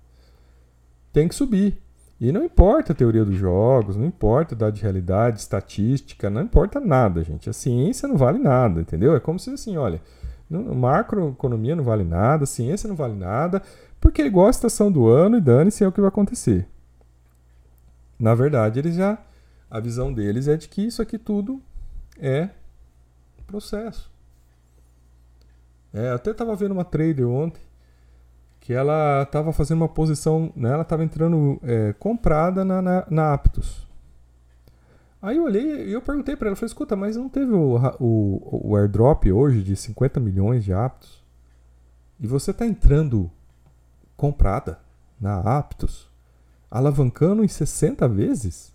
tem 1.13 1.29
que 1.29 1.35
subir. 1.35 1.81
E 2.21 2.33
não 2.33 2.45
importa 2.45 2.93
a 2.93 2.97
teoria 2.97 3.25
dos 3.25 3.37
jogos, 3.37 3.97
não 3.97 4.07
importa 4.07 4.57
dado 4.57 4.75
de 4.75 4.83
realidade, 4.83 5.41
estatística, 5.41 6.31
não 6.31 6.43
importa 6.43 6.81
nada, 6.81 7.23
gente. 7.23 7.51
A 7.51 7.53
ciência 7.53 8.09
não 8.09 8.17
vale 8.17 8.39
nada, 8.39 8.81
entendeu? 8.81 9.15
É 9.15 9.21
como 9.21 9.39
se 9.39 9.51
assim, 9.51 9.77
olha, 9.77 10.01
macroeconomia 10.49 11.77
não 11.77 11.85
vale 11.85 12.05
nada, 12.05 12.47
ciência 12.47 12.89
não 12.89 12.97
vale 12.97 13.15
nada, 13.15 13.63
porque 14.01 14.23
é 14.23 14.27
igual 14.27 14.47
a 14.47 14.51
estação 14.51 14.91
do 14.91 15.09
ano 15.09 15.37
e 15.37 15.41
dane-se 15.41 15.85
é 15.85 15.89
o 15.89 15.93
que 15.93 16.01
vai 16.01 16.09
acontecer. 16.09 16.67
Na 18.25 18.35
verdade, 18.35 18.79
eles 18.79 18.95
já. 18.95 19.19
A 19.71 19.79
visão 19.79 20.11
deles 20.11 20.49
é 20.49 20.57
de 20.57 20.67
que 20.67 20.81
isso 20.81 21.03
aqui 21.03 21.19
tudo 21.19 21.61
é 22.19 22.49
processo. 23.47 24.11
É, 25.93 26.09
até 26.09 26.31
estava 26.31 26.57
vendo 26.57 26.73
uma 26.73 26.87
trader 26.87 27.29
ontem 27.29 27.61
que 28.61 28.73
ela 28.73 29.25
estava 29.25 29.53
fazendo 29.53 29.83
uma 29.83 29.91
posição, 29.91 30.51
né, 30.57 30.71
ela 30.71 30.81
estava 30.81 31.05
entrando 31.05 31.61
é, 31.63 31.93
comprada 31.99 32.65
na, 32.65 32.81
na, 32.81 33.07
na, 33.11 33.35
Aptos. 33.35 33.87
Aí 35.21 35.37
eu 35.37 35.45
olhei 35.45 35.89
e 35.89 35.93
eu 35.93 36.01
perguntei 36.01 36.35
para 36.35 36.49
ela, 36.49 36.57
falei, 36.57 36.69
escuta, 36.69 36.97
mas 36.97 37.17
não 37.17 37.29
teve 37.29 37.53
o, 37.53 37.77
o, 38.01 38.71
o 38.71 38.77
airdrop 38.77 39.31
hoje 39.31 39.63
de 39.63 39.77
50 39.77 40.19
milhões 40.19 40.65
de 40.65 40.73
Aptos? 40.73 41.23
E 42.19 42.27
você 42.27 42.53
está 42.53 42.65
entrando 42.65 43.31
comprada 44.17 44.79
na 45.21 45.41
Aptos, 45.41 46.09
alavancando 46.75 47.45
em 47.45 47.49
60 47.49 48.09
vezes? 48.09 48.73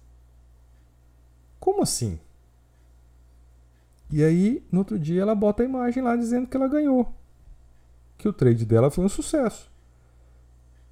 Como 1.60 1.84
assim? 1.84 2.18
E 4.10 4.24
aí, 4.24 4.64
no 4.72 4.80
outro 4.80 4.97
dia, 4.97 5.22
ela 5.22 5.36
bota 5.36 5.64
a 5.64 5.66
imagem 5.66 6.02
lá 6.02 6.16
dizendo 6.16 6.47
que 6.47 6.56
ela 6.56 6.70
ganhou. 6.70 7.14
Que 8.18 8.30
o 8.30 8.32
trade 8.32 8.66
dela 8.66 8.89
foi 8.89 9.04
um 9.04 9.10
sucesso. 9.10 9.70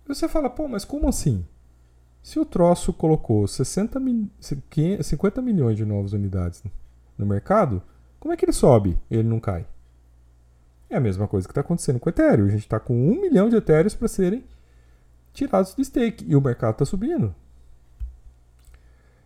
Você 0.05 0.27
fala, 0.27 0.49
pô, 0.49 0.67
mas 0.67 0.83
como 0.83 1.07
assim? 1.07 1.45
Se 2.21 2.39
o 2.39 2.45
troço 2.45 2.91
colocou 2.91 3.47
60 3.47 4.01
mil, 4.01 4.29
50 5.01 5.41
milhões 5.41 5.77
de 5.77 5.85
novas 5.85 6.11
unidades 6.11 6.61
no 7.17 7.25
mercado, 7.25 7.81
como 8.19 8.33
é 8.33 8.37
que 8.37 8.43
ele 8.43 8.51
sobe 8.51 8.99
e 9.09 9.15
ele 9.15 9.29
não 9.29 9.39
cai? 9.39 9.65
É 10.89 10.97
a 10.97 11.01
mesma 11.01 11.25
coisa 11.25 11.47
que 11.47 11.51
está 11.51 11.61
acontecendo 11.61 12.01
com 12.01 12.09
o 12.09 12.11
Ethereum. 12.11 12.47
A 12.47 12.51
gente 12.51 12.63
está 12.63 12.81
com 12.81 12.93
um 12.93 13.21
milhão 13.21 13.47
de 13.47 13.55
Ethereums 13.55 13.95
para 13.95 14.09
serem 14.09 14.43
tirados 15.37 15.75
do 15.75 15.85
stake 15.85 16.25
e 16.27 16.35
o 16.35 16.41
mercado 16.41 16.73
está 16.73 16.85
subindo. 16.85 17.33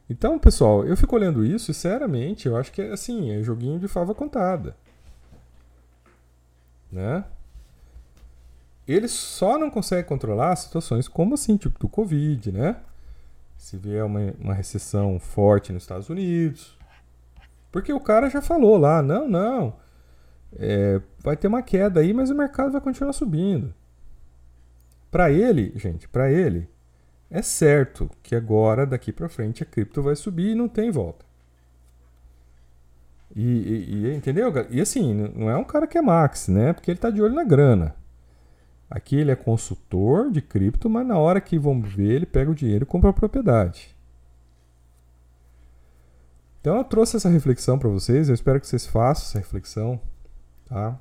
Então, 0.09 0.37
pessoal, 0.37 0.85
eu 0.85 0.97
fico 0.97 1.15
olhando 1.15 1.45
isso 1.45 1.71
e, 1.71 1.73
sinceramente, 1.73 2.47
eu 2.47 2.57
acho 2.57 2.71
que 2.71 2.81
é 2.81 2.91
assim, 2.91 3.31
é 3.31 3.41
joguinho 3.41 3.79
de 3.79 3.87
fava 3.87 4.13
contada. 4.13 4.75
Né? 6.91 7.23
Eles 8.85 9.11
só 9.11 9.57
não 9.57 9.69
conseguem 9.69 10.03
controlar 10.03 10.53
situações 10.57 11.07
como 11.07 11.35
assim, 11.35 11.55
tipo 11.55 11.79
do 11.79 11.87
Covid, 11.87 12.51
né? 12.51 12.75
Se 13.57 13.77
vier 13.77 14.03
uma, 14.03 14.33
uma 14.37 14.53
recessão 14.53 15.17
forte 15.17 15.71
nos 15.71 15.83
Estados 15.83 16.09
Unidos. 16.09 16.77
Porque 17.71 17.93
o 17.93 17.99
cara 18.01 18.29
já 18.29 18.41
falou 18.41 18.77
lá, 18.77 19.01
não, 19.01 19.29
não. 19.29 19.73
É, 20.57 20.99
vai 21.19 21.37
ter 21.37 21.47
uma 21.47 21.61
queda 21.61 22.01
aí, 22.01 22.13
mas 22.13 22.29
o 22.29 22.35
mercado 22.35 22.73
vai 22.73 22.81
continuar 22.81 23.13
subindo. 23.13 23.73
Para 25.11 25.29
ele, 25.29 25.73
gente, 25.75 26.07
para 26.07 26.31
ele, 26.31 26.69
é 27.29 27.41
certo 27.41 28.09
que 28.23 28.33
agora, 28.33 28.85
daqui 28.85 29.11
para 29.11 29.29
frente, 29.29 29.61
a 29.61 29.65
cripto 29.65 30.01
vai 30.01 30.15
subir 30.15 30.51
e 30.51 30.55
não 30.55 30.69
tem 30.69 30.89
volta. 30.89 31.25
E, 33.35 33.41
e, 33.41 34.05
e, 34.05 34.15
entendeu? 34.15 34.51
E 34.69 34.81
assim, 34.81 35.13
não 35.13 35.49
é 35.49 35.57
um 35.57 35.63
cara 35.63 35.85
que 35.85 35.97
é 35.97 36.01
max, 36.01 36.47
né? 36.47 36.73
Porque 36.73 36.89
ele 36.89 36.99
tá 36.99 37.09
de 37.09 37.21
olho 37.21 37.35
na 37.35 37.43
grana. 37.43 37.95
Aqui 38.89 39.15
ele 39.15 39.31
é 39.31 39.35
consultor 39.35 40.29
de 40.29 40.41
cripto, 40.41 40.89
mas 40.89 41.07
na 41.07 41.17
hora 41.17 41.39
que 41.39 41.57
vamos 41.57 41.93
ver, 41.93 42.11
ele 42.11 42.25
pega 42.25 42.51
o 42.51 42.55
dinheiro 42.55 42.83
e 42.83 42.85
compra 42.85 43.09
a 43.09 43.13
propriedade. 43.13 43.95
Então 46.59 46.77
eu 46.77 46.83
trouxe 46.83 47.15
essa 47.15 47.29
reflexão 47.29 47.79
para 47.79 47.89
vocês, 47.89 48.27
eu 48.27 48.35
espero 48.35 48.59
que 48.59 48.67
vocês 48.67 48.85
façam 48.85 49.23
essa 49.23 49.39
reflexão, 49.39 49.99
tá? 50.65 50.99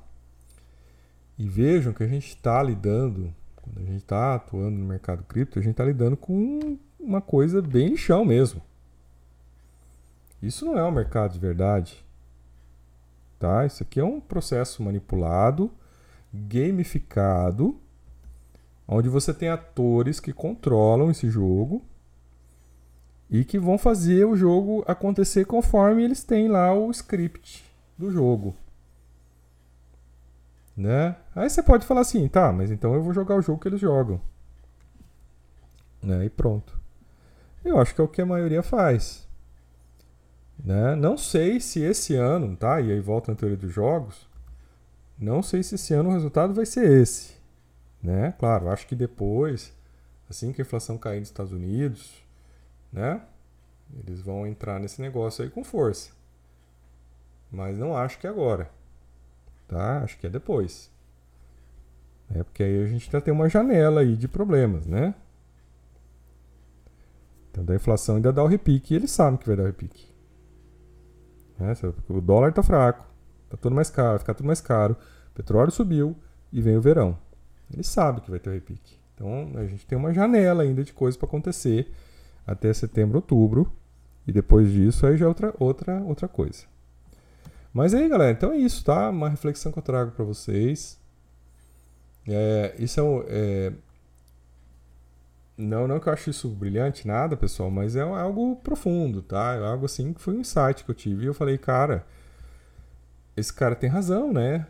E 1.37 1.47
vejam 1.47 1.93
que 1.93 2.03
a 2.03 2.07
gente 2.07 2.29
está 2.29 2.63
lidando, 2.63 3.33
quando 3.61 3.79
a 3.79 3.85
gente 3.85 3.97
está 3.97 4.35
atuando 4.35 4.77
no 4.77 4.85
mercado 4.85 5.23
cripto, 5.23 5.59
a 5.59 5.61
gente 5.61 5.71
está 5.71 5.85
lidando 5.85 6.17
com 6.17 6.77
uma 6.99 7.21
coisa 7.21 7.61
bem 7.61 7.89
lixão 7.89 8.25
mesmo. 8.25 8.61
Isso 10.41 10.65
não 10.65 10.77
é 10.77 10.83
um 10.83 10.91
mercado 10.91 11.33
de 11.33 11.39
verdade, 11.39 12.03
tá? 13.37 13.65
Isso 13.65 13.83
aqui 13.83 13.99
é 13.99 14.03
um 14.03 14.19
processo 14.19 14.81
manipulado 14.81 15.71
gamificado, 16.33 17.77
onde 18.87 19.09
você 19.09 19.33
tem 19.33 19.49
atores 19.49 20.19
que 20.19 20.31
controlam 20.31 21.11
esse 21.11 21.29
jogo 21.29 21.83
e 23.29 23.43
que 23.43 23.59
vão 23.59 23.77
fazer 23.77 24.25
o 24.25 24.35
jogo 24.35 24.83
acontecer 24.87 25.45
conforme 25.45 26.03
eles 26.03 26.23
têm 26.23 26.47
lá 26.47 26.73
o 26.73 26.89
script 26.91 27.63
do 27.97 28.11
jogo. 28.11 28.55
Né? 30.81 31.15
Aí 31.35 31.47
você 31.47 31.61
pode 31.61 31.85
falar 31.85 32.01
assim, 32.01 32.27
tá, 32.27 32.51
mas 32.51 32.71
então 32.71 32.95
eu 32.95 33.03
vou 33.03 33.13
jogar 33.13 33.35
o 33.35 33.41
jogo 33.41 33.61
que 33.61 33.67
eles 33.67 33.79
jogam. 33.79 34.19
Né? 36.01 36.25
E 36.25 36.29
pronto. 36.29 36.75
Eu 37.63 37.79
acho 37.79 37.93
que 37.93 38.01
é 38.01 38.03
o 38.03 38.07
que 38.07 38.19
a 38.19 38.25
maioria 38.25 38.63
faz. 38.63 39.27
Né? 40.57 40.95
Não 40.95 41.17
sei 41.17 41.59
se 41.59 41.81
esse 41.81 42.15
ano, 42.15 42.55
tá? 42.55 42.81
E 42.81 42.91
aí 42.91 42.99
volta 42.99 43.31
na 43.31 43.37
teoria 43.37 43.57
dos 43.57 43.71
jogos. 43.71 44.27
Não 45.19 45.43
sei 45.43 45.61
se 45.61 45.75
esse 45.75 45.93
ano 45.93 46.09
o 46.09 46.13
resultado 46.13 46.51
vai 46.51 46.65
ser 46.65 46.91
esse. 46.91 47.35
Né? 48.01 48.33
Claro, 48.39 48.67
acho 48.67 48.87
que 48.87 48.95
depois, 48.95 49.71
assim 50.27 50.51
que 50.51 50.63
a 50.63 50.65
inflação 50.65 50.97
cair 50.97 51.19
nos 51.19 51.29
Estados 51.29 51.53
Unidos, 51.53 52.23
né? 52.91 53.21
Eles 53.99 54.19
vão 54.19 54.47
entrar 54.47 54.79
nesse 54.79 54.99
negócio 54.99 55.43
aí 55.43 55.49
com 55.51 55.63
força. 55.63 56.09
Mas 57.51 57.77
não 57.77 57.95
acho 57.95 58.17
que 58.17 58.25
agora. 58.25 58.80
Tá? 59.71 59.99
Acho 59.99 60.19
que 60.19 60.27
é 60.27 60.29
depois. 60.29 60.91
É 62.35 62.43
porque 62.43 62.61
aí 62.61 62.83
a 62.83 62.87
gente 62.87 63.09
já 63.09 63.21
tem 63.21 63.33
uma 63.33 63.47
janela 63.47 64.01
aí 64.01 64.17
de 64.17 64.27
problemas, 64.27 64.85
né? 64.85 65.15
Então 67.49 67.63
da 67.63 67.73
inflação 67.73 68.17
ainda 68.17 68.33
dá 68.33 68.43
o 68.43 68.47
repique 68.47 68.93
e 68.93 68.97
eles 68.97 69.11
sabem 69.11 69.37
que 69.37 69.47
vai 69.47 69.55
dar 69.55 69.63
o 69.63 69.67
repique. 69.67 70.09
Né? 71.57 71.73
O 72.09 72.19
dólar 72.19 72.51
tá 72.51 72.61
fraco, 72.61 73.07
tá 73.49 73.55
tudo 73.55 73.73
mais 73.73 73.89
caro, 73.89 74.19
fica 74.19 74.33
tudo 74.33 74.47
mais 74.47 74.59
caro, 74.59 74.97
o 75.31 75.35
petróleo 75.35 75.71
subiu 75.71 76.17
e 76.51 76.61
vem 76.61 76.75
o 76.75 76.81
verão. 76.81 77.17
Eles 77.73 77.87
sabem 77.87 78.21
que 78.21 78.29
vai 78.29 78.41
ter 78.41 78.49
o 78.49 78.53
repique. 78.53 78.99
Então 79.15 79.53
a 79.55 79.65
gente 79.65 79.85
tem 79.85 79.97
uma 79.97 80.13
janela 80.13 80.63
ainda 80.63 80.83
de 80.83 80.91
coisas 80.91 81.17
para 81.17 81.29
acontecer 81.29 81.89
até 82.45 82.73
setembro, 82.73 83.19
outubro. 83.19 83.71
E 84.27 84.33
depois 84.33 84.69
disso 84.69 85.07
aí 85.07 85.15
já 85.15 85.25
é 85.25 85.27
outra, 85.29 85.55
outra, 85.57 86.01
outra 86.01 86.27
coisa. 86.27 86.70
Mas 87.73 87.93
aí, 87.93 88.07
galera, 88.09 88.31
então 88.31 88.51
é 88.51 88.57
isso, 88.57 88.83
tá? 88.83 89.09
Uma 89.09 89.29
reflexão 89.29 89.71
que 89.71 89.79
eu 89.79 89.83
trago 89.83 90.11
para 90.11 90.25
vocês. 90.25 90.99
É, 92.27 92.75
isso 92.77 92.99
é, 92.99 93.03
um, 93.03 93.23
é, 93.27 93.71
não, 95.57 95.87
não 95.87 95.99
que 95.99 96.09
eu 96.09 96.13
acho 96.13 96.29
isso 96.29 96.49
brilhante, 96.49 97.07
nada, 97.07 97.37
pessoal, 97.37 97.71
mas 97.71 97.95
é 97.95 98.01
algo 98.01 98.57
profundo, 98.57 99.21
tá? 99.21 99.55
É 99.55 99.65
algo 99.65 99.85
assim 99.85 100.13
que 100.13 100.21
foi 100.21 100.35
um 100.35 100.41
insight 100.41 100.83
que 100.83 100.91
eu 100.91 100.95
tive. 100.95 101.23
E 101.23 101.27
eu 101.27 101.33
falei, 101.33 101.57
cara, 101.57 102.05
esse 103.37 103.53
cara 103.53 103.75
tem 103.75 103.89
razão, 103.89 104.33
né? 104.33 104.67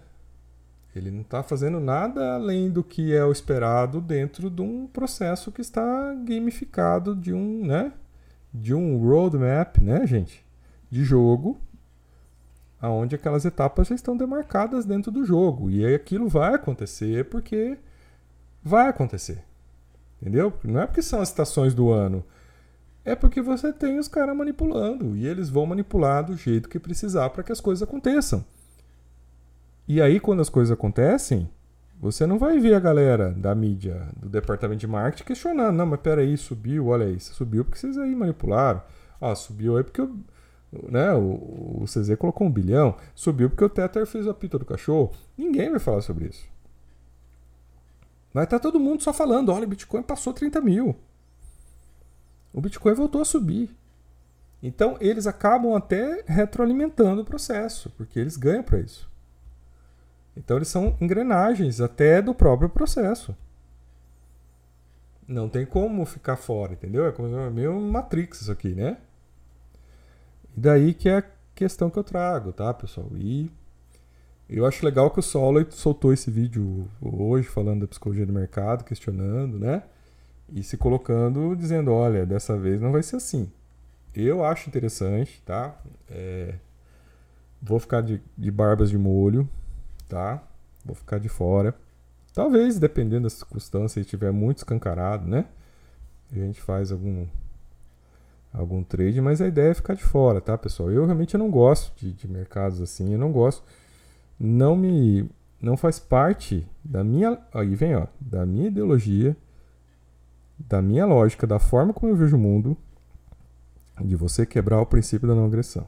Ele 0.95 1.09
não 1.09 1.21
está 1.21 1.41
fazendo 1.41 1.79
nada 1.79 2.35
além 2.35 2.69
do 2.69 2.83
que 2.83 3.13
é 3.15 3.23
o 3.23 3.31
esperado 3.31 4.01
dentro 4.01 4.49
de 4.49 4.61
um 4.61 4.85
processo 4.87 5.51
que 5.51 5.61
está 5.61 6.13
gamificado 6.25 7.15
de 7.15 7.33
um, 7.33 7.65
né? 7.65 7.93
De 8.53 8.73
um 8.75 8.97
roadmap, 8.97 9.77
né, 9.79 10.05
gente? 10.05 10.45
De 10.89 11.03
jogo 11.03 11.57
aonde 12.81 13.15
aquelas 13.15 13.45
etapas 13.45 13.87
já 13.87 13.95
estão 13.95 14.17
demarcadas 14.17 14.85
dentro 14.85 15.11
do 15.11 15.23
jogo. 15.23 15.69
E 15.69 15.85
aí 15.85 15.93
aquilo 15.93 16.27
vai 16.27 16.55
acontecer 16.55 17.25
porque 17.25 17.77
vai 18.63 18.87
acontecer. 18.87 19.43
Entendeu? 20.19 20.53
Não 20.63 20.81
é 20.81 20.87
porque 20.87 21.01
são 21.01 21.21
as 21.21 21.29
estações 21.29 21.73
do 21.73 21.91
ano. 21.91 22.23
É 23.05 23.15
porque 23.15 23.41
você 23.41 23.71
tem 23.71 23.99
os 23.99 24.07
caras 24.07 24.35
manipulando. 24.35 25.15
E 25.15 25.25
eles 25.27 25.49
vão 25.49 25.65
manipular 25.65 26.23
do 26.23 26.35
jeito 26.35 26.69
que 26.69 26.79
precisar 26.79 27.29
para 27.29 27.43
que 27.43 27.51
as 27.51 27.61
coisas 27.61 27.81
aconteçam. 27.81 28.43
E 29.87 30.01
aí, 30.01 30.19
quando 30.19 30.41
as 30.41 30.49
coisas 30.49 30.71
acontecem, 30.71 31.49
você 31.99 32.25
não 32.25 32.37
vai 32.37 32.59
ver 32.59 32.75
a 32.75 32.79
galera 32.79 33.31
da 33.31 33.53
mídia, 33.53 34.07
do 34.15 34.29
departamento 34.29 34.79
de 34.79 34.87
marketing, 34.87 35.23
questionando. 35.23 35.75
Não, 35.75 35.85
mas 35.85 35.99
peraí, 35.99 36.37
subiu, 36.37 36.87
olha 36.87 37.07
aí. 37.07 37.19
Subiu 37.19 37.65
porque 37.65 37.79
vocês 37.79 37.97
aí 37.97 38.15
manipularam. 38.15 38.81
Ah, 39.19 39.35
subiu 39.35 39.77
aí 39.77 39.83
porque 39.83 40.01
eu 40.01 40.15
né, 40.71 41.13
o, 41.13 41.81
o 41.81 41.85
CZ 41.85 42.15
colocou 42.17 42.47
um 42.47 42.51
bilhão, 42.51 42.95
subiu 43.13 43.49
porque 43.49 43.63
o 43.63 43.69
Tether 43.69 44.05
fez 44.05 44.27
a 44.27 44.33
pita 44.33 44.57
do 44.57 44.65
cachorro. 44.65 45.11
Ninguém 45.37 45.69
vai 45.69 45.79
falar 45.79 46.01
sobre 46.01 46.27
isso. 46.27 46.47
Vai 48.33 48.45
estar 48.45 48.59
tá 48.59 48.63
todo 48.63 48.79
mundo 48.79 49.03
só 49.03 49.11
falando: 49.11 49.51
olha, 49.51 49.65
o 49.65 49.69
Bitcoin 49.69 50.01
passou 50.01 50.33
30 50.33 50.61
mil. 50.61 50.95
O 52.53 52.61
Bitcoin 52.61 52.93
voltou 52.93 53.21
a 53.21 53.25
subir. 53.25 53.69
Então 54.63 54.95
eles 55.01 55.27
acabam 55.27 55.75
até 55.75 56.23
retroalimentando 56.25 57.21
o 57.21 57.25
processo, 57.25 57.89
porque 57.97 58.19
eles 58.19 58.37
ganham 58.37 58.63
para 58.63 58.79
isso. 58.79 59.09
Então 60.37 60.57
eles 60.57 60.67
são 60.67 60.95
engrenagens 61.01 61.81
até 61.81 62.21
do 62.21 62.33
próprio 62.33 62.69
processo. 62.69 63.35
Não 65.27 65.49
tem 65.49 65.65
como 65.65 66.05
ficar 66.05 66.35
fora, 66.35 66.73
entendeu? 66.73 67.05
É 67.05 67.11
como 67.11 67.27
meio 67.51 67.79
Matrix 67.79 68.41
isso 68.41 68.51
aqui, 68.51 68.73
né? 68.73 68.97
E 70.55 70.59
daí 70.59 70.93
que 70.93 71.09
é 71.09 71.17
a 71.17 71.23
questão 71.55 71.89
que 71.89 71.97
eu 71.97 72.03
trago, 72.03 72.51
tá, 72.51 72.73
pessoal? 72.73 73.09
E 73.15 73.51
eu 74.49 74.65
acho 74.65 74.85
legal 74.85 75.09
que 75.09 75.19
o 75.19 75.23
Solo 75.23 75.65
soltou 75.71 76.11
esse 76.11 76.29
vídeo 76.29 76.87
hoje 77.01 77.47
falando 77.47 77.81
da 77.81 77.87
psicologia 77.87 78.25
do 78.25 78.33
mercado, 78.33 78.83
questionando, 78.83 79.57
né? 79.57 79.83
E 80.51 80.61
se 80.61 80.75
colocando, 80.75 81.55
dizendo, 81.55 81.91
olha, 81.93 82.25
dessa 82.25 82.57
vez 82.57 82.81
não 82.81 82.91
vai 82.91 83.01
ser 83.01 83.15
assim. 83.15 83.49
Eu 84.13 84.43
acho 84.43 84.67
interessante, 84.67 85.41
tá? 85.45 85.79
É... 86.09 86.55
Vou 87.61 87.79
ficar 87.79 88.01
de, 88.01 88.21
de 88.37 88.51
barbas 88.51 88.89
de 88.89 88.97
molho, 88.97 89.47
tá? 90.09 90.43
Vou 90.83 90.95
ficar 90.95 91.19
de 91.19 91.29
fora. 91.29 91.73
Talvez, 92.33 92.77
dependendo 92.77 93.23
das 93.23 93.33
circunstâncias, 93.33 93.91
se 93.93 93.99
estiver 94.01 94.31
muito 94.31 94.57
escancarado, 94.57 95.27
né? 95.27 95.45
A 96.31 96.35
gente 96.35 96.61
faz 96.61 96.91
algum 96.91 97.25
algum 98.53 98.83
trade, 98.83 99.21
mas 99.21 99.41
a 99.41 99.47
ideia 99.47 99.71
é 99.71 99.73
ficar 99.73 99.93
de 99.93 100.03
fora, 100.03 100.41
tá, 100.41 100.57
pessoal? 100.57 100.91
Eu 100.91 101.05
realmente 101.05 101.37
não 101.37 101.49
gosto 101.49 101.93
de, 101.97 102.11
de 102.11 102.27
mercados 102.27 102.81
assim, 102.81 103.13
eu 103.13 103.19
não 103.19 103.31
gosto, 103.31 103.63
não 104.39 104.75
me, 104.75 105.29
não 105.61 105.77
faz 105.77 105.99
parte 105.99 106.67
da 106.83 107.03
minha, 107.03 107.37
aí 107.53 107.75
vem, 107.75 107.95
ó, 107.95 108.07
da 108.19 108.45
minha 108.45 108.67
ideologia, 108.67 109.35
da 110.59 110.81
minha 110.81 111.05
lógica, 111.05 111.47
da 111.47 111.59
forma 111.59 111.93
como 111.93 112.11
eu 112.11 112.15
vejo 112.15 112.35
o 112.35 112.39
mundo, 112.39 112.77
de 114.03 114.15
você 114.15 114.45
quebrar 114.45 114.81
o 114.81 114.85
princípio 114.85 115.27
da 115.27 115.35
não 115.35 115.45
agressão. 115.45 115.87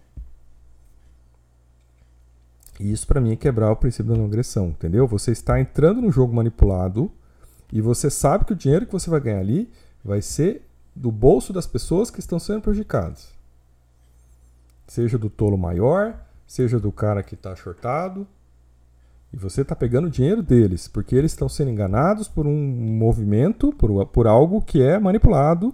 E 2.80 2.92
isso 2.92 3.06
para 3.06 3.22
mim 3.22 3.34
é 3.34 3.36
quebrar 3.36 3.72
o 3.72 3.76
princípio 3.76 4.12
da 4.12 4.18
não 4.18 4.26
agressão, 4.26 4.70
entendeu? 4.70 5.08
Você 5.08 5.32
está 5.32 5.60
entrando 5.60 6.02
no 6.02 6.12
jogo 6.12 6.34
manipulado 6.34 7.12
e 7.72 7.82
você 7.82 8.10
sabe 8.10 8.46
que 8.46 8.54
o 8.54 8.56
dinheiro 8.56 8.86
que 8.86 8.92
você 8.92 9.10
vai 9.10 9.20
ganhar 9.20 9.40
ali 9.40 9.72
vai 10.04 10.22
ser 10.22 10.66
do 10.96 11.12
bolso 11.12 11.52
das 11.52 11.66
pessoas 11.66 12.10
que 12.10 12.20
estão 12.20 12.40
sendo 12.40 12.62
prejudicadas. 12.62 13.30
Seja 14.88 15.18
do 15.18 15.30
tolo 15.30 15.58
maior, 15.58 16.20
seja 16.46 16.80
do 16.80 16.92
cara 16.92 17.24
que 17.24 17.36
está 17.36 17.56
shortado. 17.56 18.28
E 19.32 19.38
você 19.38 19.62
está 19.62 19.76
pegando 19.76 20.08
o 20.08 20.12
dinheiro 20.12 20.44
deles, 20.44 20.88
porque 20.88 21.16
eles 21.16 21.32
estão 21.32 21.50
sendo 21.50 21.72
enganados 21.72 22.28
por 22.28 22.46
um 22.46 22.54
movimento, 22.54 23.74
por, 23.74 24.06
por 24.08 24.28
algo 24.28 24.62
que 24.62 24.82
é 24.82 25.00
manipulado, 25.00 25.74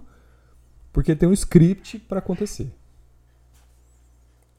porque 0.90 1.14
tem 1.14 1.28
um 1.28 1.32
script 1.34 1.98
para 1.98 2.20
acontecer. 2.20 2.72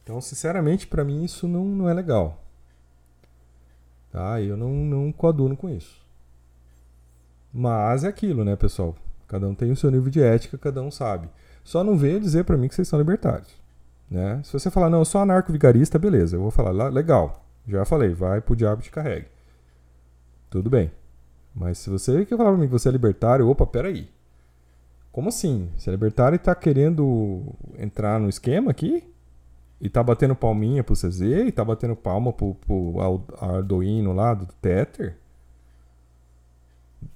Então, 0.03 0.21
sinceramente, 0.21 0.85
para 0.85 1.03
mim 1.03 1.23
isso 1.23 1.47
não, 1.47 1.65
não 1.65 1.89
é 1.89 1.93
legal. 1.93 2.43
Tá? 4.11 4.39
Eu 4.41 4.55
não, 4.55 4.69
não 4.69 5.11
coaduno 5.11 5.57
com 5.57 5.69
isso. 5.69 5.99
Mas 7.51 8.03
é 8.03 8.07
aquilo, 8.07 8.45
né, 8.45 8.55
pessoal? 8.55 8.95
Cada 9.31 9.47
um 9.47 9.55
tem 9.55 9.71
o 9.71 9.77
seu 9.77 9.89
nível 9.89 10.09
de 10.09 10.21
ética, 10.21 10.57
cada 10.57 10.81
um 10.81 10.91
sabe. 10.91 11.29
Só 11.63 11.85
não 11.85 11.97
venha 11.97 12.19
dizer 12.19 12.43
para 12.43 12.57
mim 12.57 12.67
que 12.67 12.75
vocês 12.75 12.89
são 12.89 12.99
libertários. 12.99 13.47
Né? 14.09 14.41
Se 14.43 14.51
você 14.51 14.69
falar, 14.69 14.89
não, 14.89 14.99
eu 14.99 15.05
sou 15.05 15.21
anarco-vigarista, 15.21 15.97
beleza. 15.97 16.35
Eu 16.35 16.41
vou 16.41 16.51
falar, 16.51 16.89
legal. 16.89 17.45
Já 17.65 17.85
falei, 17.85 18.13
vai 18.13 18.41
pro 18.41 18.57
diabo 18.57 18.81
te 18.81 18.91
carregue. 18.91 19.27
Tudo 20.49 20.69
bem. 20.69 20.91
Mas 21.55 21.77
se 21.77 21.89
você 21.89 22.25
quer 22.25 22.35
falar 22.35 22.49
pra 22.49 22.59
mim 22.59 22.65
que 22.65 22.73
você 22.73 22.89
é 22.89 22.91
libertário, 22.91 23.47
opa, 23.47 23.65
peraí. 23.65 24.09
Como 25.13 25.29
assim? 25.29 25.69
Você 25.77 25.89
é 25.89 25.93
libertário 25.93 26.35
e 26.35 26.39
tá 26.39 26.53
querendo 26.53 27.55
entrar 27.79 28.19
no 28.19 28.27
esquema 28.27 28.69
aqui? 28.69 29.01
E 29.79 29.87
tá 29.87 30.03
batendo 30.03 30.35
palminha 30.35 30.83
pro 30.83 30.93
CZ? 30.93 31.21
E 31.21 31.51
tá 31.53 31.63
batendo 31.63 31.95
palma 31.95 32.33
pro, 32.33 32.55
pro 32.55 32.95
Arduino 33.39 34.11
lá 34.11 34.33
do 34.33 34.45
Tether? 34.61 35.15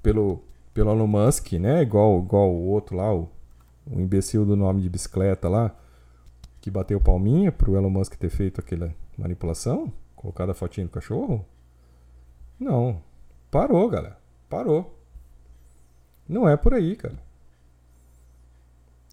Pelo, 0.01 0.41
pelo 0.75 0.91
Elon 0.91 1.07
Musk, 1.07 1.53
né? 1.53 1.81
Igual, 1.81 2.19
igual 2.19 2.51
o 2.51 2.67
outro 2.67 2.97
lá, 2.97 3.11
o, 3.15 3.31
o 3.89 3.99
imbecil 3.99 4.45
do 4.45 4.57
nome 4.57 4.81
de 4.81 4.89
bicicleta 4.89 5.47
lá, 5.47 5.73
que 6.59 6.69
bateu 6.69 6.99
palminha 6.99 7.49
pro 7.49 7.77
Elon 7.77 7.89
Musk 7.89 8.15
ter 8.15 8.29
feito 8.29 8.59
aquela 8.59 8.93
manipulação, 9.17 9.91
colocado 10.17 10.49
a 10.49 10.53
fotinha 10.53 10.85
do 10.85 10.91
cachorro. 10.91 11.45
Não. 12.59 13.01
Parou, 13.49 13.89
galera. 13.89 14.19
Parou. 14.49 14.99
Não 16.27 16.47
é 16.47 16.57
por 16.57 16.73
aí, 16.73 16.97
cara. 16.97 17.23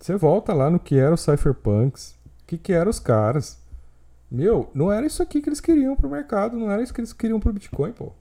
Você 0.01 0.17
volta 0.17 0.53
lá 0.53 0.69
no 0.69 0.81
que 0.81 0.99
era 0.99 1.15
o 1.15 1.19
Cypherpunks, 1.19 2.19
o 2.43 2.47
que, 2.49 2.59
que 2.59 2.73
eram 2.73 2.91
os 2.91 2.99
caras. 2.99 3.63
Meu, 4.29 4.69
não 4.75 4.91
era 4.91 5.07
isso 5.07 5.23
aqui 5.23 5.41
que 5.41 5.49
eles 5.49 5.61
queriam 5.61 5.95
pro 5.95 6.11
mercado, 6.11 6.59
não 6.59 6.69
era 6.69 6.83
isso 6.83 6.93
que 6.93 7.01
eles 7.01 7.13
queriam 7.13 7.39
pro 7.39 7.53
Bitcoin, 7.53 7.93
pô. 7.93 8.13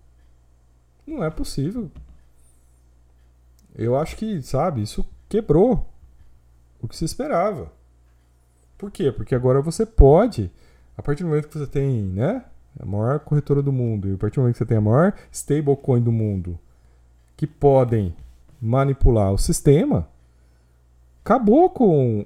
Não 1.08 1.24
é 1.24 1.32
possível. 1.32 1.90
Eu 3.76 3.98
acho 3.98 4.16
que, 4.16 4.42
sabe, 4.42 4.82
isso 4.82 5.06
quebrou 5.30 5.88
o 6.82 6.88
que 6.88 6.96
se 6.96 7.06
esperava. 7.06 7.72
Por 8.78 8.92
quê? 8.92 9.12
Porque 9.12 9.36
agora 9.36 9.62
você 9.62 9.86
pode, 9.86 10.52
a 10.98 11.02
partir 11.02 11.24
do 11.24 11.30
momento 11.30 11.48
que 11.48 11.58
você 11.58 11.68
tem, 11.68 12.02
né, 12.04 12.44
a 12.80 12.86
maior 12.86 13.20
corretora 13.20 13.62
do 13.62 13.72
mundo, 13.72 14.10
e 14.10 14.14
a 14.14 14.18
partir 14.18 14.36
do 14.36 14.42
momento 14.42 14.56
que 14.56 14.60
você 14.60 14.66
tem 14.66 14.78
a 14.78 14.82
maior 14.82 15.14
stablecoin 15.32 16.02
do 16.02 16.12
mundo, 16.12 16.60
que 17.38 17.46
podem 17.46 18.16
manipular 18.62 19.32
o 19.32 19.38
sistema, 19.38 20.08
acabou 21.24 21.70
com, 21.70 22.26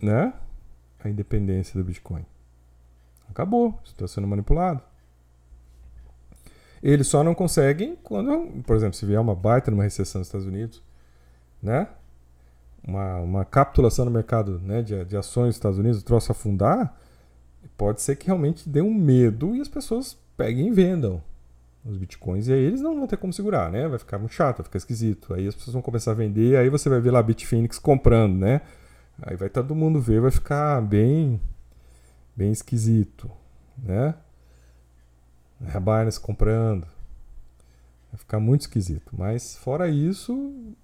né, 0.00 0.32
a 1.02 1.08
independência 1.08 1.78
do 1.78 1.84
Bitcoin. 1.84 2.24
Acabou, 3.28 3.78
está 3.84 4.06
sendo 4.08 4.26
manipulado. 4.26 4.82
Eles 6.82 7.06
só 7.06 7.22
não 7.22 7.34
conseguem 7.34 7.96
quando, 8.02 8.62
por 8.62 8.74
exemplo, 8.74 8.96
se 8.96 9.04
vier 9.04 9.20
uma 9.20 9.34
baita 9.34 9.70
numa 9.70 9.82
recessão 9.82 10.20
nos 10.20 10.28
Estados 10.28 10.46
Unidos, 10.46 10.82
né? 11.62 11.88
Uma, 12.86 13.16
uma 13.16 13.44
capitulação 13.44 14.06
no 14.06 14.10
mercado 14.10 14.58
né, 14.60 14.80
de, 14.82 15.04
de 15.04 15.16
ações 15.16 15.48
dos 15.48 15.56
Estados 15.56 15.78
Unidos, 15.78 16.00
o 16.00 16.04
troço 16.04 16.32
afundar, 16.32 16.96
pode 17.76 18.00
ser 18.00 18.16
que 18.16 18.26
realmente 18.26 18.66
dê 18.66 18.80
um 18.80 18.94
medo 18.94 19.54
e 19.54 19.60
as 19.60 19.68
pessoas 19.68 20.18
peguem 20.36 20.68
e 20.68 20.70
vendam 20.70 21.22
os 21.84 21.96
bitcoins 21.96 22.46
e 22.48 22.52
aí 22.52 22.60
eles 22.60 22.80
não 22.80 22.94
vão 22.94 23.06
ter 23.06 23.16
como 23.16 23.32
segurar, 23.32 23.70
né? 23.70 23.88
Vai 23.88 23.98
ficar 23.98 24.18
muito 24.18 24.32
chato, 24.32 24.58
vai 24.58 24.64
ficar 24.64 24.78
esquisito. 24.78 25.34
Aí 25.34 25.46
as 25.46 25.54
pessoas 25.54 25.74
vão 25.74 25.82
começar 25.82 26.12
a 26.12 26.14
vender, 26.14 26.56
aí 26.56 26.68
você 26.68 26.88
vai 26.88 27.00
ver 27.00 27.10
lá 27.10 27.22
Bitfinex 27.22 27.78
comprando, 27.78 28.36
né? 28.38 28.62
Aí 29.22 29.36
vai 29.36 29.48
todo 29.48 29.74
mundo 29.74 30.00
ver, 30.00 30.20
vai 30.20 30.30
ficar 30.30 30.80
bem 30.82 31.40
bem 32.34 32.52
esquisito, 32.52 33.30
né? 33.76 34.14
A 35.74 35.80
Binance 35.80 36.18
comprando. 36.18 36.86
Vai 38.10 38.18
ficar 38.18 38.40
muito 38.40 38.62
esquisito. 38.62 39.12
Mas 39.16 39.56
fora 39.56 39.88
isso, 39.88 40.34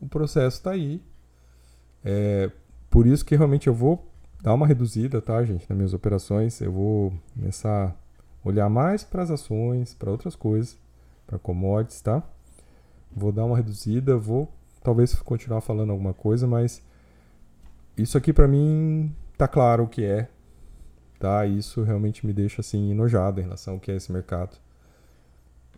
o 0.01 0.09
processo 0.09 0.59
está 0.59 0.73
aí. 0.73 1.03
É, 2.05 2.51
por 2.91 3.07
isso 3.07 3.25
que 3.25 3.35
realmente 3.35 3.67
eu 3.67 3.75
vou 3.75 4.11
dar 4.43 4.55
uma 4.55 4.67
reduzida, 4.67 5.21
tá, 5.21 5.43
gente, 5.45 5.69
nas 5.69 5.77
minhas 5.77 5.95
operações. 5.95 6.61
Eu 6.61 6.73
vou 6.73 7.13
começar 7.35 7.89
a 7.89 8.49
olhar 8.49 8.69
mais 8.69 9.03
para 9.03 9.23
as 9.23 9.31
ações, 9.31 9.95
para 9.95 10.11
outras 10.11 10.37
coisas, 10.37 10.79
para 11.27 11.39
commodities, 11.39 12.01
tá? 12.01 12.23
Vou 13.15 13.33
dar 13.33 13.45
uma 13.45 13.57
reduzida, 13.57 14.17
vou 14.17 14.49
talvez 14.83 15.15
continuar 15.15 15.63
falando 15.63 15.91
alguma 15.91 16.15
coisa, 16.15 16.47
mas 16.47 16.81
isso 17.97 18.17
aqui 18.17 18.33
para 18.33 18.47
mim 18.47 19.13
tá 19.37 19.49
claro 19.49 19.85
o 19.85 19.89
que 19.89 20.05
é, 20.05 20.29
tá? 21.19 21.45
Isso 21.45 21.83
realmente 21.83 22.25
me 22.25 22.33
deixa 22.33 22.61
assim 22.61 22.93
enojado 22.93 23.41
em 23.41 23.45
relação 23.45 23.75
ao 23.75 23.81
que 23.81 23.91
é 23.91 23.97
esse 23.97 24.13
mercado. 24.13 24.57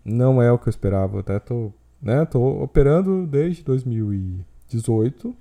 Não 0.05 0.41
é 0.41 0.51
o 0.51 0.59
que 0.59 0.69
eu 0.69 0.71
esperava, 0.71 1.17
eu 1.17 1.21
até 1.21 1.39
tô, 1.39 1.73
né, 2.01 2.25
tô 2.25 2.63
operando 2.63 3.27
desde 3.27 3.63
2018 3.63 5.37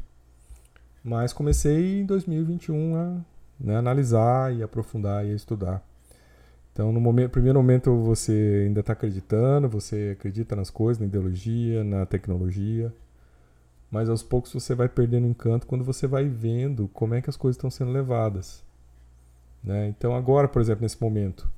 mas 1.08 1.32
comecei 1.32 2.02
em 2.02 2.06
2021 2.06 2.96
a 2.98 3.22
né, 3.58 3.78
analisar 3.78 4.54
e 4.54 4.62
aprofundar 4.62 5.26
e 5.26 5.34
estudar. 5.34 5.82
Então, 6.74 6.92
no 6.92 7.00
momento, 7.00 7.32
primeiro 7.32 7.58
momento 7.58 7.96
você 8.04 8.66
ainda 8.68 8.82
está 8.82 8.92
acreditando, 8.92 9.70
você 9.70 10.16
acredita 10.18 10.54
nas 10.54 10.70
coisas, 10.70 11.00
na 11.00 11.08
ideologia, 11.08 11.82
na 11.82 12.06
tecnologia, 12.06 12.94
mas 13.90 14.10
aos 14.10 14.22
poucos 14.22 14.52
você 14.52 14.76
vai 14.76 14.90
perdendo 14.90 15.26
encanto 15.26 15.66
quando 15.66 15.82
você 15.82 16.06
vai 16.08 16.28
vendo 16.28 16.90
como 16.90 17.16
é 17.16 17.22
que 17.22 17.30
as 17.30 17.38
coisas 17.38 17.56
estão 17.56 17.72
sendo 17.72 17.92
levadas. 17.92 18.62
Né? 19.64 19.88
Então, 19.88 20.14
agora, 20.14 20.50
por 20.50 20.62
exemplo, 20.62 20.84
nesse 20.84 21.02
momento, 21.02 21.50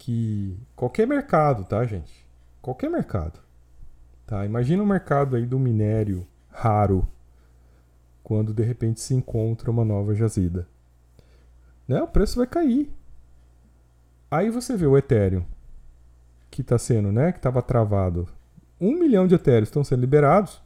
que 0.00 0.58
qualquer 0.74 1.06
mercado, 1.06 1.62
tá, 1.62 1.84
gente? 1.84 2.26
Qualquer 2.62 2.88
mercado. 2.88 3.38
Tá? 4.26 4.46
Imagina 4.46 4.82
um 4.82 4.86
mercado 4.86 5.36
aí 5.36 5.44
do 5.44 5.58
minério 5.58 6.26
raro, 6.48 7.06
quando 8.24 8.54
de 8.54 8.62
repente 8.62 8.98
se 8.98 9.14
encontra 9.14 9.70
uma 9.70 9.84
nova 9.84 10.14
jazida. 10.14 10.66
Né? 11.86 12.02
O 12.02 12.08
preço 12.08 12.38
vai 12.38 12.46
cair. 12.46 12.90
Aí 14.30 14.48
você 14.48 14.74
vê 14.74 14.86
o 14.86 14.96
Ethereum, 14.96 15.44
que 16.50 16.62
está 16.62 16.78
sendo, 16.78 17.12
né? 17.12 17.30
Que 17.30 17.38
estava 17.38 17.60
travado. 17.60 18.26
Um 18.80 18.98
milhão 18.98 19.26
de 19.26 19.34
Ethereum 19.34 19.64
estão 19.64 19.84
sendo 19.84 20.00
liberados 20.00 20.62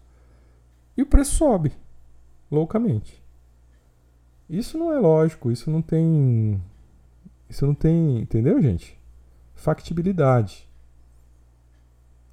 e 0.97 1.03
o 1.03 1.07
preço 1.07 1.35
sobe 1.35 1.73
loucamente. 2.49 3.21
Isso 4.49 4.79
não 4.79 4.93
é 4.93 4.99
lógico, 4.99 5.51
isso 5.51 5.71
não 5.71 5.83
tem. 5.83 6.63
Isso 7.49 7.67
não 7.67 7.75
tem. 7.75 8.21
Entendeu, 8.21 8.63
gente? 8.63 9.03
Factibilidade. 9.65 10.69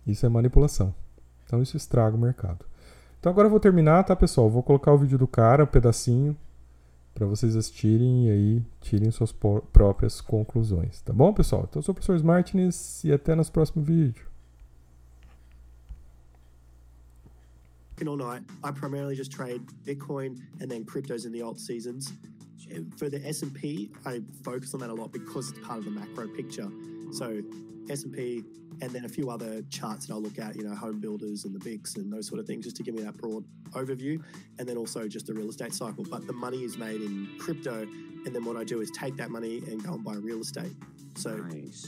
Isso 0.05 0.25
é 0.25 0.29
manipulação. 0.29 0.93
Então 1.45 1.61
isso 1.61 1.77
estraga 1.77 2.13
o 2.13 2.19
mercado. 2.19 2.65
Então 3.17 3.31
agora 3.31 3.45
eu 3.45 3.49
vou 3.49 3.59
terminar, 3.59 4.03
tá, 4.03 4.13
pessoal? 4.17 4.49
Vou 4.49 4.61
colocar 4.61 4.91
o 4.91 4.97
vídeo 4.97 5.17
do 5.17 5.25
cara, 5.25 5.63
um 5.63 5.67
pedacinho, 5.67 6.35
para 7.13 7.25
vocês 7.25 7.55
assistirem 7.55 8.27
e 8.27 8.31
aí 8.31 8.65
tirem 8.81 9.09
suas 9.11 9.31
próprias 9.31 10.19
conclusões, 10.19 11.01
tá 11.01 11.13
bom, 11.13 11.33
pessoal? 11.33 11.65
Então 11.69 11.79
eu 11.79 11.83
sou 11.83 11.93
o 11.93 11.95
professor 11.95 12.21
Martins 12.21 13.01
e 13.05 13.13
até 13.13 13.33
nos 13.33 13.49
próximos 13.49 13.87
all 18.07 18.17
night. 18.17 18.41
I 18.63 18.71
primarily 18.71 19.15
just 19.15 19.31
trade 19.31 19.61
Bitcoin 19.83 20.39
and 20.59 20.69
then 20.69 20.85
cryptos 20.85 21.25
in 21.25 21.31
the 21.31 21.41
alt 21.41 21.59
seasons. 21.59 22.13
For 22.97 23.09
the 23.09 23.25
S&P, 23.27 23.91
I 24.05 24.21
focus 24.43 24.73
on 24.73 24.79
that 24.79 24.89
a 24.89 24.93
lot 24.93 25.11
because 25.11 25.49
it's 25.49 25.59
part 25.59 25.79
of 25.79 25.85
the 25.85 25.91
macro 25.91 26.27
picture. 26.29 26.69
So 27.11 27.41
S&P 27.89 28.43
and 28.81 28.91
then 28.91 29.05
a 29.05 29.09
few 29.09 29.29
other 29.29 29.61
charts 29.63 30.07
that 30.07 30.13
I'll 30.13 30.21
look 30.21 30.39
at, 30.39 30.55
you 30.55 30.63
know, 30.63 30.73
home 30.73 30.99
builders 30.99 31.43
and 31.45 31.53
the 31.53 31.59
VIX 31.59 31.95
and 31.97 32.11
those 32.11 32.27
sort 32.27 32.39
of 32.39 32.47
things, 32.47 32.63
just 32.63 32.77
to 32.77 32.83
give 32.83 32.95
me 32.95 33.03
that 33.03 33.17
broad 33.17 33.43
overview. 33.71 34.23
And 34.57 34.67
then 34.67 34.77
also 34.77 35.07
just 35.07 35.27
the 35.27 35.33
real 35.33 35.49
estate 35.49 35.73
cycle. 35.73 36.05
But 36.09 36.27
the 36.27 36.33
money 36.33 36.63
is 36.63 36.77
made 36.77 37.01
in 37.01 37.27
crypto. 37.39 37.81
And 38.25 38.35
then 38.35 38.45
what 38.45 38.55
I 38.55 38.63
do 38.63 38.81
is 38.81 38.89
take 38.91 39.17
that 39.17 39.29
money 39.29 39.57
and 39.67 39.83
go 39.83 39.93
and 39.93 40.03
buy 40.03 40.15
real 40.15 40.39
estate. 40.39 40.73
So 41.15 41.35
nice. 41.35 41.87